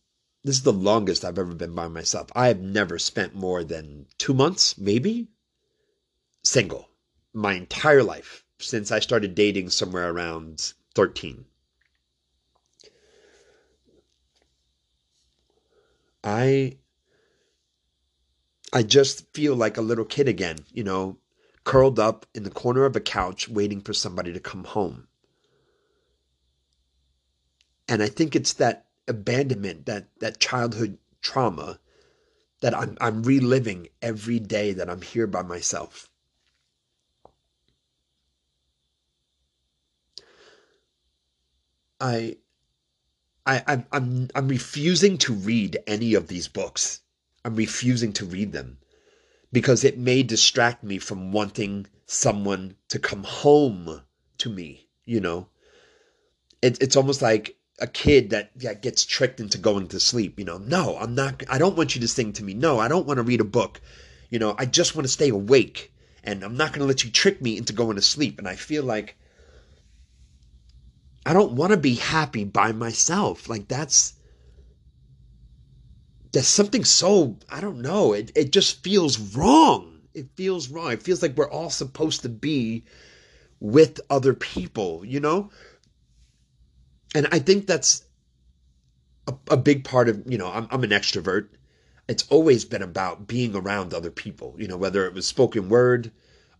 this 0.45 0.57
is 0.57 0.63
the 0.63 0.73
longest 0.73 1.25
I've 1.25 1.39
ever 1.39 1.55
been 1.55 1.75
by 1.75 1.89
myself. 1.89 2.29
I 2.35 2.49
have 2.49 2.61
never 2.61 2.99
spent 2.99 3.35
more 3.35 3.65
than 3.65 4.07
two 4.17 4.33
months, 4.33 4.79
maybe, 4.79 5.29
single 6.43 6.89
my 7.37 7.53
entire 7.53 8.03
life 8.03 8.45
since 8.59 8.91
I 8.91 8.99
started 9.01 9.35
dating 9.35 9.69
somewhere 9.69 10.11
around 10.11 10.73
13. 10.97 11.45
I 16.25 16.79
I 18.73 18.83
just 18.83 19.33
feel 19.33 19.55
like 19.55 19.77
a 19.77 19.83
little 19.83 20.07
kid 20.07 20.27
again, 20.27 20.59
you 20.73 20.83
know, 20.83 21.19
curled 21.65 22.01
up 22.01 22.27
in 22.35 22.43
the 22.43 22.51
corner 22.51 22.85
of 22.87 22.97
a 22.97 23.01
couch 23.01 23.49
waiting 23.49 23.81
for 23.83 23.93
somebody 23.93 24.33
to 24.33 24.41
come 24.41 24.65
home. 24.65 25.07
And 27.89 28.03
I 28.03 28.09
think 28.09 28.35
it's 28.35 28.55
that 28.55 28.87
abandonment, 29.07 29.87
that 29.87 30.09
that 30.21 30.41
childhood 30.41 30.99
trauma 31.21 31.79
that 32.63 32.75
I'm 32.75 32.97
I'm 33.03 33.23
reliving 33.23 33.89
every 34.01 34.41
day 34.41 34.73
that 34.73 34.89
I'm 34.89 35.03
here 35.03 35.27
by 35.27 35.43
myself. 35.43 36.09
I, 42.01 42.37
I, 43.47 43.63
I'm, 43.67 43.87
I'm, 43.93 44.29
I'm 44.35 44.49
refusing 44.49 45.19
to 45.19 45.33
read 45.33 45.79
any 45.87 46.15
of 46.15 46.29
these 46.29 46.49
books. 46.49 47.01
I'm 47.45 47.57
refusing 47.57 48.13
to 48.15 48.25
read 48.25 48.53
them 48.53 48.79
because 49.53 49.85
it 49.85 49.99
may 49.99 50.23
distract 50.23 50.83
me 50.83 50.99
from 50.99 51.33
wanting 51.33 51.87
someone 52.07 52.77
to 52.89 52.99
come 52.99 53.25
home 53.25 54.03
to 54.39 54.51
me, 54.51 54.89
you 55.05 55.21
know. 55.21 55.49
It, 56.63 56.83
it's 56.83 56.97
almost 56.97 57.23
like 57.23 57.57
a 57.79 57.87
kid 57.87 58.31
that, 58.31 58.51
that 58.59 58.83
gets 58.83 59.05
tricked 59.05 59.41
into 59.41 59.59
going 59.59 59.89
to 59.89 60.01
sleep, 60.01 60.39
you 60.39 60.45
know. 60.45 60.59
No, 60.59 60.97
I'm 60.99 61.15
not 61.15 61.43
I 61.49 61.59
don't 61.59 61.77
want 61.77 61.95
you 61.95 62.01
to 62.01 62.09
sing 62.09 62.33
to 62.35 62.45
me. 62.45 62.55
No, 62.55 62.79
I 62.79 62.89
don't 62.89 63.07
want 63.07 63.19
to 63.19 63.23
read 63.23 63.41
a 63.41 63.45
book. 63.45 63.81
You 64.31 64.39
know, 64.39 64.55
I 64.59 64.67
just 64.67 64.97
want 64.97 65.07
to 65.07 65.13
stay 65.13 65.29
awake 65.29 65.93
and 66.25 66.43
I'm 66.43 66.57
not 66.57 66.73
going 66.73 66.81
to 66.81 66.87
let 66.87 67.05
you 67.05 67.11
trick 67.11 67.41
me 67.41 67.57
into 67.57 67.73
going 67.73 67.97
to 67.97 68.03
sleep. 68.03 68.39
And 68.39 68.49
I 68.49 68.57
feel 68.57 68.83
like 68.83 69.17
I 71.27 71.33
don't 71.33 71.53
want 71.53 71.73
to 71.73 71.77
be 71.77 71.97
happy 71.97 72.45
by 72.45 72.71
myself. 72.71 73.49
Like 73.49 73.67
that's 73.67 74.15
there's 76.33 76.47
something 76.47 76.85
so 76.85 77.37
I 77.51 77.61
don't 77.61 77.81
know. 77.83 78.13
It 78.13 78.31
it 78.37 78.53
just 78.53 78.85
feels 78.85 79.19
wrong. 79.37 80.03
It 80.15 80.29
feels 80.37 80.69
wrong. 80.69 80.93
It 80.93 81.03
feels 81.03 81.23
like 81.23 81.37
we're 81.37 81.51
all 81.51 81.69
supposed 81.69 82.23
to 82.23 82.29
be 82.29 82.85
with 83.59 84.01
other 84.09 84.35
people, 84.35 85.05
you 85.05 85.19
know? 85.19 85.51
And 87.13 87.27
I 87.33 87.41
think 87.41 87.67
that's 87.67 88.05
a, 89.27 89.35
a 89.51 89.57
big 89.57 89.83
part 89.83 90.09
of, 90.09 90.23
you 90.31 90.39
know, 90.39 90.51
I'm, 90.51 90.69
I'm 90.71 90.85
an 90.85 90.91
extrovert. 90.91 91.49
It's 92.09 92.27
always 92.29 92.65
been 92.65 92.83
about 92.83 93.27
being 93.27 93.57
around 93.57 93.93
other 93.93 94.13
people, 94.13 94.55
you 94.59 94.69
know, 94.69 94.77
whether 94.77 95.07
it 95.07 95.15
was 95.15 95.27
spoken 95.27 95.69
word, 95.69 96.13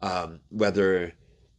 um, 0.03 0.41
whether 0.51 1.13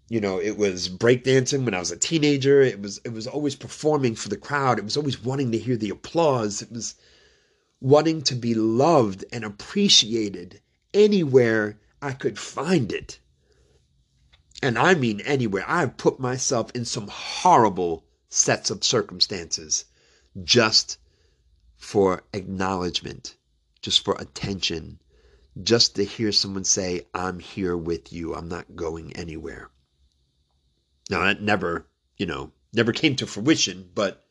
you 0.10 0.22
know 0.22 0.40
it 0.40 0.58
was 0.58 0.88
breakdancing 0.88 1.66
when 1.66 1.74
I 1.74 1.80
was 1.80 1.92
a 1.92 1.98
teenager. 1.98 2.62
It 2.62 2.82
was 2.82 3.00
it 3.04 3.12
was 3.12 3.28
always 3.28 3.56
performing 3.56 4.16
for 4.16 4.30
the 4.30 4.38
crowd. 4.38 4.80
It 4.80 4.86
was 4.86 4.96
always 4.96 5.22
wanting 5.22 5.52
to 5.52 5.58
hear 5.58 5.76
the 5.76 5.90
applause. 5.90 6.62
It 6.62 6.72
was 6.72 6.96
wanting 7.82 8.22
to 8.24 8.36
be 8.36 8.54
loved 8.54 9.26
and 9.34 9.44
appreciated 9.44 10.62
anywhere 10.94 11.78
I 12.02 12.14
could 12.14 12.40
find 12.40 12.92
it. 12.92 13.20
And 14.64 14.78
I 14.78 14.96
mean 14.96 15.22
anywhere. 15.22 15.66
I've 15.68 15.98
put 15.98 16.20
myself 16.20 16.72
in 16.74 16.86
some 16.86 17.08
horrible 17.10 18.06
sets 18.30 18.70
of 18.70 18.84
circumstances 18.84 19.86
just 20.44 20.98
for 21.76 22.24
acknowledgement, 22.34 23.36
just 23.82 24.04
for 24.04 24.16
attention, 24.16 25.00
just 25.62 25.96
to 25.96 26.06
hear 26.06 26.32
someone 26.32 26.64
say, 26.64 27.06
I'm 27.14 27.40
here 27.40 27.76
with 27.76 28.14
you, 28.14 28.34
I'm 28.36 28.48
not 28.48 28.76
going 28.76 29.16
anywhere. 29.16 29.70
Now, 31.10 31.24
that 31.24 31.42
never, 31.42 31.88
you 32.18 32.26
know, 32.26 32.52
never 32.74 32.92
came 32.92 33.16
to 33.18 33.28
fruition, 33.28 33.90
but 33.94 34.24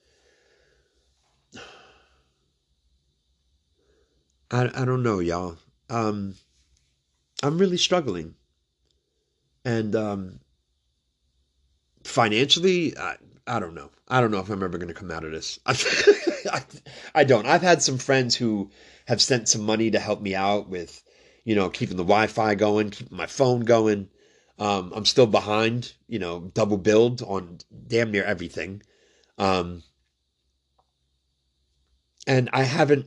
I, 4.51 4.71
I 4.75 4.85
don't 4.85 5.03
know, 5.03 5.19
y'all. 5.21 5.57
Um, 5.89 6.35
I'm 7.43 7.59
really 7.59 7.79
struggling. 7.79 8.35
And 9.65 9.97
um, 9.97 10.41
financially, 12.05 12.97
I, 12.97 13.17
I 13.47 13.59
don't 13.59 13.75
know. 13.75 13.91
I 14.09 14.21
don't 14.21 14.31
know 14.31 14.39
if 14.39 14.51
I'm 14.51 14.63
ever 14.63 14.79
going 14.79 14.89
to 14.89 14.95
come 14.95 15.11
out 15.11 15.25
of 15.25 15.33
this. 15.33 15.59
I, 15.67 16.63
I 17.15 17.25
don't. 17.25 17.47
I've 17.47 17.63
had 17.63 17.83
some 17.83 17.99
friends 17.99 18.37
who 18.37 18.71
have 19.07 19.21
sent 19.21 19.49
some 19.49 19.63
money 19.63 19.91
to 19.91 19.99
help 19.99 20.21
me 20.21 20.35
out 20.35 20.69
with 20.69 21.03
you 21.47 21.55
know, 21.55 21.71
keeping 21.71 21.97
the 21.97 22.03
Wi-Fi 22.03 22.57
going, 22.57 22.91
keeping 22.91 23.17
my 23.17 23.27
phone 23.27 23.61
going. 23.61 24.09
Um, 24.59 24.93
I'm 24.95 25.05
still 25.05 25.27
behind, 25.27 25.93
you 26.09 26.19
know, 26.19 26.51
double 26.55 26.79
build 26.79 27.23
on 27.23 27.59
damn 27.87 28.11
near 28.11 28.25
everything. 28.25 28.83
Um, 29.37 29.83
and 32.27 32.49
I 32.53 32.63
haven't 32.63 33.07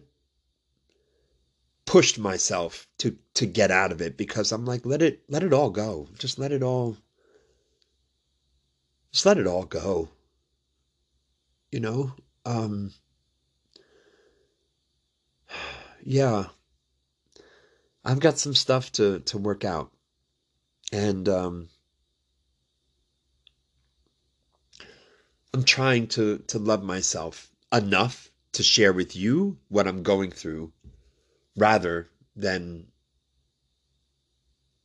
pushed 1.90 2.20
myself 2.20 2.88
to 3.00 3.18
to 3.34 3.48
get 3.48 3.72
out 3.72 3.92
of 3.92 4.00
it 4.00 4.16
because 4.16 4.52
I'm 4.52 4.64
like, 4.64 4.86
let 4.86 5.02
it 5.02 5.24
let 5.28 5.42
it 5.42 5.54
all 5.54 5.72
go. 5.72 6.08
Just 6.20 6.38
let 6.38 6.52
it 6.52 6.62
all 6.62 6.96
just 9.12 9.26
let 9.26 9.40
it 9.40 9.48
all 9.48 9.66
go. 9.66 10.10
You 11.72 11.80
know? 11.80 12.14
Um 12.46 12.94
yeah. 16.04 16.46
I've 18.06 18.20
got 18.20 18.38
some 18.38 18.54
stuff 18.54 18.92
to 18.94 19.20
to 19.22 19.38
work 19.40 19.66
out, 19.66 19.92
and 20.92 21.30
um, 21.30 21.70
I'm 25.54 25.64
trying 25.64 26.08
to 26.10 26.40
to 26.48 26.60
love 26.60 26.84
myself 26.84 27.52
enough 27.72 28.32
to 28.54 28.64
share 28.64 28.94
with 28.94 29.16
you 29.16 29.60
what 29.68 29.88
I'm 29.88 30.04
going 30.04 30.32
through, 30.32 30.74
rather 31.56 32.10
than 32.36 32.88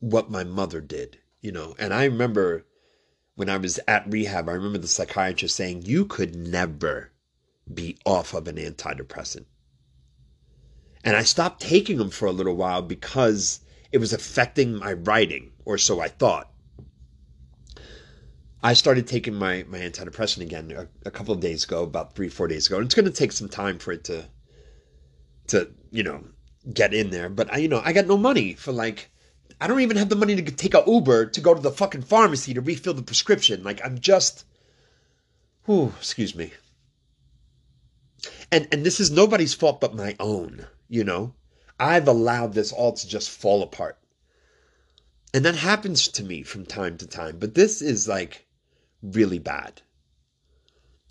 what 0.00 0.30
my 0.30 0.44
mother 0.44 0.80
did. 0.80 1.18
You 1.40 1.52
know, 1.52 1.74
and 1.78 1.92
I 1.92 2.04
remember 2.04 2.64
when 3.34 3.50
I 3.50 3.56
was 3.56 3.80
at 3.88 4.10
rehab, 4.10 4.48
I 4.48 4.52
remember 4.52 4.78
the 4.78 4.88
psychiatrist 4.88 5.56
saying, 5.56 5.82
"You 5.82 6.04
could 6.04 6.34
never 6.34 7.12
be 7.72 7.98
off 8.04 8.34
of 8.34 8.46
an 8.48 8.56
antidepressant." 8.56 9.46
And 11.02 11.16
I 11.16 11.22
stopped 11.22 11.60
taking 11.60 11.98
them 11.98 12.10
for 12.10 12.26
a 12.26 12.32
little 12.32 12.56
while 12.56 12.80
because 12.80 13.60
it 13.94 14.00
was 14.00 14.12
affecting 14.12 14.74
my 14.74 14.92
writing, 14.92 15.52
or 15.64 15.78
so 15.78 16.00
I 16.00 16.08
thought. 16.08 16.50
I 18.60 18.72
started 18.72 19.06
taking 19.06 19.34
my, 19.34 19.64
my 19.68 19.78
antidepressant 19.78 20.42
again 20.42 20.72
a, 20.72 20.88
a 21.06 21.12
couple 21.12 21.32
of 21.32 21.38
days 21.38 21.62
ago, 21.62 21.84
about 21.84 22.16
three, 22.16 22.28
four 22.28 22.48
days 22.48 22.66
ago. 22.66 22.78
And 22.78 22.86
it's 22.86 22.94
going 22.96 23.04
to 23.04 23.12
take 23.12 23.30
some 23.30 23.48
time 23.48 23.78
for 23.78 23.92
it 23.92 24.02
to, 24.04 24.24
to, 25.46 25.70
you 25.92 26.02
know, 26.02 26.24
get 26.72 26.92
in 26.92 27.10
there. 27.10 27.28
But 27.28 27.52
I, 27.52 27.58
you 27.58 27.68
know, 27.68 27.80
I 27.84 27.92
got 27.92 28.08
no 28.08 28.16
money 28.16 28.54
for 28.54 28.72
like, 28.72 29.12
I 29.60 29.68
don't 29.68 29.78
even 29.78 29.96
have 29.96 30.08
the 30.08 30.16
money 30.16 30.34
to 30.34 30.42
take 30.42 30.74
a 30.74 30.82
Uber 30.84 31.26
to 31.26 31.40
go 31.40 31.54
to 31.54 31.60
the 31.60 31.70
fucking 31.70 32.02
pharmacy 32.02 32.52
to 32.54 32.60
refill 32.60 32.94
the 32.94 33.02
prescription. 33.02 33.62
Like 33.62 33.80
I'm 33.84 34.00
just, 34.00 34.44
whew, 35.66 35.92
excuse 35.98 36.34
me. 36.34 36.50
And, 38.50 38.66
and 38.72 38.84
this 38.84 38.98
is 38.98 39.12
nobody's 39.12 39.54
fault 39.54 39.80
but 39.80 39.94
my 39.94 40.16
own 40.18 40.66
you 40.88 41.04
know? 41.04 41.34
I've 41.78 42.08
allowed 42.08 42.54
this 42.54 42.72
all 42.72 42.92
to 42.92 43.08
just 43.08 43.30
fall 43.30 43.62
apart. 43.62 43.98
And 45.32 45.44
that 45.44 45.56
happens 45.56 46.08
to 46.08 46.22
me 46.22 46.42
from 46.42 46.64
time 46.64 46.96
to 46.98 47.06
time, 47.06 47.38
but 47.38 47.54
this 47.54 47.82
is 47.82 48.06
like 48.06 48.46
really 49.02 49.38
bad. 49.38 49.82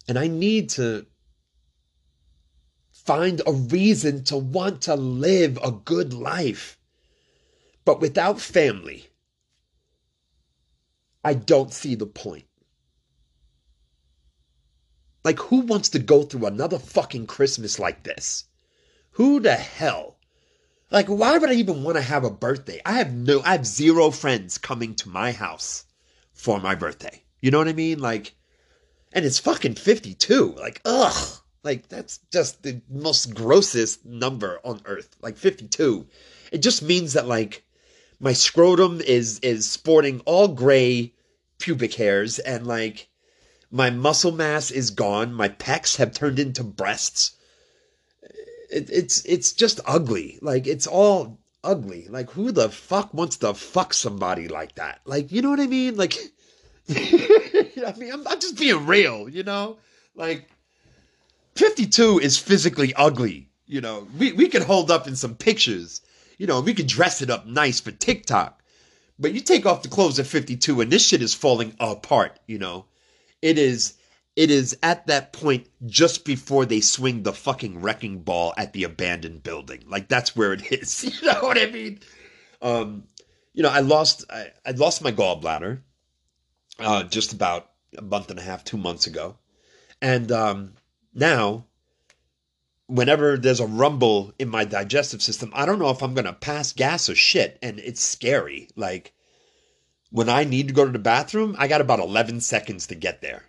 And 0.08 0.18
I 0.18 0.28
need 0.28 0.70
to 0.72 1.06
find 2.92 3.42
a 3.46 3.52
reason 3.52 4.24
to 4.26 4.38
want 4.38 4.82
to 4.84 4.96
live 4.96 5.58
a 5.62 5.72
good 5.72 6.14
life. 6.14 6.78
But 7.86 8.00
without 8.00 8.40
family, 8.40 9.08
I 11.24 11.34
don't 11.34 11.74
see 11.74 11.96
the 11.96 12.06
point. 12.06 12.46
Like, 15.24 15.40
who 15.40 15.62
wants 15.62 15.90
to 15.90 16.00
go 16.00 16.24
through 16.24 16.46
another 16.46 16.80
fucking 16.80 17.28
Christmas 17.28 17.80
like 17.80 18.04
this? 18.04 18.46
Who 19.12 19.40
the 19.40 19.56
hell? 19.56 20.13
Like, 20.94 21.08
why 21.08 21.38
would 21.38 21.50
I 21.50 21.56
even 21.56 21.84
want 21.84 21.98
to 21.98 22.04
have 22.04 22.24
a 22.24 22.30
birthday? 22.30 22.80
I 22.86 22.94
have 22.94 23.12
no, 23.12 23.42
I 23.42 23.54
have 23.54 23.66
zero 23.66 24.12
friends 24.12 24.58
coming 24.58 24.96
to 24.96 25.10
my 25.10 25.32
house 25.32 25.86
for 26.34 26.60
my 26.62 26.76
birthday. 26.76 27.24
You 27.42 27.52
know 27.52 27.58
what 27.58 27.68
I 27.68 27.74
mean? 27.74 28.00
Like, 28.00 28.36
and 29.12 29.26
it's 29.26 29.40
fucking 29.40 29.76
52. 29.76 30.56
Like, 30.58 30.82
ugh. 30.86 31.40
Like, 31.64 31.90
that's 31.90 32.20
just 32.32 32.62
the 32.62 32.82
most 32.90 33.34
grossest 33.34 34.06
number 34.06 34.60
on 34.64 34.82
earth. 34.86 35.18
Like, 35.20 35.36
52. 35.36 36.08
It 36.52 36.60
just 36.60 36.82
means 36.84 37.14
that, 37.14 37.28
like, 37.28 37.64
my 38.24 38.32
scrotum 38.32 39.02
is 39.02 39.40
is 39.40 39.70
sporting 39.70 40.22
all 40.22 40.48
gray 40.48 41.14
pubic 41.60 41.96
hairs 41.96 42.40
and 42.40 42.66
like 42.66 43.10
my 43.70 43.90
muscle 43.90 44.32
mass 44.32 44.72
is 44.72 44.92
gone 44.92 45.34
my 45.34 45.50
pecs 45.50 45.98
have 45.98 46.14
turned 46.14 46.40
into 46.40 46.64
breasts 46.64 47.36
it, 48.74 48.90
it's 48.90 49.24
it's 49.26 49.54
just 49.54 49.80
ugly. 49.86 50.40
Like 50.42 50.68
it's 50.68 50.88
all 50.88 51.40
ugly. 51.64 52.08
Like 52.10 52.32
who 52.32 52.52
the 52.52 52.70
fuck 52.70 53.14
wants 53.14 53.38
to 53.38 53.54
fuck 53.54 53.94
somebody 53.94 54.48
like 54.48 54.76
that? 54.76 55.02
Like 55.06 55.32
you 55.32 55.42
know 55.42 55.52
what 55.52 55.60
I 55.60 55.68
mean? 55.68 55.96
Like 55.96 56.16
I 56.90 57.94
mean 57.98 58.12
I'm, 58.12 58.28
I'm 58.28 58.40
just 58.40 58.58
being 58.58 58.86
real, 58.88 59.30
you 59.30 59.44
know? 59.44 59.78
Like 60.16 60.50
52 61.56 62.20
is 62.20 62.38
physically 62.38 62.94
ugly. 62.96 63.50
You 63.66 63.82
know, 63.82 64.08
we, 64.18 64.34
we 64.34 64.50
could 64.50 64.64
hold 64.64 64.92
up 64.92 65.08
in 65.08 65.16
some 65.16 65.36
pictures. 65.36 66.02
You 66.38 66.48
know, 66.48 66.62
we 66.62 66.74
could 66.74 66.88
dress 66.88 67.22
it 67.22 67.30
up 67.30 67.46
nice 67.46 67.80
for 67.80 67.92
TikTok. 67.92 68.62
But 69.20 69.34
you 69.34 69.42
take 69.42 69.66
off 69.66 69.84
the 69.84 69.90
clothes 69.90 70.20
at 70.20 70.26
52 70.26 70.82
and 70.82 70.92
this 70.92 71.08
shit 71.08 71.22
is 71.22 71.34
falling 71.34 71.76
apart, 71.80 72.40
you 72.48 72.58
know. 72.58 72.86
It 73.42 73.58
is 73.58 73.94
it 74.36 74.50
is 74.50 74.78
at 74.82 75.08
that 75.08 75.34
point 75.34 75.68
just 75.86 76.26
before 76.26 76.66
they 76.66 76.82
swing 76.82 77.24
the 77.24 77.34
fucking 77.34 77.82
wrecking 77.82 78.22
ball 78.22 78.54
at 78.58 78.74
the 78.74 78.84
abandoned 78.84 79.44
building. 79.44 79.84
Like 79.88 80.08
that's 80.08 80.36
where 80.36 80.54
it 80.54 80.72
is. 80.72 81.04
You 81.22 81.28
know 81.28 81.42
what 81.42 81.58
I 81.58 81.68
mean? 81.68 82.00
Um, 82.62 83.04
you 83.54 83.64
know, 83.64 83.70
I 83.70 83.80
lost 83.80 84.26
I, 84.30 84.48
I 84.66 84.72
lost 84.72 85.04
my 85.04 85.12
gallbladder 85.12 85.82
uh, 86.80 87.04
just 87.04 87.34
about 87.34 87.70
a 87.98 88.02
month 88.02 88.32
and 88.32 88.40
a 88.40 88.44
half, 88.44 88.64
two 88.64 88.78
months 88.78 89.06
ago, 89.06 89.38
and 90.02 90.32
um, 90.32 90.74
now 91.14 91.66
whenever 92.88 93.38
there's 93.38 93.60
a 93.60 93.66
rumble 93.66 94.34
in 94.38 94.50
my 94.50 94.66
digestive 94.66 95.22
system, 95.22 95.52
I 95.56 95.66
don't 95.66 95.80
know 95.80 95.90
if 95.90 96.04
I'm 96.04 96.14
to 96.16 96.34
pass 96.34 96.74
gas 96.74 97.10
or 97.10 97.16
shit. 97.16 97.58
And 97.62 97.80
it's 97.80 98.02
scary. 98.02 98.70
Like, 98.76 99.14
when 100.12 100.30
I 100.30 100.44
need 100.44 100.68
to 100.68 100.74
go 100.74 100.86
to 100.86 100.92
the 100.92 101.00
bathroom, 101.00 101.56
I 101.58 101.68
got 101.68 101.82
about 101.82 102.00
11 102.00 102.42
seconds 102.42 102.88
to 102.88 102.96
get 102.96 103.22
there. 103.22 103.44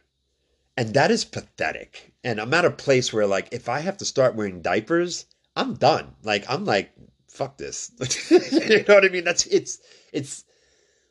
And 0.77 0.95
that 0.95 1.11
is 1.11 1.25
pathetic. 1.25 2.13
And 2.25 2.41
I'm 2.41 2.55
at 2.55 2.65
a 2.65 2.71
place 2.71 3.13
where, 3.13 3.27
like, 3.27 3.49
if 3.53 3.69
I 3.69 3.81
have 3.81 3.99
to 3.99 4.05
start 4.05 4.35
wearing 4.35 4.63
diapers, 4.63 5.27
I'm 5.55 5.75
done. 5.75 6.15
Like, 6.23 6.45
I'm 6.49 6.65
like, 6.65 6.93
fuck 7.29 7.59
this. 7.59 7.93
you 8.31 8.85
know 8.89 8.95
what 8.95 9.05
I 9.05 9.09
mean? 9.09 9.25
That's, 9.25 9.47
it's, 9.47 9.79
it's, 10.13 10.45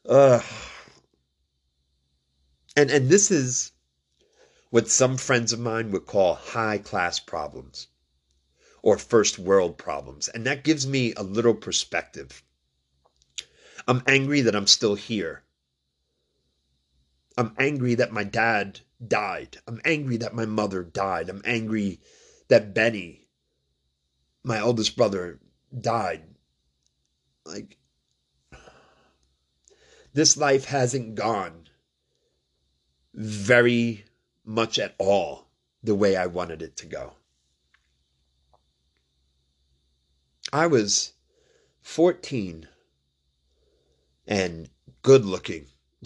uh, 0.08 0.42
and, 2.76 2.92
and 2.92 3.10
this 3.10 3.32
is 3.32 3.72
what 4.70 4.90
some 4.90 5.18
friends 5.18 5.54
of 5.54 5.60
mine 5.60 5.92
would 5.92 6.06
call 6.06 6.34
high 6.34 6.80
class 6.80 7.20
problems 7.20 7.88
or 8.82 8.98
first 8.98 9.40
world 9.40 9.78
problems. 9.78 10.28
And 10.28 10.46
that 10.46 10.64
gives 10.64 10.86
me 10.86 11.14
a 11.14 11.24
little 11.24 11.54
perspective. 11.54 12.44
I'm 13.88 14.04
angry 14.08 14.42
that 14.42 14.56
I'm 14.56 14.68
still 14.68 14.96
here. 14.96 15.44
I'm 17.38 17.54
angry 17.58 17.96
that 17.96 18.12
my 18.12 18.24
dad 18.24 18.82
died. 19.08 19.58
I'm 19.68 19.82
angry 19.86 20.18
that 20.18 20.34
my 20.34 20.46
mother 20.46 20.84
died. 20.84 21.30
I'm 21.30 21.42
angry 21.46 22.00
that 22.48 22.74
Benny, 22.74 23.28
my 24.44 24.60
oldest 24.60 24.96
brother, 24.96 25.40
died. 25.80 26.24
Like, 27.46 27.78
this 30.14 30.38
life 30.38 30.66
hasn't 30.66 31.16
gone 31.16 31.68
very 33.14 34.06
much 34.46 34.80
at 34.80 34.96
all 34.98 35.48
the 35.84 35.96
way 35.96 36.16
I 36.16 36.28
wanted 36.28 36.62
it 36.62 36.78
to 36.78 36.86
go. 36.86 37.14
I 40.52 40.68
was 40.68 41.14
14 41.82 42.68
and 44.28 44.70
good 45.02 45.26
looking. 45.26 45.66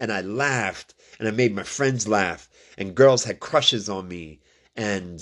and 0.00 0.12
I 0.12 0.20
laughed 0.20 0.94
and 1.18 1.28
I 1.28 1.30
made 1.30 1.54
my 1.54 1.62
friends 1.62 2.06
laugh 2.06 2.48
and 2.76 2.94
girls 2.94 3.24
had 3.24 3.40
crushes 3.40 3.88
on 3.88 4.08
me 4.08 4.40
and 4.76 5.20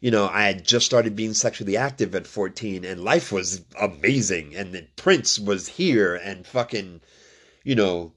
you 0.00 0.10
know 0.10 0.28
I 0.28 0.42
had 0.42 0.64
just 0.64 0.86
started 0.86 1.16
being 1.16 1.34
sexually 1.34 1.76
active 1.76 2.14
at 2.14 2.26
14 2.26 2.84
and 2.84 3.04
life 3.04 3.32
was 3.32 3.64
amazing 3.80 4.54
and 4.56 4.74
then 4.74 4.88
Prince 4.96 5.38
was 5.38 5.68
here 5.68 6.14
and 6.16 6.46
fucking 6.46 7.00
you 7.64 7.74
know 7.74 8.12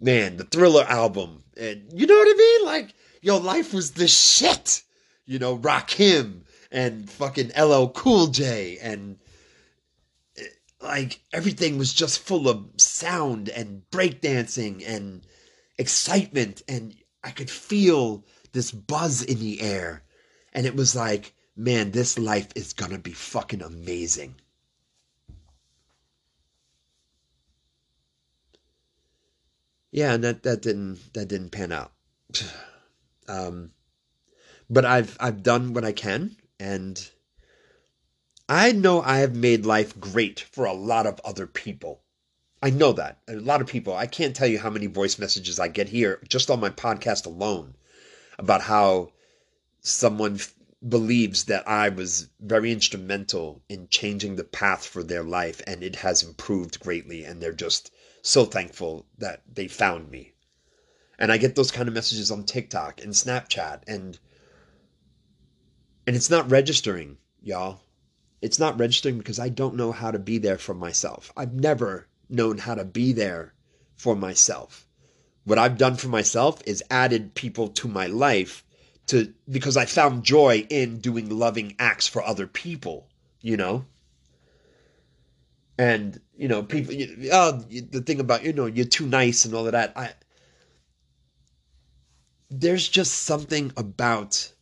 man 0.00 0.36
the 0.36 0.44
Thriller 0.44 0.84
album 0.84 1.44
and 1.56 1.90
you 1.92 2.06
know 2.06 2.16
what 2.16 2.28
I 2.28 2.36
mean? 2.36 2.66
Like 2.66 2.94
yo 3.22 3.38
life 3.38 3.72
was 3.72 3.92
the 3.92 4.08
shit 4.08 4.82
you 5.24 5.38
know 5.38 5.56
Rakim 5.58 6.42
and 6.70 7.10
fucking 7.10 7.52
LL 7.58 7.86
Cool 7.88 8.28
J 8.28 8.78
and 8.82 9.18
like 10.80 11.20
everything 11.32 11.78
was 11.78 11.92
just 11.92 12.20
full 12.20 12.48
of 12.48 12.64
sound 12.76 13.48
and 13.48 13.82
breakdancing 13.90 14.84
and 14.86 15.22
excitement 15.78 16.62
and 16.68 16.94
I 17.22 17.30
could 17.30 17.50
feel 17.50 18.24
this 18.52 18.72
buzz 18.72 19.22
in 19.22 19.38
the 19.38 19.60
air 19.60 20.02
and 20.52 20.66
it 20.66 20.74
was 20.74 20.96
like 20.96 21.34
man 21.56 21.90
this 21.90 22.18
life 22.18 22.48
is 22.54 22.72
going 22.72 22.92
to 22.92 22.98
be 22.98 23.12
fucking 23.12 23.62
amazing. 23.62 24.36
Yeah, 29.90 30.14
and 30.14 30.24
that 30.24 30.42
that 30.42 30.62
didn't 30.62 31.14
that 31.14 31.28
didn't 31.28 31.50
pan 31.50 31.72
out. 31.72 31.92
Um 33.30 33.72
but 34.70 34.86
I've 34.86 35.18
I've 35.20 35.42
done 35.42 35.74
what 35.74 35.84
I 35.84 35.92
can 35.92 36.34
and 36.58 37.10
I 38.48 38.72
know 38.72 39.02
I 39.02 39.18
have 39.18 39.36
made 39.36 39.66
life 39.66 40.00
great 40.00 40.40
for 40.40 40.64
a 40.64 40.72
lot 40.72 41.06
of 41.06 41.20
other 41.22 41.46
people. 41.46 42.02
I 42.60 42.70
know 42.70 42.92
that. 42.92 43.18
A 43.28 43.34
lot 43.34 43.60
of 43.60 43.68
people. 43.68 43.94
I 43.94 44.06
can't 44.06 44.34
tell 44.34 44.48
you 44.48 44.58
how 44.58 44.70
many 44.70 44.86
voice 44.86 45.18
messages 45.18 45.60
I 45.60 45.68
get 45.68 45.88
here 45.88 46.20
just 46.28 46.50
on 46.50 46.58
my 46.58 46.70
podcast 46.70 47.26
alone 47.26 47.76
about 48.36 48.62
how 48.62 49.12
someone 49.80 50.34
f- 50.34 50.54
believes 50.86 51.44
that 51.44 51.68
I 51.68 51.88
was 51.88 52.28
very 52.40 52.72
instrumental 52.72 53.62
in 53.68 53.88
changing 53.88 54.34
the 54.34 54.44
path 54.44 54.84
for 54.84 55.04
their 55.04 55.22
life 55.22 55.62
and 55.68 55.84
it 55.84 55.96
has 55.96 56.24
improved 56.24 56.80
greatly 56.80 57.24
and 57.24 57.40
they're 57.40 57.52
just 57.52 57.92
so 58.22 58.44
thankful 58.44 59.06
that 59.18 59.42
they 59.52 59.68
found 59.68 60.10
me. 60.10 60.32
And 61.16 61.30
I 61.30 61.38
get 61.38 61.54
those 61.54 61.70
kind 61.70 61.88
of 61.88 61.94
messages 61.94 62.30
on 62.32 62.42
TikTok 62.42 63.00
and 63.02 63.12
Snapchat 63.12 63.82
and 63.86 64.18
and 66.08 66.16
it's 66.16 66.30
not 66.30 66.50
registering, 66.50 67.18
y'all. 67.40 67.82
It's 68.40 68.58
not 68.58 68.80
registering 68.80 69.18
because 69.18 69.38
I 69.38 69.48
don't 69.48 69.76
know 69.76 69.92
how 69.92 70.10
to 70.10 70.18
be 70.18 70.38
there 70.38 70.58
for 70.58 70.74
myself. 70.74 71.32
I've 71.36 71.52
never 71.52 72.07
known 72.28 72.58
how 72.58 72.74
to 72.74 72.84
be 72.84 73.12
there 73.12 73.54
for 73.96 74.14
myself. 74.14 74.86
What 75.44 75.58
I've 75.58 75.78
done 75.78 75.96
for 75.96 76.08
myself 76.08 76.60
is 76.66 76.82
added 76.90 77.34
people 77.34 77.68
to 77.68 77.88
my 77.88 78.06
life 78.06 78.64
to 79.06 79.32
because 79.50 79.76
I 79.76 79.86
found 79.86 80.24
joy 80.24 80.66
in 80.68 80.98
doing 80.98 81.30
loving 81.30 81.74
acts 81.78 82.06
for 82.06 82.22
other 82.22 82.46
people, 82.46 83.08
you 83.40 83.56
know? 83.56 83.84
And, 85.78 86.20
you 86.36 86.48
know, 86.48 86.62
people 86.62 86.92
you, 86.92 87.30
oh, 87.32 87.52
the 87.52 88.02
thing 88.02 88.20
about, 88.20 88.44
you 88.44 88.52
know, 88.52 88.66
you're 88.66 88.84
too 88.84 89.06
nice 89.06 89.44
and 89.44 89.54
all 89.54 89.66
of 89.66 89.72
that. 89.72 89.92
I 89.96 90.12
there's 92.50 92.88
just 92.88 93.12
something 93.12 93.72
about 93.76 94.52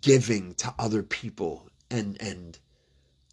giving 0.00 0.54
to 0.54 0.74
other 0.78 1.02
people 1.02 1.68
and 1.90 2.20
and 2.20 2.58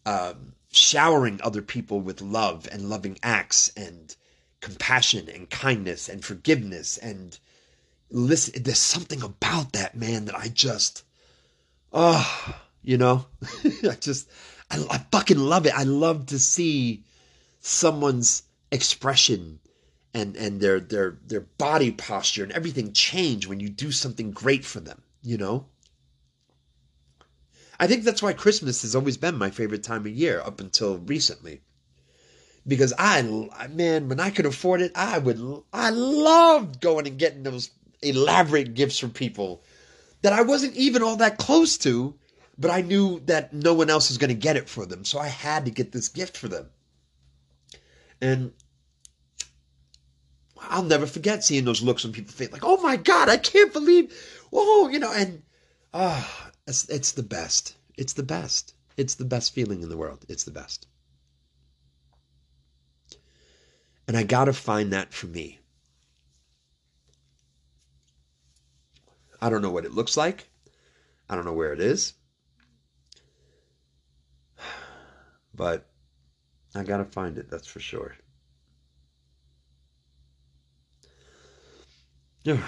um, 0.05 0.53
showering 0.71 1.39
other 1.43 1.61
people 1.61 1.99
with 1.99 2.21
love 2.21 2.67
and 2.71 2.89
loving 2.89 3.17
acts 3.23 3.71
and 3.75 4.15
compassion 4.59 5.29
and 5.29 5.49
kindness 5.49 6.09
and 6.09 6.25
forgiveness 6.25 6.97
and 6.97 7.39
listen 8.09 8.63
there's 8.63 8.77
something 8.77 9.21
about 9.21 9.73
that 9.73 9.95
man 9.95 10.25
that 10.25 10.35
i 10.35 10.47
just 10.47 11.03
oh 11.93 12.55
you 12.87 12.97
know? 12.97 13.25
I 13.83 13.95
just 13.99 14.29
I, 14.71 14.83
I 14.89 14.97
fucking 15.11 15.37
love 15.37 15.65
it. 15.65 15.77
I 15.77 15.83
love 15.83 16.27
to 16.27 16.39
see 16.39 17.03
someone's 17.59 18.43
expression 18.71 19.59
and 20.13 20.37
and 20.37 20.61
their 20.61 20.79
their 20.79 21.17
their 21.25 21.41
body 21.41 21.91
posture 21.91 22.43
and 22.43 22.51
everything 22.53 22.93
change 22.93 23.45
when 23.45 23.59
you 23.59 23.69
do 23.69 23.91
something 23.91 24.31
great 24.31 24.63
for 24.65 24.79
them 24.79 25.01
you 25.21 25.37
know 25.37 25.65
I 27.79 27.87
think 27.87 28.03
that's 28.03 28.21
why 28.21 28.33
Christmas 28.33 28.81
has 28.81 28.95
always 28.95 29.17
been 29.17 29.37
my 29.37 29.49
favorite 29.49 29.83
time 29.83 30.01
of 30.01 30.11
year 30.11 30.41
up 30.41 30.59
until 30.59 30.97
recently. 30.97 31.61
Because 32.67 32.93
I, 32.97 33.21
man, 33.69 34.09
when 34.09 34.19
I 34.19 34.29
could 34.29 34.45
afford 34.45 34.81
it, 34.81 34.91
I 34.95 35.19
would, 35.19 35.39
I 35.71 35.89
loved 35.91 36.81
going 36.81 37.07
and 37.07 37.17
getting 37.17 37.43
those 37.43 37.69
elaborate 38.01 38.73
gifts 38.73 38.99
from 38.99 39.11
people 39.11 39.63
that 40.21 40.33
I 40.33 40.41
wasn't 40.41 40.75
even 40.75 41.01
all 41.01 41.15
that 41.17 41.37
close 41.37 41.77
to, 41.79 42.15
but 42.57 42.71
I 42.71 42.81
knew 42.81 43.21
that 43.21 43.53
no 43.53 43.73
one 43.73 43.89
else 43.89 44.09
was 44.09 44.17
going 44.17 44.29
to 44.29 44.33
get 44.33 44.57
it 44.57 44.67
for 44.67 44.85
them. 44.85 45.05
So 45.05 45.19
I 45.19 45.27
had 45.27 45.65
to 45.65 45.71
get 45.71 45.91
this 45.91 46.09
gift 46.09 46.35
for 46.35 46.47
them. 46.47 46.69
And 48.19 48.51
I'll 50.59 50.83
never 50.83 51.05
forget 51.05 51.43
seeing 51.43 51.65
those 51.65 51.83
looks 51.83 52.03
on 52.03 52.11
people's 52.11 52.35
face, 52.35 52.51
like, 52.51 52.65
"Oh 52.65 52.81
my 52.81 52.95
God, 52.95 53.29
I 53.29 53.37
can't 53.37 53.71
believe!" 53.71 54.11
Oh, 54.51 54.89
you 54.91 54.97
know, 54.99 55.13
and 55.13 55.43
ah, 55.93 56.46
it's, 56.67 56.87
it's 56.89 57.13
the 57.13 57.23
best. 57.23 57.75
It's 57.97 58.13
the 58.13 58.23
best. 58.23 58.75
It's 58.97 59.15
the 59.15 59.25
best 59.25 59.53
feeling 59.53 59.81
in 59.81 59.89
the 59.89 59.97
world. 59.97 60.25
It's 60.27 60.43
the 60.43 60.51
best. 60.51 60.87
And 64.07 64.15
I 64.17 64.23
got 64.23 64.45
to 64.45 64.53
find 64.53 64.93
that 64.93 65.13
for 65.13 65.27
me. 65.27 65.59
I 69.41 69.49
don't 69.49 69.61
know 69.61 69.71
what 69.71 69.85
it 69.85 69.93
looks 69.93 70.17
like. 70.17 70.49
I 71.29 71.35
don't 71.35 71.45
know 71.45 71.53
where 71.53 71.73
it 71.73 71.79
is. 71.79 72.13
But 75.55 75.87
I 76.75 76.83
got 76.83 76.97
to 76.97 77.05
find 77.05 77.39
it, 77.39 77.49
that's 77.49 77.65
for 77.65 77.79
sure. 77.79 78.15
I 82.47 82.59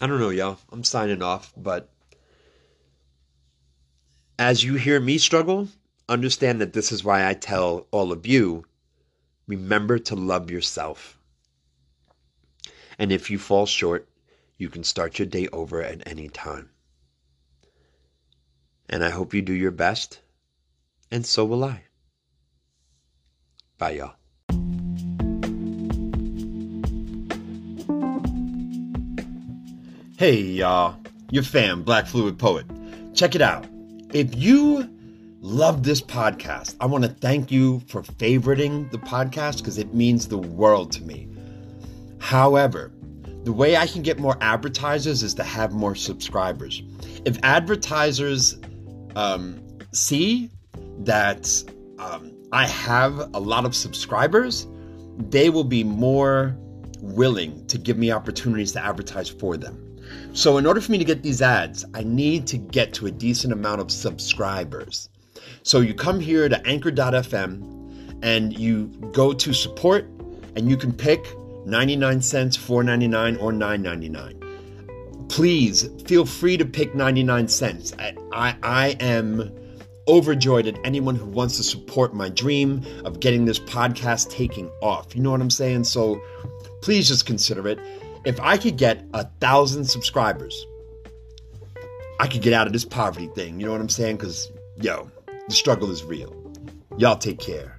don't 0.00 0.20
know, 0.20 0.28
y'all. 0.28 0.58
I'm 0.70 0.84
signing 0.84 1.22
off, 1.22 1.50
but 1.56 1.91
as 4.42 4.64
you 4.64 4.74
hear 4.74 4.98
me 4.98 5.18
struggle, 5.18 5.68
understand 6.08 6.60
that 6.60 6.72
this 6.72 6.90
is 6.90 7.04
why 7.04 7.28
I 7.28 7.32
tell 7.32 7.86
all 7.92 8.10
of 8.10 8.26
you 8.26 8.64
remember 9.46 10.00
to 10.00 10.16
love 10.16 10.50
yourself. 10.50 11.16
And 12.98 13.12
if 13.12 13.30
you 13.30 13.38
fall 13.38 13.66
short, 13.66 14.08
you 14.58 14.68
can 14.68 14.82
start 14.82 15.20
your 15.20 15.26
day 15.26 15.46
over 15.52 15.80
at 15.80 16.04
any 16.08 16.28
time. 16.28 16.70
And 18.88 19.04
I 19.04 19.10
hope 19.10 19.32
you 19.32 19.42
do 19.42 19.52
your 19.52 19.70
best, 19.70 20.20
and 21.08 21.24
so 21.24 21.44
will 21.44 21.62
I. 21.62 21.84
Bye, 23.78 23.92
y'all. 23.92 24.14
Hey, 30.18 30.40
y'all. 30.40 30.96
your 31.30 31.44
fam, 31.44 31.84
Black 31.84 32.06
Fluid 32.06 32.40
Poet. 32.40 32.66
Check 33.14 33.36
it 33.36 33.40
out. 33.40 33.71
If 34.12 34.34
you 34.36 34.90
love 35.40 35.84
this 35.84 36.02
podcast, 36.02 36.76
I 36.80 36.86
want 36.86 37.04
to 37.04 37.10
thank 37.10 37.50
you 37.50 37.80
for 37.86 38.02
favoriting 38.02 38.90
the 38.90 38.98
podcast 38.98 39.58
because 39.58 39.78
it 39.78 39.94
means 39.94 40.28
the 40.28 40.36
world 40.36 40.92
to 40.92 41.02
me. 41.02 41.28
However, 42.18 42.92
the 43.44 43.54
way 43.54 43.74
I 43.74 43.86
can 43.86 44.02
get 44.02 44.18
more 44.18 44.36
advertisers 44.42 45.22
is 45.22 45.32
to 45.34 45.42
have 45.42 45.72
more 45.72 45.94
subscribers. 45.94 46.82
If 47.24 47.38
advertisers 47.42 48.60
um, 49.16 49.66
see 49.92 50.50
that 50.98 51.50
um, 51.98 52.32
I 52.52 52.66
have 52.66 53.18
a 53.32 53.40
lot 53.40 53.64
of 53.64 53.74
subscribers, 53.74 54.66
they 55.30 55.48
will 55.48 55.64
be 55.64 55.84
more 55.84 56.54
willing 57.00 57.66
to 57.68 57.78
give 57.78 57.96
me 57.96 58.12
opportunities 58.12 58.72
to 58.72 58.84
advertise 58.84 59.30
for 59.30 59.56
them. 59.56 59.91
So, 60.34 60.56
in 60.56 60.64
order 60.64 60.80
for 60.80 60.92
me 60.92 60.98
to 60.98 61.04
get 61.04 61.22
these 61.22 61.42
ads, 61.42 61.84
I 61.92 62.02
need 62.02 62.46
to 62.48 62.56
get 62.56 62.94
to 62.94 63.06
a 63.06 63.10
decent 63.10 63.52
amount 63.52 63.82
of 63.82 63.90
subscribers. 63.90 65.10
So, 65.62 65.80
you 65.80 65.92
come 65.92 66.20
here 66.20 66.48
to 66.48 66.66
anchor.fm 66.66 68.18
and 68.22 68.58
you 68.58 68.86
go 69.12 69.34
to 69.34 69.52
support, 69.52 70.06
and 70.56 70.70
you 70.70 70.78
can 70.78 70.92
pick 70.92 71.26
99 71.66 72.22
cents, 72.22 72.56
4.99 72.56 73.42
or 73.42 73.52
9.99. 73.52 75.28
Please 75.28 75.88
feel 76.06 76.24
free 76.24 76.56
to 76.56 76.64
pick 76.64 76.94
99 76.94 77.48
cents. 77.48 77.92
I, 77.98 78.14
I, 78.32 78.56
I 78.62 78.88
am 79.00 79.50
overjoyed 80.08 80.66
at 80.66 80.78
anyone 80.84 81.14
who 81.14 81.26
wants 81.26 81.58
to 81.58 81.62
support 81.62 82.14
my 82.14 82.28
dream 82.30 82.82
of 83.04 83.20
getting 83.20 83.44
this 83.44 83.58
podcast 83.58 84.30
taking 84.30 84.70
off. 84.80 85.14
You 85.14 85.22
know 85.22 85.30
what 85.30 85.40
I'm 85.40 85.50
saying? 85.50 85.84
So 85.84 86.20
please 86.80 87.06
just 87.06 87.26
consider 87.26 87.68
it. 87.68 87.78
If 88.24 88.38
I 88.40 88.56
could 88.56 88.76
get 88.76 89.04
a 89.14 89.24
thousand 89.40 89.84
subscribers, 89.86 90.66
I 92.20 92.28
could 92.28 92.40
get 92.40 92.52
out 92.52 92.68
of 92.68 92.72
this 92.72 92.84
poverty 92.84 93.26
thing. 93.34 93.58
You 93.58 93.66
know 93.66 93.72
what 93.72 93.80
I'm 93.80 93.88
saying? 93.88 94.16
Because, 94.16 94.52
yo, 94.80 95.10
the 95.48 95.54
struggle 95.54 95.90
is 95.90 96.04
real. 96.04 96.32
Y'all 96.98 97.16
take 97.16 97.40
care. 97.40 97.71